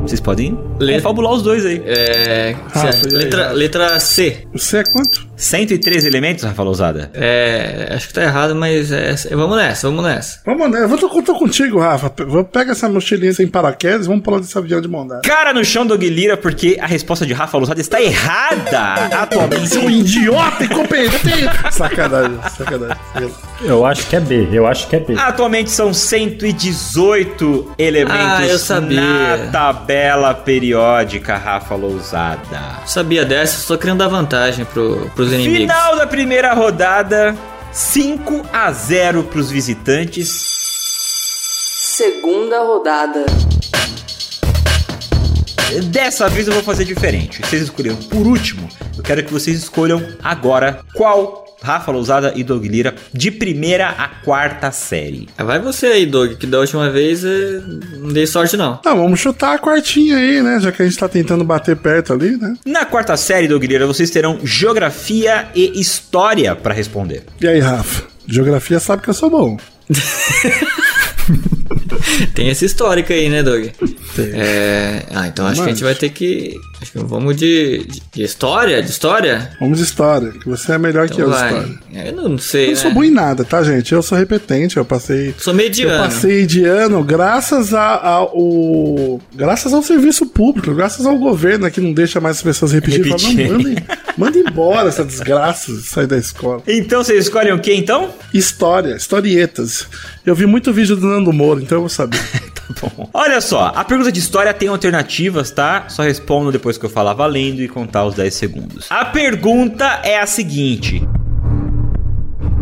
Vocês 0.10 0.20
podem 0.20 0.58
Le- 0.80 0.96
confabular 0.96 1.34
os 1.34 1.42
dois 1.44 1.66
aí. 1.66 1.82
É. 1.86 2.56
E 2.76 2.80
aí, 2.80 2.94
letra, 3.14 3.44
Rafa? 3.44 3.54
letra 3.54 4.00
C. 4.00 4.48
Você 4.54 4.78
é 4.80 4.84
quanto? 4.84 5.30
113 5.38 6.06
elementos, 6.08 6.44
Rafa 6.44 6.64
Lousada? 6.64 7.12
É. 7.14 7.92
Acho 7.96 8.08
que 8.08 8.14
tá 8.14 8.24
errado, 8.24 8.54
mas 8.56 8.92
é, 8.92 9.16
vamos 9.32 9.56
nessa, 9.56 9.88
vamos 9.88 10.04
nessa. 10.04 10.40
Vamos, 10.46 10.70
né? 10.72 10.84
Eu 10.84 10.90
vou, 10.90 10.98
tô, 10.98 11.08
tô 11.22 11.36
contigo, 11.36 11.80
Rafa. 11.80 12.12
Vou 12.28 12.44
pegar 12.44 12.72
essa 12.74 12.90
mochilinha 12.90 13.32
sem 13.34 13.48
paraquedas 13.48 14.08
vamos 14.08 14.24
pular 14.24 14.40
desse 14.40 14.58
avião 14.58 14.82
de 14.82 14.88
mão 14.88 15.06
dada. 15.08 15.22
Cara 15.22 15.54
no 15.54 15.64
chão 15.64 15.86
do 15.86 15.94
Aguilira, 15.94 16.36
porque 16.36 16.78
a 16.82 16.86
resposta 16.88 17.26
de 17.26 17.32
Rafa 17.34 17.58
Lousada 17.58 17.80
está 17.80 18.02
errada 18.02 18.94
atualmente. 19.22 19.68
Seu 19.70 19.90
idiota 19.90 20.64
incompetente! 20.64 21.20
sacanagem, 21.72 22.38
sacanagem. 22.58 22.98
Eu 23.64 23.86
acho 23.86 24.08
que 24.08 24.16
é 24.16 24.20
B, 24.20 24.48
eu 24.52 24.66
acho 24.68 24.88
que 24.88 24.96
é 24.96 25.00
B. 25.00 25.14
Atualmente 25.18 25.70
são 25.70 25.94
118 25.94 27.72
elementos 27.78 28.16
Ah, 28.20 28.46
eu 28.48 28.58
sabia. 28.60 29.00
na 29.02 29.38
tabela 29.52 29.99
periódica, 30.44 31.38
Rafa 31.38 31.76
Lousada. 31.76 32.80
Sabia 32.86 33.26
dessa, 33.26 33.60
só 33.60 33.78
querendo 33.78 34.00
dar 34.00 34.08
vantagem 34.08 34.66
pro, 34.66 35.10
pros 35.16 35.32
inimigos. 35.32 35.60
Final 35.60 35.98
da 35.98 36.08
primeira 36.08 36.54
rodada, 36.54 37.36
5 37.72 38.46
a 38.52 38.72
0 38.72 39.24
para 39.24 39.40
os 39.40 39.52
visitantes. 39.52 40.60
Segunda 41.80 42.62
rodada. 42.62 43.26
Dessa 45.86 46.28
vez 46.28 46.48
eu 46.48 46.54
vou 46.54 46.64
fazer 46.64 46.86
diferente. 46.86 47.42
Vocês 47.42 47.62
escolheram 47.62 47.98
por 47.98 48.26
último. 48.26 48.68
Eu 48.98 49.04
quero 49.04 49.24
que 49.24 49.32
vocês 49.32 49.58
escolham 49.58 50.02
agora 50.24 50.80
qual 50.96 51.46
Rafa 51.62 51.92
Lousada 51.92 52.34
e 52.36 52.44
Doug 52.44 52.66
Lira 52.66 52.96
de 53.14 53.32
primeira 53.32 53.90
a 53.90 54.08
quarta 54.08 54.72
série. 54.72 55.28
Ah, 55.38 55.44
Vai 55.44 55.60
você 55.60 55.88
aí, 55.88 56.06
Doug, 56.06 56.34
que 56.34 56.48
da 56.48 56.60
última 56.60 56.90
vez 56.90 57.24
eh, 57.24 57.62
não 57.98 58.14
dei 58.14 58.26
sorte 58.28 58.56
não. 58.56 58.78
Tá, 58.78 58.94
vamos 58.94 59.20
chutar 59.20 59.56
a 59.56 59.60
quartinha 59.60 60.18
aí, 60.18 60.42
né? 60.42 60.60
Já 60.62 60.72
que 60.72 60.82
a 60.82 60.86
gente 60.86 60.98
tá 60.98 61.10
tentando 61.10 61.44
bater 61.44 61.76
perto 61.76 62.14
ali, 62.14 62.38
né? 62.38 62.56
Na 62.66 62.86
quarta 62.86 63.18
série, 63.18 63.48
Doug 63.48 63.64
Lira, 63.64 63.86
vocês 63.88 64.10
terão 64.10 64.40
geografia 64.44 65.50
e 65.54 65.80
história 65.80 66.56
para 66.56 66.74
responder. 66.74 67.24
E 67.42 67.48
aí, 67.48 67.60
Rafa? 67.60 68.04
Geografia 68.28 68.80
sabe 68.80 69.02
que 69.02 69.10
eu 69.10 69.14
sou 69.14 69.30
bom. 69.30 69.58
Tem 72.36 72.50
esse 72.50 72.66
histórico 72.66 73.12
aí, 73.12 73.30
né, 73.30 73.44
Doug? 73.44 73.68
É... 74.22 75.04
Ah, 75.14 75.28
então 75.28 75.46
acho 75.48 75.62
que 75.62 75.68
a 75.70 75.74
gente 75.74 75.84
vai 75.84 75.96
ter 75.96 76.10
que. 76.10 76.56
Acho 76.82 76.92
que 76.94 77.00
vamos 77.00 77.36
de, 77.36 77.86
de, 78.14 78.24
história? 78.24 78.82
De 78.82 78.90
história? 78.90 79.52
Vamos 79.60 79.78
de 79.80 79.84
história, 79.84 80.32
que 80.32 80.48
você 80.48 80.74
é 80.74 80.78
melhor 80.78 81.08
que 81.10 81.16
Então 81.16 81.26
eu 81.28 81.32
de 81.34 81.40
vai. 81.40 81.50
história. 81.54 81.80
Eu 82.08 82.30
não 82.30 82.38
sei. 82.38 82.64
Eu 82.64 82.68
não 82.68 82.74
né? 82.76 82.82
sou 82.82 82.94
bom 82.94 83.04
em 83.04 83.12
nada, 83.12 83.44
tá, 83.44 83.64
gente? 83.64 83.94
Eu 83.94 84.02
sou 84.02 84.18
repetente, 84.18 84.78
eu 84.78 84.86
passei. 84.86 85.34
Sou 85.38 85.54
mediano. 85.54 85.94
Eu 85.94 86.00
passei 86.10 86.46
de 86.46 86.64
ano 86.66 87.04
graças 87.04 87.74
a- 87.74 88.06
ao. 88.06 89.20
Graças 89.36 89.74
ao 89.74 89.82
serviço 89.84 90.26
público, 90.26 90.74
graças 90.74 91.06
ao 91.06 91.18
governo 91.18 91.70
que 91.70 91.82
não 91.82 91.94
deixa 91.94 92.20
mais 92.20 92.38
as 92.38 92.44
pessoas 92.44 92.72
repetir. 92.72 93.04
Fala, 93.10 93.18
Repetir. 93.20 93.48
não, 93.50 93.58
mandem, 93.58 93.76
mandem 94.18 94.44
embora 94.48 94.90
essa 94.90 95.04
desgraça 95.04 95.72
de 95.74 95.82
sair 95.84 96.08
da 96.08 96.18
escola. 96.18 96.62
Então 96.68 97.04
vocês 97.04 97.26
escolhem 97.26 97.54
o 97.54 97.60
que 97.60 97.74
então? 97.74 98.10
História, 98.34 98.96
historietas. 98.96 99.88
Eu 100.26 100.36
vi 100.36 100.46
muito 100.46 100.72
vídeo 100.74 100.96
do 100.96 101.08
Nando 101.08 101.32
Moro, 101.34 101.62
então 101.62 101.78
eu 101.78 101.82
vou 101.82 101.90
saber. 101.90 102.20
Olha 103.14 103.42
só, 103.42 103.72
a 103.76 103.84
pergunta 103.84 104.12
de 104.12 104.20
história 104.20 104.54
tem 104.54 104.70
alternativas, 104.70 105.52
tá? 105.52 105.86
Só 105.90 106.04
respondo 106.04 106.52
depois 106.52 106.78
que 106.78 106.86
eu 106.86 106.90
falar 106.90 107.14
valendo 107.14 107.62
e 107.62 107.68
contar 107.68 108.06
os 108.06 108.16
10 108.16 108.34
segundos. 108.34 108.86
A 108.90 109.06
pergunta 109.06 110.02
é 110.04 110.20
a 110.20 110.26
seguinte: 110.26 111.08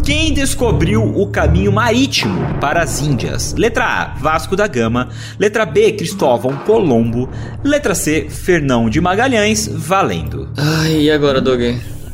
Quem 0.03 0.34
descobriu 0.34 1.03
o 1.03 1.28
caminho 1.28 1.72
marítimo 1.72 2.58
para 2.60 2.82
as 2.84 3.01
Índias? 3.01 3.53
Letra 3.58 3.86
A, 3.86 4.05
Vasco 4.18 4.55
da 4.55 4.68
Gama. 4.68 5.10
Letra 5.38 5.66
B, 5.66 5.91
Cristóvão 5.93 6.55
Colombo. 6.60 7.30
Letra 7.64 7.93
C, 7.93 8.28
Fernão 8.30 8.89
de 8.89 9.01
Magalhães. 9.01 9.68
Valendo. 9.68 10.49
Ai, 10.55 11.01
e 11.01 11.12
agora, 11.12 11.41
Doug? 11.41 11.62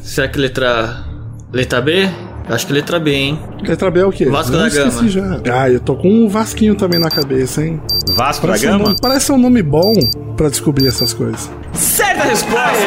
Será 0.02 0.28
que 0.28 0.40
letra. 0.40 1.06
Letra 1.52 1.80
B? 1.82 2.10
Eu 2.48 2.56
acho 2.56 2.68
que 2.68 2.74
letra 2.74 3.00
B, 3.00 3.12
hein? 3.14 3.40
Letra 3.62 3.90
B 3.90 4.02
é 4.02 4.06
o 4.06 4.12
quê? 4.12 4.26
Vasco 4.26 4.54
Eu 4.54 4.60
da 4.60 4.68
esqueci 4.68 5.10
já. 5.10 5.40
Ah, 5.52 5.70
eu 5.70 5.80
tô 5.80 5.96
com 5.96 6.10
um 6.10 6.28
Vasquinho 6.28 6.76
também 6.76 7.00
na 7.00 7.10
cabeça, 7.10 7.64
hein? 7.64 7.82
Vasco 8.10 8.46
Parece, 8.46 8.66
da 8.66 8.70
um 8.72 8.74
Gama? 8.74 8.84
nome, 8.90 8.98
parece 9.02 9.32
um 9.32 9.38
nome 9.38 9.64
bom 9.64 9.94
pra 10.36 10.50
descobrir 10.50 10.88
essas 10.88 11.14
coisas. 11.14 11.50
Certa 11.74 12.24
resposta! 12.24 12.84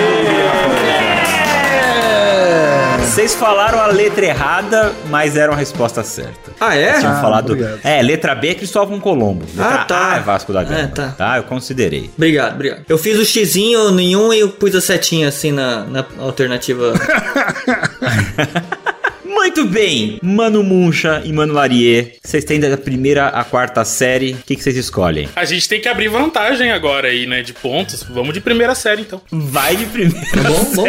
Vocês 3.00 3.34
falaram 3.34 3.80
a 3.80 3.86
letra 3.86 4.26
errada, 4.26 4.92
mas 5.08 5.32
deram 5.32 5.54
a 5.54 5.56
resposta 5.56 6.02
certa. 6.02 6.52
Ah, 6.60 6.76
é? 6.76 6.90
Ah, 6.98 7.18
falado. 7.22 7.52
obrigado. 7.52 7.78
É, 7.82 8.02
letra 8.02 8.34
B 8.34 8.48
é 8.48 8.54
Cristóvão 8.54 9.00
Colombo. 9.00 9.46
Letra 9.56 9.74
Ah, 9.74 9.84
tá. 9.84 10.12
A 10.12 10.16
é 10.16 10.20
Vasco 10.20 10.52
da 10.52 10.62
Gama. 10.62 10.78
É, 10.80 10.86
tá. 10.88 11.14
tá, 11.16 11.36
eu 11.38 11.44
considerei. 11.44 12.10
Obrigado, 12.14 12.54
obrigado. 12.54 12.82
Eu 12.86 12.98
fiz 12.98 13.18
o 13.18 13.24
xizinho 13.24 13.90
nenhum 13.90 14.34
e 14.34 14.40
eu 14.40 14.50
pus 14.50 14.74
a 14.74 14.82
setinha 14.82 15.28
assim 15.28 15.50
na, 15.50 15.84
na 15.86 16.04
alternativa. 16.20 16.92
Muito 19.56 19.72
bem, 19.72 20.18
Mano 20.22 20.62
Muncha 20.62 21.22
e 21.24 21.32
Mano 21.32 21.54
Larier. 21.54 22.16
Vocês 22.22 22.44
têm 22.44 22.60
da 22.60 22.76
primeira 22.76 23.28
à 23.28 23.42
quarta 23.42 23.82
série. 23.86 24.32
O 24.32 24.42
que, 24.44 24.54
que 24.54 24.62
vocês 24.62 24.76
escolhem? 24.76 25.30
A 25.34 25.46
gente 25.46 25.66
tem 25.66 25.80
que 25.80 25.88
abrir 25.88 26.08
vantagem 26.08 26.70
agora 26.72 27.08
aí, 27.08 27.26
né? 27.26 27.40
De 27.40 27.54
pontos. 27.54 28.02
Vamos 28.02 28.34
de 28.34 28.40
primeira 28.42 28.74
série, 28.74 29.00
então. 29.00 29.18
Vai 29.32 29.74
de 29.74 29.86
primeira. 29.86 30.42
bom, 30.42 30.74
bom. 30.74 30.86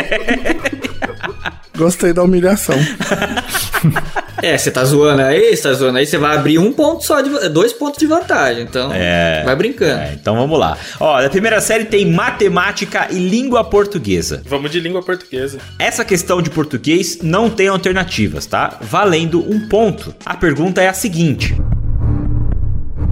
Gostei 1.78 2.12
da 2.12 2.24
humilhação. 2.24 2.76
É, 4.42 4.58
você 4.58 4.70
tá 4.70 4.84
zoando 4.86 5.22
aí, 5.22 5.56
você 5.56 5.64
tá 5.64 5.74
zoando 5.74 5.98
aí, 5.98 6.06
você 6.06 6.18
vai 6.18 6.36
abrir 6.38 6.60
um 6.60 6.72
ponto 6.72 7.04
só, 7.04 7.22
de, 7.22 7.50
dois 7.50 7.74
pontos 7.74 7.98
de 8.00 8.06
vantagem. 8.06 8.64
Então, 8.64 8.92
É. 8.94 9.42
vai 9.44 9.56
brincando. 9.56 10.00
É, 10.02 10.14
então 10.14 10.36
vamos 10.36 10.60
lá. 10.60 10.78
Ó, 11.00 11.22
da 11.22 11.30
primeira 11.30 11.60
série 11.60 11.86
tem 11.86 12.06
matemática 12.12 13.08
e 13.10 13.16
língua 13.18 13.64
portuguesa. 13.64 14.44
Vamos 14.46 14.70
de 14.72 14.80
língua 14.80 15.02
portuguesa. 15.02 15.58
Essa 15.80 16.06
questão 16.06 16.42
de 16.42 16.50
português 16.50 17.20
não 17.22 17.50
tem 17.50 17.68
alternativas, 17.68 18.46
tá? 18.46 18.78
Valendo 18.82 19.40
um 19.50 19.68
ponto. 19.68 20.14
A 20.26 20.36
pergunta 20.36 20.82
é 20.82 20.88
a 20.88 20.94
seguinte: 20.94 21.56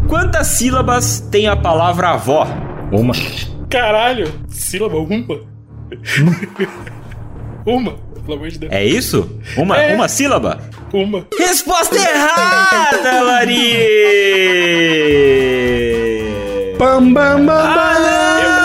Quantas 0.07 0.47
sílabas 0.47 1.19
tem 1.31 1.47
a 1.47 1.55
palavra 1.55 2.09
avó? 2.09 2.47
Uma. 2.91 3.13
Caralho, 3.69 4.31
sílaba 4.47 4.97
uma. 4.97 5.39
uma, 7.65 7.93
pelo 8.25 8.37
amor 8.37 8.49
de 8.49 8.59
Deus. 8.59 8.71
É 8.71 8.85
isso? 8.85 9.29
Uma, 9.57 9.81
É. 9.81 9.95
uma 9.95 10.07
sílaba? 10.07 10.59
Resposta 11.37 11.95
errada, 11.97 13.21
Lari! 15.75 16.75
Pam, 16.77 17.11
bam, 17.13 17.45
bam, 17.45 17.45
bam. 17.45 18.55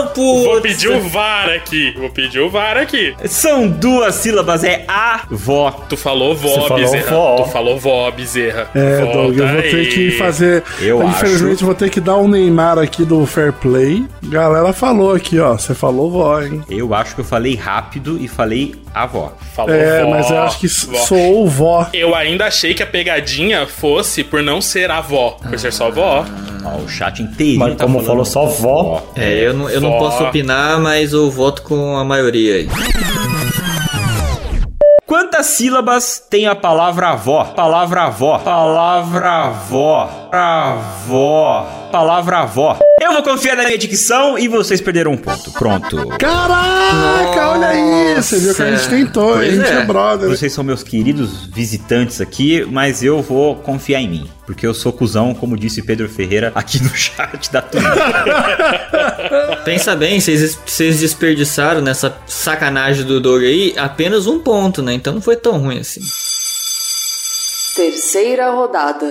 Não, 0.00 0.06
putz. 0.08 0.44
Vou 0.44 0.60
pedir 0.60 0.88
o 0.88 1.00
VAR 1.08 1.48
aqui. 1.50 1.94
Vou 1.98 2.10
pedir 2.10 2.40
o 2.40 2.48
VAR 2.50 2.76
aqui. 2.78 3.14
São 3.26 3.68
duas 3.68 4.14
sílabas, 4.16 4.64
é 4.64 4.84
avó. 4.88 5.70
Tu 5.88 5.96
falou 5.96 6.34
vó, 6.34 6.48
Você 6.48 6.68
falou 6.68 6.76
Bezerra. 6.78 7.10
vó. 7.16 7.36
Tu 7.44 7.50
falou 7.50 7.78
vó, 7.78 8.10
Bezerra. 8.10 8.70
É, 8.74 9.00
Volta 9.00 9.12
Doug, 9.18 9.38
eu 9.38 9.46
vou 9.48 9.58
aí. 9.58 9.70
ter 9.70 9.86
que 9.88 10.10
fazer. 10.12 10.64
Eu 10.80 11.02
Infelizmente, 11.02 11.56
acho. 11.56 11.64
vou 11.66 11.74
ter 11.74 11.90
que 11.90 12.00
dar 12.00 12.16
um 12.16 12.28
Neymar 12.28 12.78
aqui 12.78 13.04
do 13.04 13.24
Fair 13.26 13.52
Play. 13.52 14.04
Galera 14.22 14.72
falou 14.72 15.14
aqui, 15.14 15.38
ó. 15.38 15.52
Você 15.58 15.74
falou 15.74 16.10
vó, 16.10 16.40
hein? 16.42 16.62
Eu 16.70 16.94
acho 16.94 17.14
que 17.14 17.20
eu 17.20 17.24
falei 17.24 17.54
rápido 17.56 18.16
e 18.20 18.26
falei 18.26 18.74
avó. 18.94 19.32
Falou 19.54 19.74
É, 19.74 20.04
vó, 20.04 20.10
mas 20.10 20.30
eu 20.30 20.42
acho 20.42 20.58
que 20.58 20.66
vó. 20.68 20.98
sou 20.98 21.48
vó. 21.48 21.86
Eu 21.92 22.14
ainda 22.14 22.46
achei 22.46 22.74
que 22.74 22.82
a 22.82 22.86
pegadinha 22.86 23.66
fosse 23.66 24.22
por 24.24 24.42
não 24.42 24.60
ser 24.60 24.90
avó, 24.90 25.36
por 25.48 25.58
ser 25.58 25.72
só 25.72 25.90
vó. 25.90 26.24
Ó, 26.64 26.76
o 26.78 26.88
chat 26.88 27.22
inteirinho 27.22 27.58
Mas 27.60 27.76
tá 27.76 27.84
como 27.84 28.02
falou 28.02 28.24
só 28.24 28.44
vó, 28.46 29.02
É, 29.16 29.46
eu 29.46 29.54
não, 29.54 29.70
eu 29.70 29.80
não 29.80 29.98
posso 29.98 30.24
opinar, 30.24 30.78
mas 30.78 31.12
eu 31.12 31.30
voto 31.30 31.62
com 31.62 31.96
a 31.96 32.04
maioria 32.04 32.56
aí. 32.56 32.68
Quantas 35.06 35.46
sílabas 35.46 36.22
tem 36.30 36.46
a 36.46 36.54
palavra 36.54 37.08
avó? 37.08 37.44
Palavra 37.44 38.02
avó. 38.02 38.38
Palavra 38.38 39.30
avó. 39.46 40.19
Avó. 40.32 41.88
Palavra 41.90 42.38
avó. 42.38 42.78
Eu 43.00 43.14
vou 43.14 43.22
confiar 43.22 43.56
na 43.56 43.64
minha 43.64 43.76
dicção 43.76 44.38
e 44.38 44.46
vocês 44.46 44.80
perderam 44.80 45.12
um 45.12 45.16
ponto. 45.16 45.50
Pronto. 45.52 46.06
Caraca, 46.18 47.48
olha 47.48 48.18
isso. 48.18 48.28
Você 48.28 48.38
viu 48.38 48.54
que 48.54 48.62
a 48.62 48.76
gente 48.76 48.88
tentou, 48.88 49.32
a 49.32 49.36
Pois 49.38 49.54
gente 49.54 49.68
é, 49.68 49.80
é. 49.80 49.84
brother. 49.84 50.28
Vocês 50.28 50.52
são 50.52 50.62
meus 50.62 50.84
queridos 50.84 51.46
visitantes 51.46 52.20
aqui, 52.20 52.64
mas 52.70 53.02
eu 53.02 53.20
vou 53.20 53.56
confiar 53.56 54.00
em 54.00 54.08
mim. 54.08 54.30
Porque 54.46 54.66
eu 54.66 54.74
sou 54.74 54.92
cuzão, 54.92 55.34
como 55.34 55.56
disse 55.56 55.82
Pedro 55.82 56.08
Ferreira 56.08 56.52
aqui 56.54 56.80
no 56.82 56.90
chat 56.94 57.50
da 57.50 57.62
Twitch. 57.62 57.84
Pensa 59.64 59.96
bem, 59.96 60.20
vocês, 60.20 60.58
vocês 60.64 61.00
desperdiçaram 61.00 61.80
nessa 61.80 62.16
sacanagem 62.26 63.04
do 63.04 63.20
Doug 63.20 63.42
aí 63.42 63.74
apenas 63.76 64.26
um 64.26 64.38
ponto, 64.38 64.82
né? 64.82 64.92
Então 64.92 65.14
não 65.14 65.20
foi 65.20 65.36
tão 65.36 65.58
ruim 65.58 65.78
assim. 65.78 66.00
Terceira 67.74 68.50
rodada. 68.50 69.10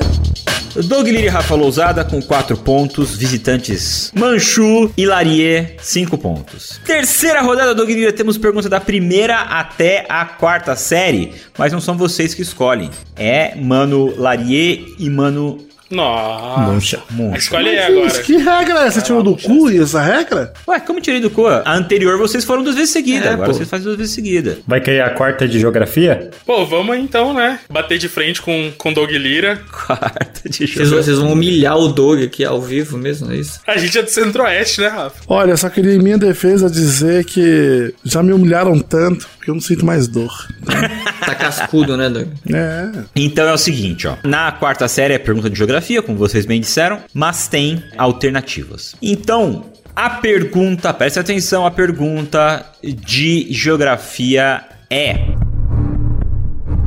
Doug 0.86 1.08
e 1.08 1.28
Rafa 1.28 1.56
Lousada 1.56 2.04
com 2.04 2.22
4 2.22 2.58
pontos. 2.58 3.16
Visitantes 3.16 4.12
Manchu 4.14 4.92
e 4.98 5.06
Larie, 5.06 5.76
5 5.82 6.18
pontos. 6.18 6.80
Terceira 6.86 7.42
rodada, 7.42 7.74
Doug 7.74 7.90
temos 8.16 8.38
pergunta 8.38 8.68
da 8.68 8.80
primeira 8.80 9.40
até 9.40 10.06
a 10.10 10.26
quarta 10.26 10.76
série. 10.76 11.34
Mas 11.58 11.72
não 11.72 11.80
são 11.80 11.98
vocês 11.98 12.34
que 12.34 12.42
escolhem. 12.42 12.92
É 13.16 13.56
Mano 13.56 14.14
Larie 14.18 14.94
e 15.00 15.10
Mano 15.10 15.58
Nossa. 15.90 16.60
Muncha. 16.62 17.04
Escolhe 17.38 17.70
aí 17.70 17.80
agora. 17.80 18.08
isso, 18.08 18.22
Que 18.24 18.38
regra 18.38 18.80
é 18.84 18.88
essa? 18.88 19.00
Você 19.00 19.06
tirou 19.06 19.24
do 19.24 19.36
cu 19.36 19.70
essa 19.70 20.02
regra? 20.02 20.54
Ué, 20.68 20.80
como 20.80 21.02
tirei 21.02 21.20
do 21.20 21.30
cu? 21.30 21.48
A 21.48 21.74
anterior 21.76 22.18
vocês 22.18 22.44
foram 22.46 22.64
duas 22.64 22.76
vezes 22.76 22.92
seguidas. 22.92 23.26
É, 23.28 23.34
agora 23.34 23.48
pô. 23.50 23.54
vocês 23.56 23.70
fazem 23.70 23.86
duas 23.86 23.98
vezes 23.98 24.14
seguidas. 24.14 24.58
Vai 24.68 24.80
querer 24.82 25.02
a 25.02 25.10
quarta 25.10 25.48
de 25.48 25.60
geografia? 25.60 26.30
Pô, 26.46 26.66
vamos 26.66 26.96
aí 26.96 27.02
então, 27.02 27.34
né? 27.34 27.60
Bater 27.70 27.98
de 27.98 28.08
frente 28.08 28.42
com, 28.42 28.72
com 28.78 28.94
Doug 28.94 29.10
Lira. 29.12 29.62
Quarta 29.88 30.48
de 30.50 30.68
Vocês, 30.68 30.90
vão- 30.90 31.02
vocês 31.04 31.18
vão 31.18 31.34
humilhar 31.34 31.78
o 31.78 31.88
Doug 31.90 32.22
aqui 32.24 32.44
ao 32.46 32.62
vivo 32.62 32.98
mesmo, 32.98 33.32
é 33.32 33.38
isso? 33.38 33.60
A 33.66 33.78
gente 33.78 33.98
é 33.98 34.04
do 34.04 34.10
Centro-Oeste, 34.10 34.82
né, 34.82 34.88
Rafa? 34.88 35.16
Olha, 35.28 35.58
só 35.58 35.70
queria 35.70 35.94
em 35.96 36.00
minha 36.00 36.18
defesa 36.18 36.70
dizer 36.70 37.26
que 37.26 37.94
já 38.04 38.22
me 38.22 38.32
humilharam 38.34 38.80
tanto 38.80 39.28
que 39.44 39.50
eu 39.50 39.54
não 39.56 39.62
sinto 39.62 39.86
mais 39.86 40.08
dor. 40.08 40.32
Tá 41.30 41.36
cascudo, 41.36 41.96
né, 41.98 42.10
Doug? 42.10 42.28
É. 42.54 42.90
Então 43.16 43.48
é 43.48 43.54
o 43.54 43.58
seguinte, 43.58 44.08
ó. 44.08 44.16
Na 44.24 44.52
quarta 44.52 44.88
série 44.88 45.14
é 45.14 45.20
pergunta 45.20 45.50
de 45.50 45.58
geografia, 45.58 46.02
como 46.02 46.18
vocês 46.18 46.46
bem 46.46 46.60
disseram, 46.60 47.00
mas 47.14 47.48
tem 47.48 47.84
alternativas. 47.98 48.96
Então, 49.02 49.66
a 49.96 50.10
pergunta, 50.10 50.94
preste 50.94 51.20
atenção, 51.20 51.66
a 51.66 51.72
pergunta 51.72 52.66
de 52.82 53.48
geografia 53.52 54.62
é: 54.90 55.20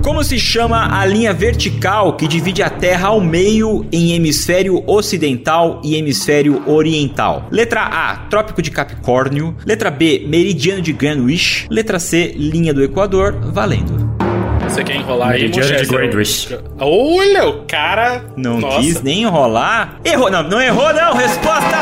Como 0.03 0.25
se 0.25 0.39
chama 0.39 0.99
a 0.99 1.05
linha 1.05 1.33
vertical 1.33 2.17
que 2.17 2.27
divide 2.27 2.63
a 2.63 2.71
Terra 2.71 3.09
ao 3.09 3.21
meio 3.21 3.87
em 3.93 4.13
hemisfério 4.15 4.83
ocidental 4.87 5.81
e 5.85 5.95
hemisfério 5.95 6.63
oriental? 6.67 7.49
Letra 7.51 7.83
A, 7.83 8.17
Trópico 8.31 8.63
de 8.63 8.71
Capricórnio. 8.71 9.57
Letra 9.65 9.91
B, 9.91 10.25
Meridiano 10.27 10.81
de 10.81 10.93
Greenwich. 10.93 11.67
Letra 11.71 11.99
C, 11.99 12.33
linha 12.37 12.73
do 12.73 12.83
Equador. 12.83 13.35
Valendo. 13.53 14.12
Você 14.73 14.85
quer 14.85 14.97
enrolar 14.97 15.33
aí, 15.33 15.41
Meridiano 15.41 15.67
de 15.67 15.73
Manchester? 15.75 16.09
Greenwich. 16.09 16.59
Olha, 16.81 17.47
o 17.47 17.65
cara... 17.67 18.25
Não 18.39 18.59
Nossa. 18.59 18.79
quis 18.79 19.03
nem 19.03 19.23
enrolar. 19.25 20.01
Errou, 20.03 20.31
não, 20.31 20.43
não 20.45 20.63
errou, 20.63 20.95
não. 20.95 21.13
Resposta 21.13 21.77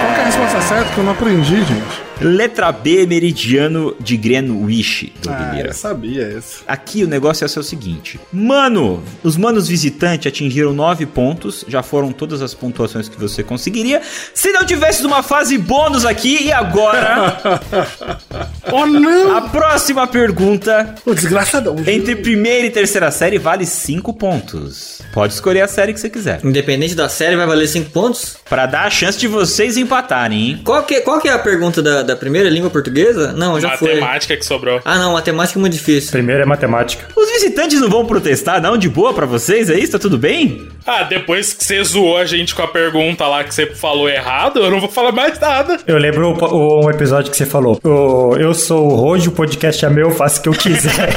Qual 0.00 0.14
que 0.14 0.20
é 0.20 0.22
a 0.22 0.26
resposta 0.26 0.60
certa 0.60 0.94
que 0.94 0.98
eu 0.98 1.04
não 1.04 1.12
aprendi, 1.12 1.56
gente? 1.64 2.09
Letra 2.20 2.70
B, 2.70 3.06
meridiano 3.06 3.94
de 3.98 4.16
Greenwich, 4.16 5.12
do 5.22 5.30
Ah, 5.30 5.54
eu 5.58 5.72
sabia 5.72 6.36
esse. 6.36 6.58
Aqui 6.68 7.02
o 7.04 7.08
negócio 7.08 7.44
é 7.44 7.46
o 7.58 7.62
seguinte. 7.62 8.20
Mano, 8.32 9.02
os 9.22 9.36
manos 9.36 9.68
visitantes 9.68 10.26
atingiram 10.26 10.72
9 10.72 11.06
pontos. 11.06 11.64
Já 11.66 11.82
foram 11.82 12.12
todas 12.12 12.42
as 12.42 12.52
pontuações 12.54 13.08
que 13.08 13.18
você 13.18 13.42
conseguiria. 13.42 14.02
Se 14.34 14.52
não 14.52 14.64
tivesse 14.64 15.04
uma 15.06 15.22
fase 15.22 15.56
bônus 15.56 16.04
aqui, 16.04 16.44
e 16.44 16.52
agora? 16.52 17.40
Oh, 18.72 18.86
não! 18.86 19.36
a 19.36 19.40
próxima 19.48 20.06
pergunta. 20.06 20.94
Ô, 21.04 21.12
desgraçadão. 21.12 21.74
Entre 21.86 22.14
primeira 22.14 22.66
e 22.66 22.70
terceira 22.70 23.10
série 23.10 23.38
vale 23.38 23.66
5 23.66 24.12
pontos. 24.14 25.02
Pode 25.12 25.32
escolher 25.32 25.62
a 25.62 25.68
série 25.68 25.92
que 25.92 25.98
você 25.98 26.08
quiser. 26.08 26.40
Independente 26.44 26.94
da 26.94 27.08
série, 27.08 27.34
vai 27.34 27.46
valer 27.46 27.66
5 27.66 27.90
pontos? 27.90 28.36
Pra 28.48 28.66
dar 28.66 28.84
a 28.86 28.90
chance 28.90 29.18
de 29.18 29.26
vocês 29.26 29.76
empatarem, 29.76 30.50
hein? 30.50 30.60
Qual 30.64 30.82
que, 30.84 31.00
qual 31.00 31.18
que 31.20 31.28
é 31.28 31.32
a 31.32 31.38
pergunta 31.38 31.82
da, 31.82 32.02
da 32.10 32.16
primeira 32.16 32.48
língua 32.50 32.70
portuguesa? 32.70 33.32
Não, 33.32 33.60
já 33.60 33.76
foi. 33.76 33.94
Matemática 33.94 34.36
que 34.36 34.44
sobrou. 34.44 34.80
Ah, 34.84 34.98
não, 34.98 35.12
matemática 35.12 35.58
é 35.58 35.60
muito 35.60 35.72
difícil. 35.74 36.10
Primeiro 36.10 36.42
é 36.42 36.46
matemática. 36.46 37.06
Os 37.16 37.30
visitantes 37.30 37.80
não 37.80 37.88
vão 37.88 38.04
protestar, 38.04 38.60
não? 38.60 38.76
De 38.76 38.88
boa 38.88 39.14
pra 39.14 39.26
vocês? 39.26 39.70
É 39.70 39.78
isso? 39.78 39.92
Tá 39.92 39.98
tudo 39.98 40.18
bem? 40.18 40.68
Ah, 40.86 41.02
depois 41.04 41.52
que 41.52 41.64
você 41.64 41.82
zoou 41.84 42.16
a 42.16 42.24
gente 42.24 42.54
com 42.54 42.62
a 42.62 42.68
pergunta 42.68 43.26
lá 43.26 43.44
que 43.44 43.54
você 43.54 43.66
falou 43.66 44.08
errado, 44.08 44.58
eu 44.60 44.70
não 44.70 44.80
vou 44.80 44.88
falar 44.88 45.12
mais 45.12 45.38
nada. 45.38 45.78
Eu 45.86 45.98
lembro 45.98 46.30
o, 46.32 46.44
o- 46.44 46.86
um 46.86 46.90
episódio 46.90 47.30
que 47.30 47.36
você 47.36 47.46
falou. 47.46 47.78
O- 47.84 48.36
eu 48.36 48.52
sou 48.54 48.90
o 48.90 48.94
Rojo, 48.96 49.30
o 49.30 49.32
podcast 49.34 49.84
é 49.84 49.90
meu, 49.90 50.10
faço 50.10 50.40
o 50.40 50.42
que 50.42 50.48
eu 50.48 50.52
quiser. 50.52 51.10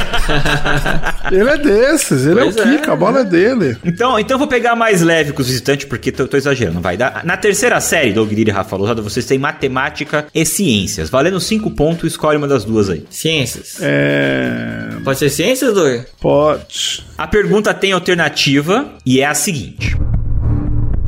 Ele 1.32 1.50
é 1.50 1.58
desses, 1.58 2.26
ele 2.26 2.36
Pois 2.42 2.58
é 2.58 2.62
o 2.62 2.68
é, 2.68 2.78
Kika, 2.78 2.94
a 2.94 2.96
bola 2.96 3.22
é 3.22 3.24
dele. 3.24 3.78
Então, 3.84 4.20
então 4.20 4.36
eu 4.36 4.40
vou 4.40 4.48
pegar 4.48 4.76
mais 4.76 5.02
leve 5.02 5.32
com 5.32 5.42
os 5.42 5.48
visitantes, 5.48 5.86
porque 5.86 6.12
tô, 6.12 6.28
tô 6.28 6.38
exagerando, 6.38 6.80
vai 6.82 6.96
dar. 6.98 7.22
Na 7.24 7.38
terceira 7.38 7.80
série, 7.80 8.12
Doug 8.14 8.32
Lira 8.32 8.50
e 8.50 8.54
Rafa 8.54 8.76
Lousada, 8.76 9.02
vocês 9.02 9.26
têm 9.26 9.38
matemática 9.40 10.28
e 10.34 10.46
ciências. 10.46 11.10
Valendo 11.10 11.40
5 11.40 11.72
pontos, 11.72 12.12
escolhe 12.12 12.38
uma 12.38 12.48
das 12.48 12.64
duas 12.66 12.90
aí. 12.90 13.04
Ciências. 13.10 13.78
É. 13.82 14.90
Pode 15.04 15.18
ser 15.20 15.30
ciências, 15.30 15.74
Doug? 15.74 16.02
Pode. 16.22 17.04
A 17.18 17.26
pergunta 17.28 17.74
tem 17.74 17.92
alternativa 17.94 18.86
e 19.06 19.20
é 19.22 19.26
a 19.26 19.34
seguinte. 19.34 19.53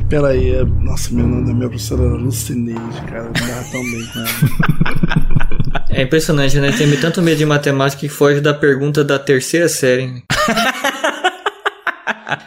Pera 0.08 0.28
aí, 0.28 0.50
é... 0.54 0.64
nossa, 0.64 1.12
meu 1.12 1.26
nome 1.26 1.46
da 1.46 1.52
minha 1.54 1.68
professora 1.68 2.04
era 2.04 2.14
Lucineide, 2.14 3.00
cara. 3.10 3.24
Não 3.24 3.32
dá 3.32 3.62
tão 3.72 3.82
bem 3.82 4.06
com 4.12 4.18
ela. 4.20 5.86
É 5.90 6.02
impressionante, 6.02 6.58
né? 6.58 6.72
Tem 6.72 6.90
tanto 7.00 7.22
medo 7.22 7.38
de 7.38 7.46
matemática 7.46 8.00
que 8.00 8.08
foge 8.08 8.40
da 8.40 8.52
pergunta 8.54 9.02
da 9.02 9.18
terceira 9.18 9.68
série. 9.68 10.22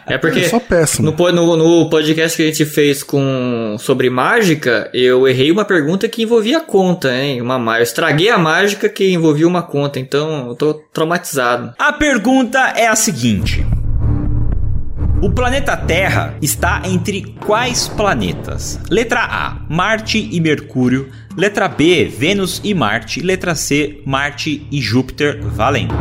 É 0.06 0.18
porque 0.18 0.40
Eu 0.40 0.48
sou 0.48 0.60
péssimo. 0.60 1.10
no, 1.12 1.32
no, 1.32 1.56
no 1.56 1.90
podcast 1.90 2.36
que 2.36 2.42
a 2.42 2.46
gente 2.46 2.64
fez 2.64 3.02
com 3.02 3.76
sobre 3.78 4.10
mágica, 4.10 4.90
eu 4.92 5.26
errei 5.28 5.50
uma 5.52 5.64
pergunta 5.64 6.08
que 6.08 6.22
envolvia 6.22 6.60
conta, 6.60 7.14
hein? 7.14 7.40
Uma, 7.40 7.58
má- 7.58 7.78
eu 7.78 7.82
estraguei 7.82 8.28
a 8.28 8.38
mágica 8.38 8.88
que 8.88 9.12
envolvia 9.12 9.46
uma 9.46 9.62
conta, 9.62 10.00
então 10.00 10.48
eu 10.48 10.54
tô 10.54 10.74
traumatizado. 10.92 11.72
A 11.78 11.92
pergunta 11.92 12.58
é 12.76 12.88
a 12.88 12.96
seguinte. 12.96 13.64
O 15.22 15.28
planeta 15.30 15.76
Terra 15.76 16.34
está 16.40 16.80
entre 16.86 17.34
quais 17.46 17.86
planetas? 17.88 18.80
Letra 18.90 19.20
A, 19.20 19.56
Marte 19.68 20.28
e 20.32 20.40
Mercúrio. 20.40 21.08
Letra 21.36 21.68
B, 21.68 22.06
Vênus 22.06 22.60
e 22.64 22.72
Marte. 22.72 23.20
Letra 23.20 23.54
C, 23.54 24.00
Marte 24.06 24.66
e 24.72 24.80
Júpiter. 24.80 25.38
Valendo. 25.42 25.94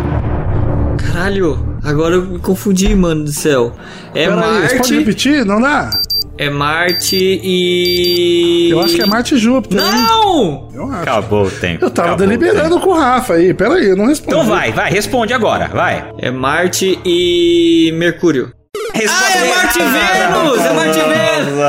Caralho, 0.98 1.78
agora 1.84 2.16
eu 2.16 2.26
me 2.26 2.40
confundi, 2.40 2.96
mano 2.96 3.26
do 3.26 3.32
céu. 3.32 3.76
É 4.16 4.28
Pera 4.28 4.36
aí, 4.46 4.62
você 4.62 4.68
pode 4.78 4.78
Marte. 4.78 4.94
repetir? 5.00 5.46
Não 5.46 5.62
dá? 5.62 5.90
É 6.38 6.50
Marte 6.50 7.18
e. 7.44 8.70
Eu 8.72 8.80
acho 8.80 8.96
que 8.96 9.02
é 9.02 9.06
Marte 9.06 9.36
e 9.36 9.38
Júpiter. 9.38 9.82
hein? 9.82 9.86
Não! 9.92 10.70
Eu 10.74 10.86
acho. 10.86 11.02
Acabou 11.02 11.46
o 11.48 11.52
tempo. 11.52 11.84
Eu 11.84 11.92
tava 11.92 12.16
deliberando 12.16 12.80
com 12.80 12.92
o 12.92 12.98
Rafa 12.98 13.34
aí. 13.34 13.54
Pera 13.54 13.74
aí, 13.74 13.90
eu 13.90 13.98
não 13.98 14.06
respondi. 14.08 14.38
Então 14.38 14.48
vai, 14.48 14.72
vai, 14.72 14.90
responde 14.90 15.34
agora, 15.34 15.68
vai. 15.68 16.10
É 16.20 16.32
Marte 16.32 16.98
e 17.06 17.92
Mercúrio. 17.98 18.54
Responde 19.00 19.34
Ah, 19.34 19.38
é 19.38 19.56
Marte 19.56 19.80
Vênus! 19.80 20.66
É 20.66 20.74
Marte 20.74 21.00
Vênus! 21.00 21.60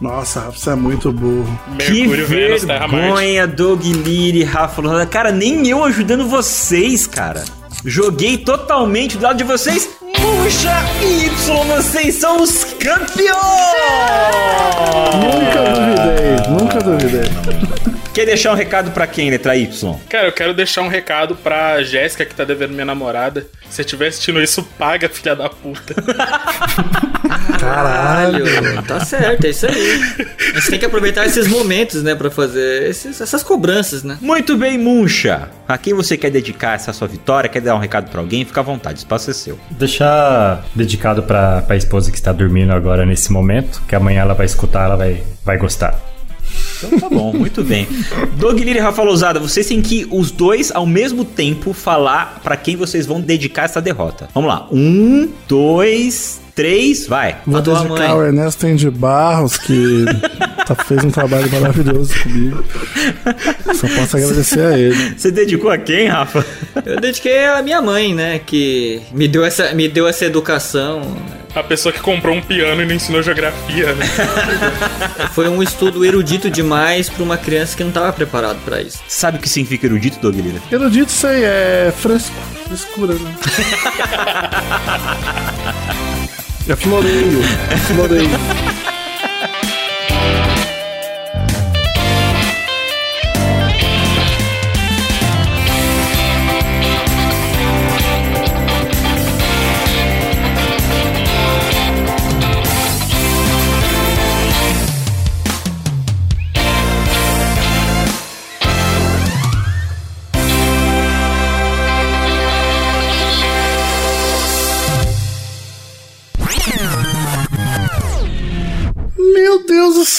Nossa, 0.00 0.40
Rafa, 0.40 0.58
você 0.58 0.70
é 0.70 0.74
muito 0.76 1.12
burro. 1.12 1.60
Que 1.78 1.92
Mercúrio, 2.06 2.26
Vênus, 2.26 2.64
Marte. 2.64 2.94
vergonha, 2.94 3.46
Doug 3.46 3.82
Liri, 3.84 4.44
Rafa 4.44 4.80
Lousada. 4.80 5.06
Cara, 5.06 5.30
nem 5.32 5.66
eu 5.68 5.84
ajudando 5.84 6.26
vocês, 6.28 7.06
cara. 7.06 7.44
Joguei 7.84 8.38
totalmente 8.38 9.16
do 9.16 9.24
lado 9.24 9.36
de 9.36 9.44
vocês. 9.44 9.88
Puxa 10.00 10.72
Y, 11.02 11.64
vocês 11.76 12.14
são 12.16 12.42
os 12.42 12.64
campeões! 12.64 13.34
Nunca 15.14 15.62
duvidei, 15.72 16.48
nunca 16.48 16.78
duvidei. 16.78 17.97
Quer 18.18 18.26
deixar 18.26 18.50
um 18.50 18.56
recado 18.56 18.90
pra 18.90 19.06
quem, 19.06 19.30
letra 19.30 19.56
Y? 19.56 19.94
Cara, 20.10 20.26
eu 20.26 20.32
quero 20.32 20.52
deixar 20.52 20.82
um 20.82 20.88
recado 20.88 21.36
pra 21.36 21.80
Jéssica, 21.84 22.24
que 22.24 22.34
tá 22.34 22.42
devendo 22.42 22.72
minha 22.72 22.84
namorada. 22.84 23.46
Se 23.70 23.76
você 23.76 23.82
estiver 23.82 24.08
assistindo 24.08 24.42
isso, 24.42 24.60
paga, 24.76 25.08
filha 25.08 25.36
da 25.36 25.48
puta. 25.48 25.94
Caralho, 27.60 28.44
tá 28.82 28.98
certo, 29.04 29.44
é 29.46 29.50
isso 29.50 29.66
aí. 29.66 30.00
A 30.52 30.58
gente 30.58 30.70
tem 30.70 30.78
que 30.80 30.86
aproveitar 30.86 31.26
esses 31.26 31.46
momentos, 31.46 32.02
né, 32.02 32.16
pra 32.16 32.28
fazer 32.28 32.88
esses- 32.90 33.20
essas 33.20 33.44
cobranças, 33.44 34.02
né? 34.02 34.18
Muito 34.20 34.56
bem, 34.56 34.76
Muncha. 34.76 35.48
A 35.68 35.78
quem 35.78 35.94
você 35.94 36.16
quer 36.16 36.30
dedicar 36.30 36.74
essa 36.74 36.92
sua 36.92 37.06
vitória? 37.06 37.48
Quer 37.48 37.60
dar 37.60 37.76
um 37.76 37.78
recado 37.78 38.10
pra 38.10 38.20
alguém? 38.20 38.44
Fica 38.44 38.58
à 38.58 38.64
vontade, 38.64 38.96
o 38.96 38.98
espaço 38.98 39.30
é 39.30 39.34
seu. 39.34 39.56
Deixar 39.70 40.64
dedicado 40.74 41.22
pra, 41.22 41.62
pra 41.62 41.76
esposa 41.76 42.10
que 42.10 42.16
está 42.16 42.32
dormindo 42.32 42.72
agora 42.72 43.06
nesse 43.06 43.30
momento, 43.30 43.80
que 43.86 43.94
amanhã 43.94 44.22
ela 44.22 44.34
vai 44.34 44.46
escutar, 44.46 44.86
ela 44.86 44.96
vai, 44.96 45.22
vai 45.44 45.56
gostar. 45.56 45.96
Então 46.82 46.98
tá 46.98 47.08
bom, 47.08 47.32
muito 47.32 47.62
bem. 47.64 47.86
Doug 48.36 48.58
Lira 48.58 48.78
e 48.78 48.82
Rafa 48.82 49.02
Lousada, 49.02 49.38
vocês 49.40 49.66
têm 49.66 49.80
que 49.82 50.06
os 50.10 50.30
dois 50.30 50.70
ao 50.72 50.86
mesmo 50.86 51.24
tempo 51.24 51.72
falar 51.72 52.40
pra 52.42 52.56
quem 52.56 52.76
vocês 52.76 53.06
vão 53.06 53.20
dedicar 53.20 53.64
essa 53.64 53.80
derrota. 53.80 54.28
Vamos 54.34 54.48
lá. 54.48 54.66
Um, 54.70 55.28
dois, 55.48 56.40
três, 56.54 57.06
vai. 57.06 57.38
Vou 57.46 57.60
dedicar 57.60 57.88
mãe. 57.88 58.06
ao 58.08 58.22
Ernesto 58.24 58.74
de 58.74 58.90
Barros, 58.90 59.56
que 59.58 60.04
tá- 60.66 60.74
fez 60.74 61.04
um 61.04 61.10
trabalho 61.10 61.50
maravilhoso 61.50 62.12
comigo. 62.22 62.64
Só 63.74 63.88
posso 63.88 64.16
agradecer 64.16 64.60
a 64.60 64.78
ele. 64.78 65.14
Você 65.16 65.30
dedicou 65.30 65.70
a 65.70 65.78
quem, 65.78 66.06
Rafa? 66.08 66.44
Eu 66.84 67.00
dediquei 67.00 67.44
a 67.46 67.62
minha 67.62 67.80
mãe, 67.82 68.14
né? 68.14 68.38
Que 68.38 69.00
me 69.12 69.26
deu 69.28 69.44
essa, 69.44 69.72
me 69.74 69.88
deu 69.88 70.06
essa 70.06 70.24
educação. 70.24 71.02
A 71.58 71.62
pessoa 71.64 71.92
que 71.92 72.00
comprou 72.00 72.36
um 72.36 72.40
piano 72.40 72.82
e 72.82 72.86
não 72.86 72.94
ensinou 72.94 73.20
geografia, 73.20 73.92
né? 73.94 74.06
Foi 75.34 75.48
um 75.48 75.60
estudo 75.60 76.04
erudito 76.04 76.48
demais 76.48 77.10
pra 77.10 77.24
uma 77.24 77.36
criança 77.36 77.76
que 77.76 77.82
não 77.82 77.90
tava 77.90 78.12
preparado 78.12 78.60
pra 78.64 78.80
isso. 78.80 79.00
Sabe 79.08 79.38
o 79.38 79.40
que 79.40 79.48
significa 79.48 79.86
erudito, 79.86 80.20
Doug 80.20 80.36
Lira? 80.36 80.60
Erudito, 80.70 81.10
sei, 81.10 81.42
é 81.42 81.92
fresco. 81.96 82.32
Frescura, 82.68 83.14
né? 83.14 83.34
É 86.68 86.76
floreio. 86.76 87.40
É 87.70 87.76
floreio. 87.78 88.28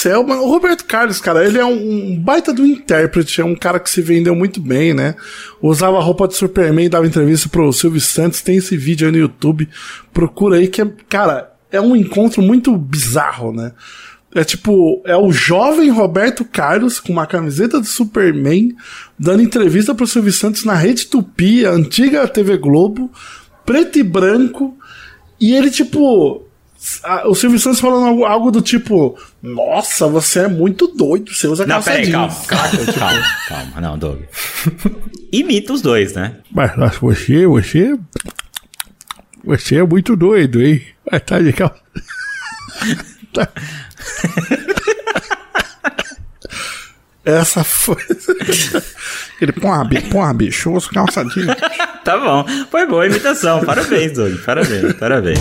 Céu, 0.01 0.25
mano. 0.25 0.43
O 0.43 0.49
Roberto 0.49 0.85
Carlos, 0.85 1.19
cara, 1.19 1.45
ele 1.45 1.57
é 1.57 1.65
um, 1.65 2.11
um 2.11 2.19
baita 2.19 2.53
do 2.53 2.65
intérprete, 2.65 3.41
é 3.41 3.45
um 3.45 3.55
cara 3.55 3.79
que 3.79 3.89
se 3.89 4.01
vendeu 4.01 4.35
muito 4.35 4.61
bem, 4.61 4.93
né? 4.93 5.15
Usava 5.61 5.99
roupa 5.99 6.27
de 6.27 6.35
Superman 6.35 6.89
dava 6.89 7.07
entrevista 7.07 7.49
pro 7.49 7.71
Silvio 7.73 8.01
Santos. 8.01 8.41
Tem 8.41 8.57
esse 8.57 8.77
vídeo 8.77 9.07
aí 9.07 9.11
no 9.11 9.19
YouTube. 9.19 9.67
Procura 10.13 10.57
aí 10.57 10.67
que 10.67 10.81
é, 10.81 10.91
cara, 11.07 11.51
é 11.71 11.79
um 11.79 11.95
encontro 11.95 12.41
muito 12.41 12.75
bizarro, 12.77 13.51
né? 13.51 13.73
É 14.33 14.43
tipo, 14.43 15.01
é 15.05 15.17
o 15.17 15.31
jovem 15.31 15.89
Roberto 15.89 16.45
Carlos 16.45 16.99
com 16.99 17.11
uma 17.11 17.25
camiseta 17.25 17.79
do 17.79 17.85
Superman 17.85 18.75
dando 19.17 19.41
entrevista 19.41 19.95
pro 19.95 20.05
Silvio 20.05 20.31
Santos 20.31 20.63
na 20.63 20.75
Rede 20.75 21.07
Tupi, 21.07 21.65
a 21.65 21.71
antiga 21.71 22.27
TV 22.27 22.57
Globo, 22.57 23.11
preto 23.65 23.97
e 23.97 24.03
branco. 24.03 24.77
E 25.41 25.55
ele, 25.55 25.71
tipo, 25.71 26.45
o 27.25 27.35
Silvio 27.35 27.59
Santos 27.59 27.79
falando 27.79 28.05
algo, 28.05 28.25
algo 28.25 28.51
do 28.51 28.61
tipo: 28.61 29.17
Nossa, 29.41 30.07
você 30.07 30.41
é 30.41 30.47
muito 30.47 30.87
doido, 30.87 31.33
você 31.33 31.47
usa 31.47 31.65
Não, 31.65 31.75
calça 31.75 31.91
peraí, 31.91 32.11
calma, 32.11 32.27
jeans." 32.29 32.45
calma, 32.47 32.93
calma, 32.93 33.23
calma. 33.47 33.81
Não, 33.81 33.97
Doug. 33.97 34.21
Imita 35.31 35.73
os 35.73 35.81
dois, 35.81 36.13
né? 36.13 36.37
Mas 36.51 36.77
nossa, 36.77 36.97
você, 36.99 37.45
você. 37.45 37.97
Você 39.43 39.75
é 39.77 39.83
muito 39.83 40.15
doido, 40.15 40.61
hein? 40.61 40.81
Mas 41.11 41.21
tá 41.23 41.39
de 41.39 41.53
calça. 41.53 41.79
Tá. 43.31 43.47
Essa 47.23 47.63
foi. 47.63 47.97
Ele, 49.39 49.51
pô, 49.51 49.85
bicho, 49.85 50.09
pô, 50.09 50.33
bicho, 50.33 50.69
eu 50.69 50.73
uso 50.73 50.89
calça 50.89 51.23
jeans. 51.25 51.55
Tá 52.03 52.17
bom. 52.17 52.43
Foi 52.71 52.87
boa 52.87 53.03
a 53.03 53.07
imitação. 53.07 53.63
Parabéns, 53.63 54.13
Doug. 54.13 54.33
Parabéns, 54.43 54.93
parabéns. 54.93 55.39